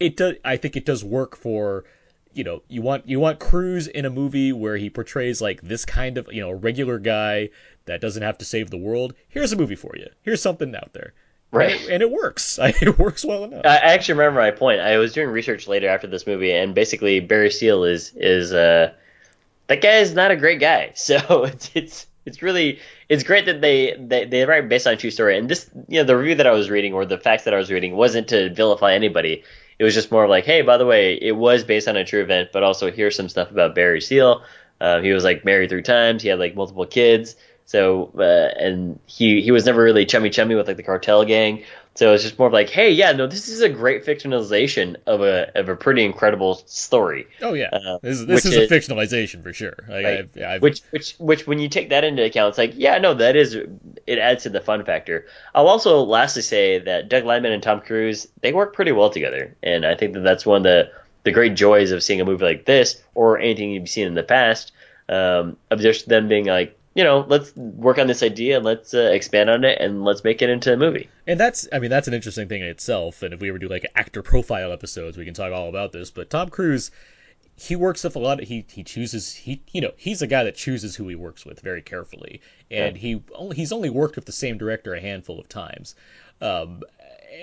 it 0.00 0.16
does. 0.16 0.34
I 0.44 0.56
think 0.56 0.76
it 0.76 0.86
does 0.86 1.04
work 1.04 1.36
for. 1.36 1.84
You 2.32 2.42
know, 2.42 2.62
you 2.66 2.82
want 2.82 3.08
you 3.08 3.20
want 3.20 3.38
Cruise 3.38 3.86
in 3.86 4.04
a 4.06 4.10
movie 4.10 4.52
where 4.52 4.76
he 4.76 4.90
portrays 4.90 5.40
like 5.40 5.60
this 5.62 5.84
kind 5.84 6.18
of 6.18 6.28
you 6.32 6.40
know 6.40 6.50
a 6.50 6.54
regular 6.56 6.98
guy 6.98 7.50
that 7.86 8.00
doesn't 8.00 8.22
have 8.22 8.38
to 8.38 8.44
save 8.44 8.70
the 8.70 8.78
world. 8.78 9.14
Here's 9.28 9.52
a 9.52 9.56
movie 9.56 9.76
for 9.76 9.96
you. 9.96 10.08
Here's 10.22 10.42
something 10.42 10.74
out 10.74 10.92
there, 10.92 11.12
Right. 11.54 11.72
And 11.72 11.82
it, 11.82 11.92
and 11.92 12.02
it 12.02 12.10
works. 12.10 12.58
it 12.62 12.98
works 12.98 13.24
well 13.24 13.44
enough. 13.44 13.64
I 13.64 13.76
actually 13.76 14.14
remember 14.14 14.40
my 14.40 14.50
point. 14.50 14.80
I 14.80 14.98
was 14.98 15.12
doing 15.12 15.28
research 15.28 15.68
later 15.68 15.88
after 15.88 16.06
this 16.06 16.26
movie, 16.26 16.52
and 16.52 16.74
basically 16.74 17.20
Barry 17.20 17.50
Seal 17.50 17.84
is 17.84 18.12
is 18.16 18.52
uh 18.52 18.92
that 19.68 19.80
guy 19.80 19.98
is 19.98 20.14
not 20.14 20.30
a 20.30 20.36
great 20.36 20.60
guy. 20.60 20.92
So 20.96 21.44
it's 21.44 21.70
it's 21.74 22.06
it's 22.26 22.42
really 22.42 22.80
it's 23.08 23.22
great 23.22 23.46
that 23.46 23.60
they 23.60 23.96
they 23.98 24.24
they 24.24 24.44
write 24.44 24.68
based 24.68 24.86
on 24.86 24.94
a 24.94 24.96
true 24.96 25.10
story. 25.10 25.38
And 25.38 25.48
this 25.48 25.70
you 25.88 26.00
know 26.00 26.04
the 26.04 26.16
review 26.16 26.34
that 26.36 26.46
I 26.46 26.52
was 26.52 26.70
reading 26.70 26.92
or 26.92 27.04
the 27.06 27.18
facts 27.18 27.44
that 27.44 27.54
I 27.54 27.58
was 27.58 27.70
reading 27.70 27.94
wasn't 27.94 28.28
to 28.28 28.52
vilify 28.52 28.94
anybody. 28.94 29.44
It 29.78 29.84
was 29.84 29.94
just 29.94 30.12
more 30.12 30.24
of 30.24 30.30
like, 30.30 30.44
hey, 30.44 30.62
by 30.62 30.76
the 30.76 30.86
way, 30.86 31.14
it 31.14 31.36
was 31.36 31.64
based 31.64 31.88
on 31.88 31.96
a 31.96 32.04
true 32.04 32.22
event, 32.22 32.50
but 32.52 32.62
also 32.62 32.92
here's 32.92 33.16
some 33.16 33.28
stuff 33.28 33.50
about 33.50 33.74
Barry 33.74 34.00
Seal. 34.00 34.42
Uh, 34.80 35.00
he 35.00 35.12
was 35.12 35.24
like 35.24 35.44
married 35.44 35.70
three 35.70 35.82
times. 35.82 36.22
He 36.22 36.28
had 36.28 36.38
like 36.38 36.54
multiple 36.54 36.86
kids. 36.86 37.36
So 37.66 38.10
uh, 38.18 38.22
and 38.62 38.98
he 39.06 39.40
he 39.40 39.50
was 39.50 39.64
never 39.66 39.82
really 39.82 40.04
chummy 40.06 40.30
chummy 40.30 40.54
with 40.54 40.68
like 40.68 40.76
the 40.76 40.82
cartel 40.82 41.24
gang. 41.24 41.64
So 41.96 42.12
it's 42.12 42.24
just 42.24 42.40
more 42.40 42.48
of 42.48 42.52
like, 42.52 42.70
hey, 42.70 42.90
yeah, 42.90 43.12
no, 43.12 43.28
this 43.28 43.46
is 43.48 43.60
a 43.60 43.68
great 43.68 44.04
fictionalization 44.04 44.96
of 45.06 45.20
a 45.22 45.50
of 45.58 45.68
a 45.68 45.76
pretty 45.76 46.04
incredible 46.04 46.56
story. 46.66 47.26
Oh 47.40 47.54
yeah, 47.54 47.68
Uh, 47.72 47.98
this, 48.02 48.18
is- 48.18 48.26
this 48.26 48.44
which 48.44 48.52
is 48.54 48.70
a 48.70 48.74
fictionalization 48.74 49.42
for 49.44 49.52
sure. 49.52 49.76
Like, 49.88 50.04
Right. 50.04 50.18
I've, 50.36 50.42
I've, 50.42 50.62
Which 50.62 50.82
which 50.90 51.14
which 51.18 51.46
when 51.46 51.58
you 51.60 51.68
take 51.68 51.90
that 51.90 52.02
into 52.04 52.24
account, 52.24 52.50
it's 52.50 52.58
like, 52.58 52.72
yeah, 52.74 52.98
no, 52.98 53.14
that 53.14 53.36
is 53.36 53.54
it 53.54 54.18
adds 54.18 54.42
to 54.42 54.50
the 54.50 54.60
fun 54.60 54.84
factor. 54.84 55.26
I'll 55.54 55.68
also 55.68 56.00
lastly 56.02 56.42
say 56.42 56.80
that 56.80 57.08
Doug 57.08 57.24
Liman 57.24 57.52
and 57.52 57.62
Tom 57.62 57.80
Cruise 57.80 58.26
they 58.42 58.52
work 58.52 58.74
pretty 58.74 58.92
well 58.92 59.10
together, 59.10 59.56
and 59.62 59.86
I 59.86 59.94
think 59.94 60.14
that 60.14 60.20
that's 60.24 60.44
one 60.44 60.58
of 60.58 60.62
the 60.64 60.90
the 61.22 61.30
great 61.32 61.54
joys 61.54 61.92
of 61.92 62.02
seeing 62.02 62.20
a 62.20 62.24
movie 62.24 62.44
like 62.44 62.66
this 62.66 63.00
or 63.14 63.38
anything 63.38 63.70
you've 63.70 63.88
seen 63.88 64.06
in 64.08 64.14
the 64.14 64.22
past. 64.24 64.72
Um, 65.08 65.58
of 65.70 65.80
just 65.80 66.08
them 66.08 66.28
being 66.28 66.46
like, 66.46 66.78
you 66.94 67.02
know, 67.02 67.24
let's 67.28 67.54
work 67.56 67.98
on 67.98 68.06
this 68.06 68.22
idea 68.22 68.56
and 68.56 68.64
let's 68.64 68.94
uh, 68.94 69.10
expand 69.12 69.50
on 69.50 69.64
it 69.64 69.78
and 69.80 70.04
let's 70.04 70.22
make 70.22 70.42
it 70.42 70.48
into 70.50 70.72
a 70.72 70.76
movie. 70.76 71.08
and 71.26 71.38
that's 71.40 71.66
I 71.72 71.78
mean 71.80 71.90
that's 71.90 72.08
an 72.08 72.14
interesting 72.14 72.48
thing 72.48 72.62
in 72.62 72.68
itself. 72.68 73.22
And 73.22 73.34
if 73.34 73.40
we 73.40 73.48
ever 73.48 73.58
do 73.58 73.68
like 73.68 73.86
actor 73.96 74.22
profile 74.22 74.72
episodes, 74.72 75.16
we 75.16 75.24
can 75.24 75.34
talk 75.34 75.52
all 75.52 75.68
about 75.68 75.92
this. 75.92 76.10
But 76.10 76.30
Tom 76.30 76.50
Cruise, 76.50 76.90
he 77.56 77.76
works 77.76 78.04
with 78.04 78.16
a 78.16 78.18
lot. 78.18 78.40
Of, 78.40 78.48
he 78.48 78.64
he 78.70 78.84
chooses 78.84 79.34
he 79.34 79.60
you 79.72 79.80
know 79.80 79.92
he's 79.96 80.22
a 80.22 80.26
guy 80.26 80.44
that 80.44 80.54
chooses 80.54 80.94
who 80.94 81.08
he 81.08 81.16
works 81.16 81.44
with 81.44 81.60
very 81.60 81.82
carefully, 81.82 82.40
and 82.70 82.96
he 82.96 83.22
only 83.34 83.56
he's 83.56 83.72
only 83.72 83.90
worked 83.90 84.16
with 84.16 84.26
the 84.26 84.32
same 84.32 84.56
director 84.58 84.94
a 84.94 85.00
handful 85.00 85.40
of 85.40 85.48
times. 85.48 85.94
Um, 86.40 86.82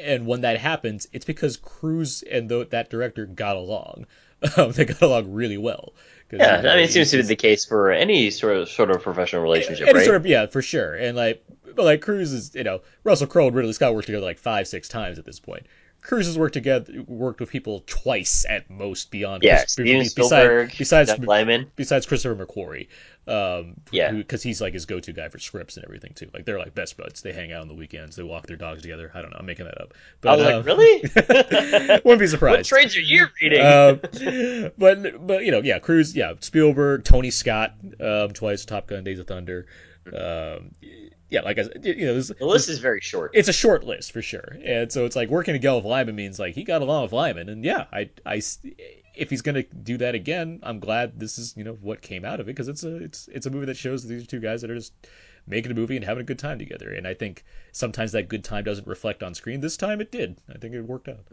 and 0.04 0.26
when 0.26 0.42
that 0.42 0.58
happens, 0.58 1.08
it's 1.12 1.26
because 1.26 1.58
Cruise 1.58 2.24
and 2.24 2.48
tho- 2.48 2.64
that 2.66 2.90
director 2.90 3.26
got 3.26 3.56
along. 3.58 4.06
Um, 4.58 4.72
they 4.72 4.86
got 4.86 5.04
along 5.04 5.32
really 5.32 5.60
well. 5.60 5.94
Yeah, 6.40 6.58
I 6.60 6.76
mean, 6.76 6.86
it 6.86 6.92
seems 6.92 7.12
to 7.12 7.18
be 7.18 7.24
the 7.24 7.36
case 7.36 7.66
for 7.66 7.92
any 7.92 8.32
sort 8.32 8.56
of 8.58 8.70
sort 8.70 8.92
of 8.92 9.02
professional 9.02 9.42
relationship, 9.42 9.88
Any 9.88 10.00
right? 10.00 10.06
sort 10.06 10.18
of 10.18 10.26
yeah, 10.26 10.46
for 10.46 10.62
sure. 10.62 10.96
And 10.96 11.18
like, 11.18 11.44
but 11.76 11.84
like 11.84 12.02
Cruise 12.02 12.32
is, 12.32 12.56
you 12.56 12.64
know, 12.64 12.82
Russell 13.04 13.28
Crowe 13.28 13.48
and 13.48 13.56
Ridley 13.56 13.74
Scott 13.74 13.94
worked 13.94 14.08
together 14.08 14.26
like 14.26 14.40
five, 14.40 14.68
six 14.68 14.88
times 14.88 15.20
at 15.20 15.26
this 15.26 15.40
point. 15.40 15.66
Cruise 16.02 16.26
has 16.26 16.38
worked 16.38 16.54
together, 16.56 17.04
worked 17.08 17.40
with 17.40 17.50
people 17.50 17.84
twice 17.86 18.46
at 18.50 18.70
most 18.70 19.12
beyond. 19.12 19.44
yeah, 19.44 19.60
Chris- 19.60 19.74
Steven 19.74 20.06
Spielberg, 20.06 20.74
besides 20.78 21.18
Liman. 21.20 21.72
besides 21.76 22.06
Christopher 22.08 22.44
McQuarrie, 22.46 22.88
um, 23.28 23.76
Yeah. 23.92 24.12
because 24.12 24.42
he's 24.42 24.60
like 24.62 24.74
his 24.74 24.86
go-to 24.88 25.14
guy 25.14 25.30
for 25.30 25.38
scripts 25.38 25.78
and 25.78 25.86
everything 25.86 26.14
too. 26.16 26.30
Like 26.34 26.46
they're 26.46 26.58
like 26.58 26.74
best 26.74 26.98
buds. 26.98 27.22
They 27.22 27.34
hang 27.34 27.52
out 27.52 27.62
on 27.62 27.68
the 27.68 27.76
weekends. 27.76 28.16
They 28.16 28.24
walk 28.24 28.48
their 28.48 28.58
dogs 28.58 28.82
together. 28.82 29.12
I 29.14 29.22
don't 29.22 29.30
know. 29.32 29.38
I'm 29.40 29.46
making 29.46 29.66
that 29.66 29.80
up. 29.80 29.94
But, 30.22 30.30
I 30.30 30.36
was 30.36 30.46
uh, 30.46 30.58
like, 30.58 30.66
really? 30.66 32.02
wouldn't 32.04 32.20
be 32.20 32.28
surprised. 32.28 32.58
what 32.58 32.66
trades 32.66 32.98
are 32.98 33.02
you 33.02 33.28
reading? 33.42 33.62
um, 33.62 34.72
but 34.78 35.28
but 35.28 35.46
you 35.46 35.52
know, 35.52 35.62
yeah, 35.62 35.78
Cruise, 35.80 36.16
yeah, 36.16 36.34
Spielberg, 36.40 37.04
Tony 37.04 37.30
Scott, 37.30 37.76
um, 38.00 38.30
twice, 38.30 38.66
Top 38.66 38.88
Gun, 38.88 39.04
Days 39.04 39.20
of 39.20 39.28
Thunder, 39.28 39.68
um, 40.08 40.74
yeah, 41.32 41.42
like 41.42 41.58
I 41.58 41.64
said, 41.64 41.84
you 41.84 42.06
know, 42.06 42.14
this, 42.14 42.28
the 42.28 42.46
list 42.46 42.68
is 42.68 42.80
very 42.80 43.00
short. 43.00 43.32
it's 43.34 43.48
a 43.48 43.54
short 43.54 43.86
list 43.86 44.12
for 44.12 44.22
sure, 44.22 44.58
and 44.64 44.92
so 44.92 45.06
it's 45.06 45.16
like 45.16 45.30
working 45.30 45.54
together 45.54 45.78
with 45.78 45.86
Liman 45.86 46.14
means 46.14 46.38
like 46.40 46.54
he 46.54 46.64
got 46.64 46.82
along 46.82 47.04
with 47.04 47.14
Liman, 47.14 47.48
and 47.48 47.64
yeah, 47.64 47.86
I 47.94 48.10
I 48.26 48.42
if 49.16 49.30
he's 49.30 49.42
gonna 49.42 49.64
do 49.64 49.98
that 49.98 50.14
again, 50.14 50.60
I'm 50.62 50.80
glad 50.80 51.18
this 51.20 51.40
is 51.40 51.56
you 51.56 51.64
know 51.64 51.78
what 51.82 52.02
came 52.02 52.26
out 52.26 52.42
of 52.42 52.48
it 52.48 52.52
because 52.52 52.68
it's 52.68 52.84
a 52.84 52.98
it's 52.98 53.30
it's 53.30 53.46
a 53.46 53.50
movie 53.50 53.66
that 53.68 53.78
shows 53.78 54.06
these 54.06 54.28
two 54.28 54.42
guys 54.42 54.62
that 54.62 54.70
are 54.70 54.76
just 54.76 54.94
making 55.48 55.72
a 55.72 55.76
movie 55.76 55.96
and 55.96 56.04
having 56.04 56.22
a 56.22 56.26
good 56.26 56.38
time 56.38 56.60
together, 56.60 56.92
and 56.92 57.08
I 57.08 57.14
think 57.14 57.46
sometimes 57.72 58.12
that 58.12 58.28
good 58.28 58.44
time 58.44 58.66
doesn't 58.66 58.86
reflect 58.86 59.24
on 59.24 59.34
screen. 59.34 59.62
This 59.62 59.78
time 59.78 60.02
it 60.02 60.12
did. 60.12 60.38
I 60.54 60.58
think 60.58 60.76
it 60.76 60.82
worked 60.82 61.08
out. 61.08 61.26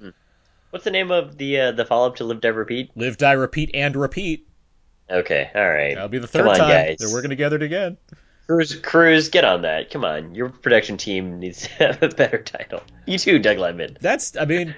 What's 0.71 0.85
the 0.85 0.93
name 0.93 1.11
of 1.11 1.39
the 1.39 1.59
uh, 1.61 1.73
the 1.73 1.85
follow 1.85 2.07
up 2.07 2.17
to 2.17 2.25
Live 2.25 2.41
Die 2.41 2.49
Repeat? 2.49 2.91
Live, 2.95 3.17
die, 3.17 3.33
repeat, 3.33 3.71
and 3.75 3.97
repeat. 3.97 4.47
Okay, 5.11 5.51
all 5.55 5.69
right. 5.69 5.95
That'll 5.95 6.09
be 6.09 6.19
the 6.19 6.29
Come 6.29 6.43
third 6.45 6.49
on, 6.51 6.57
time 6.59 6.69
guys. 6.69 6.97
they're 6.99 7.13
working 7.13 7.31
together 7.31 7.57
again. 7.57 7.97
Cruise, 8.49 8.75
Cruise, 8.77 9.29
get 9.29 9.45
on 9.45 9.63
that. 9.63 9.91
Come 9.91 10.05
on, 10.05 10.35
your 10.35 10.49
production 10.49 10.97
team 10.97 11.39
needs 11.39 11.63
to 11.63 11.69
have 11.79 12.03
a 12.03 12.09
better 12.09 12.39
title. 12.43 12.83
You 13.07 13.19
too, 13.19 13.39
Doug 13.39 13.59
Liman. 13.59 13.99
That's, 14.01 14.37
I 14.37 14.47
mean, 14.47 14.75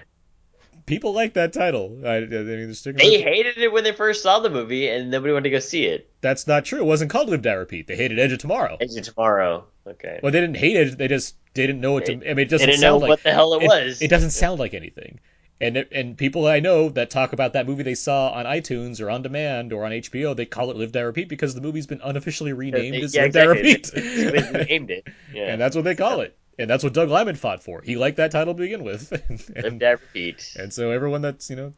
people 0.87 1.13
like 1.13 1.35
that 1.35 1.53
title. 1.53 2.01
I, 2.05 2.17
I 2.17 2.21
mean, 2.23 2.31
they're 2.47 2.75
sticking 2.75 2.99
They 2.99 3.19
with- 3.19 3.25
hated 3.27 3.59
it 3.59 3.73
when 3.73 3.85
they 3.85 3.93
first 3.93 4.23
saw 4.25 4.41
the 4.41 4.51
movie, 4.51 4.89
and 4.89 5.11
nobody 5.11 5.33
wanted 5.33 5.45
to 5.45 5.51
go 5.51 5.61
see 5.61 5.87
it. 5.87 6.11
That's 6.21 6.47
not 6.49 6.65
true. 6.65 6.81
It 6.81 6.85
wasn't 6.85 7.11
called 7.13 7.29
Live, 7.29 7.43
Die, 7.43 7.53
Repeat. 7.53 7.87
They 7.87 7.97
hated 7.97 8.19
Edge 8.19 8.33
of 8.33 8.39
Tomorrow. 8.41 8.77
Edge 8.81 8.97
of 8.97 9.05
Tomorrow. 9.05 9.65
Okay. 9.87 10.19
Well, 10.23 10.33
they 10.33 10.41
didn't 10.41 10.57
hate 10.57 10.77
it. 10.77 10.99
They 10.99 11.09
just 11.09 11.37
they 11.55 11.67
didn't 11.67 11.81
know 11.81 11.93
what 11.93 12.07
to. 12.07 12.13
I 12.13 12.35
mean, 12.35 12.41
it 12.41 12.49
doesn't 12.51 12.67
didn't 12.67 12.81
sound 12.81 12.95
know 12.95 12.99
like 12.99 13.09
what 13.09 13.23
the 13.23 13.33
hell 13.33 13.55
it 13.55 13.63
was. 13.63 14.03
It 14.03 14.09
doesn't 14.09 14.31
sound 14.31 14.59
like 14.61 14.75
anything. 14.75 15.19
And 15.61 15.77
and 15.93 16.17
people 16.17 16.47
I 16.47 16.61
know 16.61 16.89
that 16.91 17.11
talk 17.11 17.33
about 17.35 17.53
that 17.53 17.67
movie 17.67 17.83
they 17.83 17.95
saw 17.95 18.31
on 18.31 18.47
iTunes 18.47 19.01
or 19.01 19.11
on 19.11 19.21
demand 19.23 19.73
or 19.73 19.85
on 19.85 19.93
HBO, 19.93 20.35
they 20.35 20.47
call 20.47 20.71
it 20.71 20.77
Live, 20.77 20.93
Die, 20.93 21.01
Repeat 21.01 21.29
because 21.29 21.55
the 21.55 21.61
movie's 21.61 21.87
been 21.87 22.01
unofficially 22.03 22.53
renamed 22.53 22.97
as 22.97 23.15
yeah, 23.15 23.25
Live, 23.25 23.33
Die. 23.33 23.45
Repeat. 23.45 23.91
They- 23.95 24.01
they 24.01 24.65
named 24.65 24.91
it. 24.91 25.07
Yeah. 25.35 25.53
and 25.53 25.61
that's 25.61 25.77
what 25.77 25.85
they 25.85 25.95
call 25.95 26.21
it. 26.21 26.37
And 26.59 26.69
that's 26.69 26.83
what 26.83 26.93
Doug 26.93 27.09
Liman 27.09 27.37
fought 27.37 27.63
for. 27.63 27.81
He 27.83 27.97
liked 27.97 28.17
that 28.17 28.31
title 28.31 28.55
to 28.55 28.59
begin 28.59 28.85
with. 28.85 29.13
and, 29.55 29.65
Live 29.65 29.79
Die 29.79 29.91
Repeat. 29.91 30.57
And 30.59 30.73
so 30.73 30.91
everyone 30.91 31.23
that's 31.23 31.51
you 31.51 31.57
know, 31.57 31.75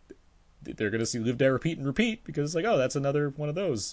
they're 0.62 0.90
gonna 0.90 1.06
see 1.06 1.18
live, 1.18 1.38
die, 1.38 1.46
repeat, 1.46 1.78
and 1.78 1.86
repeat 1.86 2.24
because 2.24 2.50
it's 2.50 2.54
like, 2.54 2.64
oh, 2.64 2.78
that's 2.78 2.94
another 2.96 3.30
one 3.30 3.48
of 3.48 3.54
those. 3.54 3.92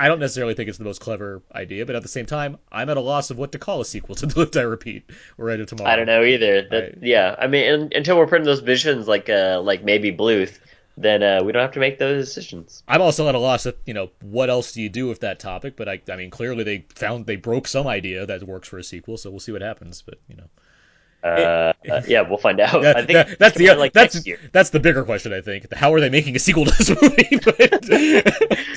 I 0.00 0.08
don't 0.08 0.18
necessarily 0.18 0.54
think 0.54 0.70
it's 0.70 0.78
the 0.78 0.84
most 0.84 1.02
clever 1.02 1.42
idea, 1.54 1.84
but 1.84 1.94
at 1.94 2.00
the 2.00 2.08
same 2.08 2.24
time, 2.24 2.56
I'm 2.72 2.88
at 2.88 2.96
a 2.96 3.02
loss 3.02 3.30
of 3.30 3.36
what 3.36 3.52
to 3.52 3.58
call 3.58 3.82
a 3.82 3.84
sequel 3.84 4.14
to 4.14 4.26
Live, 4.38 4.56
I 4.56 4.62
Repeat 4.62 5.10
or 5.36 5.50
Edge 5.50 5.60
of 5.60 5.66
Tomorrow. 5.66 5.90
I 5.90 5.96
don't 5.96 6.06
know 6.06 6.24
either. 6.24 6.62
That, 6.62 6.82
Right. 6.82 6.98
Yeah, 7.02 7.36
I 7.38 7.46
mean, 7.46 7.70
un 7.70 7.90
until 7.94 8.16
we're 8.16 8.26
putting 8.26 8.46
those 8.46 8.60
visions 8.60 9.06
like 9.06 9.28
uh 9.28 9.60
like 9.62 9.84
maybe 9.84 10.10
Bluth, 10.10 10.58
then 10.96 11.22
uh, 11.22 11.42
we 11.44 11.52
don't 11.52 11.60
have 11.60 11.72
to 11.72 11.80
make 11.80 11.98
those 11.98 12.24
decisions. 12.24 12.82
I'm 12.88 13.02
also 13.02 13.28
at 13.28 13.34
a 13.34 13.38
loss 13.38 13.66
of 13.66 13.76
you 13.84 13.92
know 13.92 14.10
what 14.22 14.48
else 14.48 14.72
do 14.72 14.80
you 14.80 14.88
do 14.88 15.06
with 15.06 15.20
that 15.20 15.38
topic, 15.38 15.76
but 15.76 15.86
I 15.86 16.00
I 16.10 16.16
mean 16.16 16.30
clearly 16.30 16.64
they 16.64 16.86
found 16.94 17.26
they 17.26 17.36
broke 17.36 17.68
some 17.68 17.86
idea 17.86 18.24
that 18.24 18.42
works 18.42 18.68
for 18.68 18.78
a 18.78 18.84
sequel, 18.84 19.18
so 19.18 19.28
we'll 19.28 19.40
see 19.40 19.52
what 19.52 19.60
happens. 19.60 20.00
But 20.00 20.18
you 20.28 20.36
know, 20.36 20.48
Uh, 21.22 21.72
uh, 21.90 22.02
yeah, 22.08 22.22
we'll 22.22 22.38
find 22.38 22.60
out. 22.60 22.82
That- 22.82 22.96
I 22.96 23.04
think 23.04 23.12
that- 23.28 23.38
that's 23.38 23.56
the 23.56 23.74
like 23.74 23.92
that's 23.92 24.20
that's 24.52 24.70
the 24.70 24.80
bigger 24.80 25.04
question. 25.04 25.32
I 25.32 25.40
think. 25.40 25.72
How 25.72 25.92
are 25.94 26.00
they 26.00 26.08
making 26.10 26.36
a 26.36 26.38
sequel 26.38 26.64
to 26.64 26.70
this 26.76 26.88
movie? 27.02 27.38
But- 27.44 27.86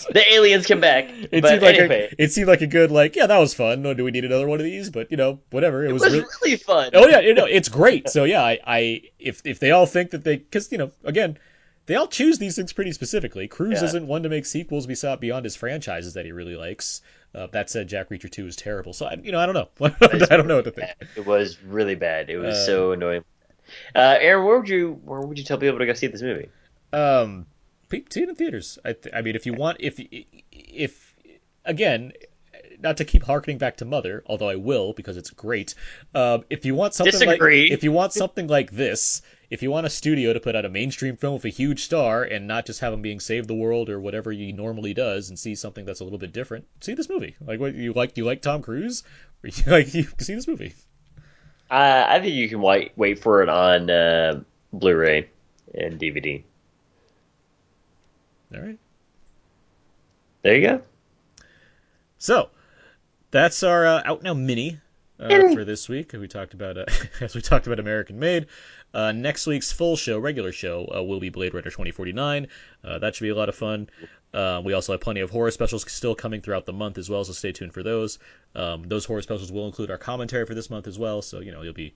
The 0.14 0.24
aliens 0.32 0.68
come 0.68 0.80
back. 0.82 1.06
It 1.10 1.41
but 1.41 1.50
seemed 1.50 1.62
like 1.64 1.76
anyway, 1.76 2.10
a, 2.12 2.24
it 2.24 2.32
seemed 2.32 2.48
like 2.48 2.62
a 2.62 2.68
good 2.68 2.91
like 2.91 3.16
yeah 3.16 3.26
that 3.28 3.38
was 3.38 3.54
fun. 3.54 3.82
Do 3.82 4.04
we 4.04 4.12
need 4.12 4.26
another 4.26 4.48
one 4.48 4.60
of 4.60 4.64
these? 4.66 4.89
But 4.89 5.10
you 5.10 5.18
know 5.18 5.39
whatever. 5.50 5.84
It, 5.86 5.89
it 5.89 5.94
was, 5.94 6.04
was 6.04 6.14
really, 6.14 6.26
really 6.44 6.58
fun. 6.58 6.91
oh 6.94 7.08
yeah 7.08 7.20
you 7.22 7.34
know 7.34 7.46
it's 7.46 7.70
great. 7.70 8.10
So 8.10 8.26
yeah 8.26 8.44
I, 8.44 8.60
I 8.66 9.02
if 9.18 9.41
if 9.46 9.60
they 9.60 9.72
all 9.72 9.86
think 9.86 10.12
that 10.12 10.24
they 10.24 10.36
because 10.38 10.72
you 10.72 10.78
know 10.78 10.91
again 11.04 11.39
they 11.86 11.96
all 11.96 12.08
choose 12.08 12.38
these 12.38 12.56
things 12.56 12.74
pretty 12.74 12.91
specifically. 12.91 13.48
Cruise 13.48 13.82
Yeah. 13.82 13.88
isn't 13.88 14.08
one 14.08 14.24
to 14.24 14.30
make 14.30 14.46
sequels 14.46 14.86
beyond 14.86 15.46
his 15.46 15.56
franchises 15.56 16.14
that 16.14 16.26
he 16.26 16.32
really 16.32 16.56
likes. 16.56 17.02
Uh, 17.36 17.48
that 17.52 17.70
said, 17.70 17.88
Jack 17.88 18.10
Reacher 18.10 18.30
Two 18.30 18.46
is 18.46 18.56
terrible. 18.56 18.94
So 18.94 19.06
I 19.08 19.16
you 19.22 19.32
know 19.32 19.40
I 19.40 19.46
don't 19.46 19.56
know. 19.56 19.70
I 20.30 20.38
don't 20.38 20.48
know 20.48 20.58
what 20.58 20.66
to 20.66 20.72
think. 20.72 20.90
It 21.16 21.26
was 21.26 21.62
really 21.64 21.96
bad. 21.96 22.30
It 22.30 22.38
was 22.38 22.56
Uh, 22.56 22.66
so 22.66 22.92
annoying. 22.92 23.24
Uh, 23.96 24.18
Aaron, 24.20 24.46
where 24.46 24.60
would 24.60 24.70
you 24.70 25.00
where 25.04 25.22
would 25.22 25.38
you 25.38 25.44
tell 25.44 25.58
people 25.58 25.80
to 25.80 25.86
go 25.86 25.94
see 25.94 26.08
this 26.08 26.22
movie? 26.22 26.50
Um, 26.92 27.48
see 27.92 28.22
it 28.22 28.30
in 28.30 28.36
theaters. 28.36 28.78
I, 28.86 28.94
th- 28.94 29.16
I 29.16 29.22
mean, 29.22 29.36
if 29.36 29.46
you 29.46 29.54
want, 29.54 29.78
if 29.80 30.00
if 30.52 31.16
again, 31.66 32.12
not 32.80 32.98
to 32.98 33.06
keep 33.06 33.24
harkening 33.24 33.58
back 33.58 33.78
to 33.78 33.86
Mother, 33.86 34.24
although 34.28 34.50
I 34.50 34.56
will 34.56 34.94
because 34.94 35.18
it's 35.18 35.30
great. 35.32 35.74
Um, 36.14 36.44
if 36.50 36.66
you 36.66 36.76
want 36.76 36.94
something 36.94 37.12
Disagree. 37.14 37.64
like 37.64 37.72
if 37.72 37.84
you 37.84 37.92
want 37.92 38.14
something 38.14 38.48
like 38.48 38.72
this, 38.72 39.22
if 39.54 39.62
you 39.62 39.70
want 39.70 39.86
a 39.86 39.89
studio 39.89 40.34
to 40.34 40.39
put 40.39 40.56
out 40.56 40.66
a 40.66 40.70
mainstream 40.70 41.16
film 41.16 41.36
with 41.36 41.45
a 41.45 41.49
huge 41.49 41.84
star 41.84 42.24
and 42.24 42.47
not 42.47 42.66
just 42.66 42.80
have 42.80 42.91
him 42.91 43.04
being 43.04 43.20
Save 43.20 43.45
the 43.45 43.54
World 43.54 43.88
or 43.88 43.99
whatever 43.99 44.32
he 44.32 44.51
normally 44.51 44.95
does, 44.95 45.30
and 45.30 45.38
see 45.38 45.54
something 45.54 45.86
that's 45.86 45.99
a 45.99 46.04
little 46.04 46.18
bit 46.18 46.34
different, 46.34 46.66
see 46.82 46.95
this 46.95 47.08
movie. 47.08 47.36
Like 47.39 47.60
what 47.60 47.76
you 47.76 47.93
like? 47.93 48.18
You 48.18 48.26
like 48.26 48.41
Tom 48.41 48.64
Cruise? 48.64 49.04
Or 49.43 49.47
you 49.54 49.64
like 49.68 49.93
you 49.93 50.08
see 50.18 50.34
this 50.34 50.47
movie? 50.47 50.74
Uh, 51.70 52.04
I 52.10 52.20
think 52.20 52.34
you 52.34 52.49
can 52.49 52.62
wait 52.62 52.93
wait 52.95 53.20
for 53.20 53.43
it 53.43 53.49
on 53.49 53.91
uh, 53.91 54.41
Blu-ray 54.74 55.30
and 55.76 55.99
DVD. 55.99 56.41
All 58.56 58.62
right. 58.62 58.80
There 60.41 60.56
you 60.56 60.68
go. 60.68 60.82
So 62.18 62.49
that's 63.30 63.62
our 63.62 63.86
uh, 63.86 64.01
out 64.04 64.24
now 64.24 64.34
mini 64.34 64.80
uh, 65.24 65.54
for 65.54 65.66
this 65.66 65.88
week. 65.90 66.14
We 66.14 66.28
talked 66.28 66.54
about 66.54 66.78
uh, 66.78 66.86
as 67.22 67.36
we 67.36 67.42
talked 67.42 67.68
about 67.68 67.80
American 67.80 68.20
Made. 68.20 68.48
Uh, 68.94 69.12
next 69.12 69.48
week's 69.48 69.72
full 69.72 69.96
show, 69.96 70.20
regular 70.20 70.52
show, 70.52 70.88
uh, 70.96 71.02
will 71.02 71.20
be 71.20 71.30
Blade 71.30 71.54
Runner 71.54 71.70
2049. 71.70 72.48
Uh, 72.84 73.00
that 73.00 73.16
should 73.16 73.24
be 73.24 73.30
a 73.30 73.36
lot 73.36 73.50
of 73.50 73.56
fun. 73.56 73.90
Uh, 74.34 74.62
we 74.64 74.74
also 74.74 74.92
have 74.92 75.02
plenty 75.02 75.22
of 75.22 75.30
horror 75.30 75.52
specials 75.52 75.90
still 75.92 76.16
coming 76.16 76.42
throughout 76.42 76.66
the 76.66 76.74
month 76.74 76.98
as 76.98 77.10
well, 77.10 77.24
so 77.24 77.34
stay 77.34 77.52
tuned 77.52 77.74
for 77.74 77.84
those. 77.84 78.20
Um, 78.56 78.84
those 78.88 79.06
horror 79.06 79.22
specials 79.22 79.52
will 79.52 79.66
include 79.66 79.90
our 79.90 79.98
commentary 79.98 80.46
for 80.46 80.56
this 80.56 80.70
month 80.70 80.88
as 80.88 81.00
well, 81.00 81.22
so 81.22 81.40
you 81.40 81.52
know 81.52 81.62
you'll 81.62 81.74
be 81.74 81.96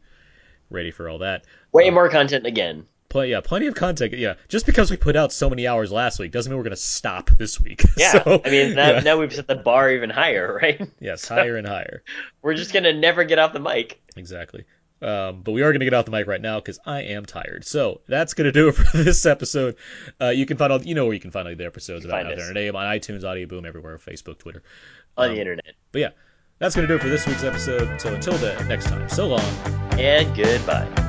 ready 0.69 0.91
for 0.91 1.09
all 1.09 1.19
that. 1.19 1.45
Way 1.71 1.89
more 1.89 2.09
content 2.09 2.45
again. 2.45 2.85
Pl- 3.09 3.25
yeah, 3.25 3.39
plenty 3.41 3.67
of 3.67 3.75
content. 3.75 4.13
Yeah, 4.13 4.33
just 4.49 4.65
because 4.65 4.91
we 4.91 4.97
put 4.97 5.15
out 5.15 5.31
so 5.31 5.49
many 5.49 5.65
hours 5.67 5.91
last 5.91 6.19
week 6.19 6.31
doesn't 6.31 6.49
mean 6.51 6.57
we're 6.57 6.63
going 6.63 6.71
to 6.75 6.81
stop 6.81 7.29
this 7.37 7.59
week. 7.59 7.83
Yeah, 7.97 8.23
So, 8.23 8.41
I 8.45 8.49
mean 8.49 8.75
now, 8.75 8.91
yeah. 8.91 8.99
now 8.99 9.17
we've 9.17 9.33
set 9.33 9.47
the 9.47 9.55
bar 9.55 9.89
even 9.91 10.09
higher, 10.09 10.59
right? 10.61 10.81
yes, 10.99 11.27
higher 11.27 11.55
and 11.57 11.67
higher. 11.67 12.03
We're 12.41 12.53
just 12.55 12.73
gonna 12.73 12.93
never 12.93 13.23
get 13.23 13.39
off 13.39 13.53
the 13.53 13.59
mic. 13.59 14.01
Exactly. 14.15 14.65
Um, 15.01 15.41
but 15.43 15.51
we 15.51 15.61
are 15.61 15.71
going 15.71 15.79
to 15.81 15.85
get 15.85 15.93
off 15.93 16.05
the 16.05 16.11
mic 16.11 16.25
right 16.25 16.41
now 16.41 16.59
because 16.59 16.79
I 16.83 17.01
am 17.03 17.23
tired. 17.23 17.65
So 17.65 18.01
that's 18.07 18.33
going 18.33 18.45
to 18.45 18.51
do 18.51 18.69
it 18.69 18.71
for 18.75 18.97
this 18.97 19.27
episode. 19.27 19.75
Uh, 20.19 20.29
you 20.29 20.47
can 20.47 20.57
find 20.57 20.73
all 20.73 20.81
you 20.81 20.95
know 20.95 21.05
where 21.05 21.13
you 21.13 21.19
can 21.19 21.29
find 21.29 21.47
all 21.47 21.55
the 21.55 21.65
episodes 21.67 22.03
about 22.03 22.25
Out. 22.25 22.35
There 22.35 22.49
on 22.75 22.97
iTunes, 22.97 23.23
Audio 23.23 23.45
Boom, 23.45 23.63
everywhere, 23.65 23.99
Facebook, 23.99 24.39
Twitter. 24.39 24.63
on 25.15 25.29
Um, 25.29 25.35
the 25.35 25.39
internet. 25.39 25.75
But 25.91 25.99
yeah, 26.01 26.09
that's 26.57 26.75
going 26.75 26.87
to 26.87 26.91
do 26.91 26.97
it 26.97 27.03
for 27.03 27.09
this 27.09 27.27
week's 27.27 27.43
episode. 27.43 28.01
So 28.01 28.11
until 28.11 28.33
then, 28.37 28.67
next 28.67 28.85
time, 28.87 29.07
so 29.07 29.27
long. 29.27 29.39
And 29.99 30.35
goodbye. 30.35 31.06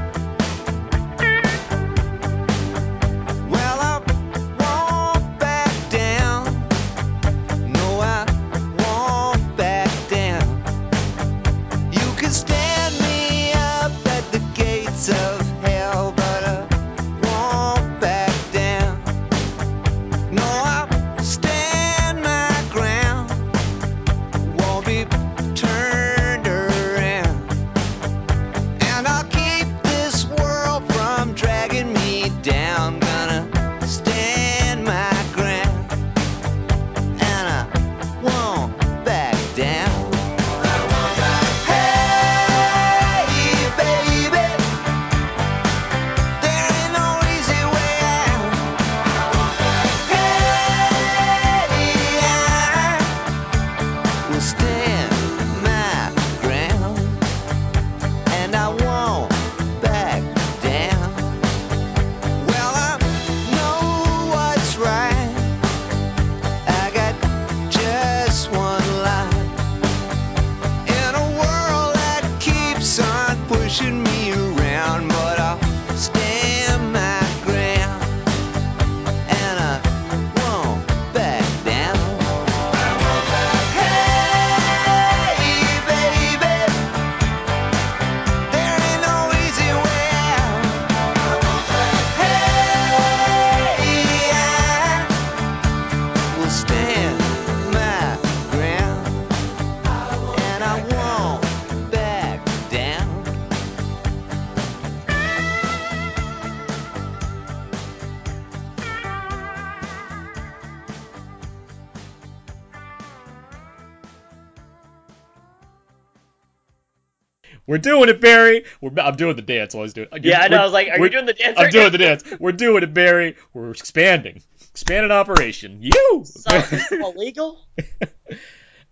We're 117.79 117.93
doing 117.93 118.09
it, 118.09 118.21
Barry. 118.21 118.65
We're, 118.81 118.91
I'm 119.01 119.15
doing 119.15 119.37
the 119.37 119.43
dance 119.43 119.73
he's 119.73 119.93
doing. 119.93 120.09
Yeah, 120.21 120.41
I 120.41 120.49
know. 120.49 120.57
I 120.57 120.65
was 120.65 120.73
like, 120.73 120.89
are 120.89 120.99
you 120.99 121.11
doing 121.11 121.27
the 121.27 121.33
dance? 121.33 121.57
I'm 121.59 121.71
doing 121.71 121.93
the 121.93 121.99
dance. 121.99 122.25
We're 122.41 122.53
doing 122.53 122.83
it, 122.83 122.93
Barry. 122.93 123.37
We're 123.55 123.71
expanding. 123.71 124.43
Expanded 124.73 125.13
operation. 125.13 125.79
You. 125.81 126.25
So, 126.25 126.57
is 126.57 126.93
illegal? 126.93 127.61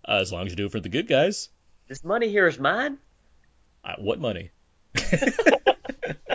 Uh, 0.09 0.21
as 0.21 0.31
long 0.31 0.45
as 0.45 0.53
you 0.53 0.55
do 0.55 0.67
it 0.67 0.71
for 0.71 0.79
the 0.79 0.87
good 0.87 1.05
guys. 1.05 1.49
This 1.89 2.01
money 2.01 2.29
here 2.29 2.47
is 2.47 2.57
mine. 2.57 2.97
Uh, 3.83 3.95
what 3.97 4.21
money? 4.21 4.51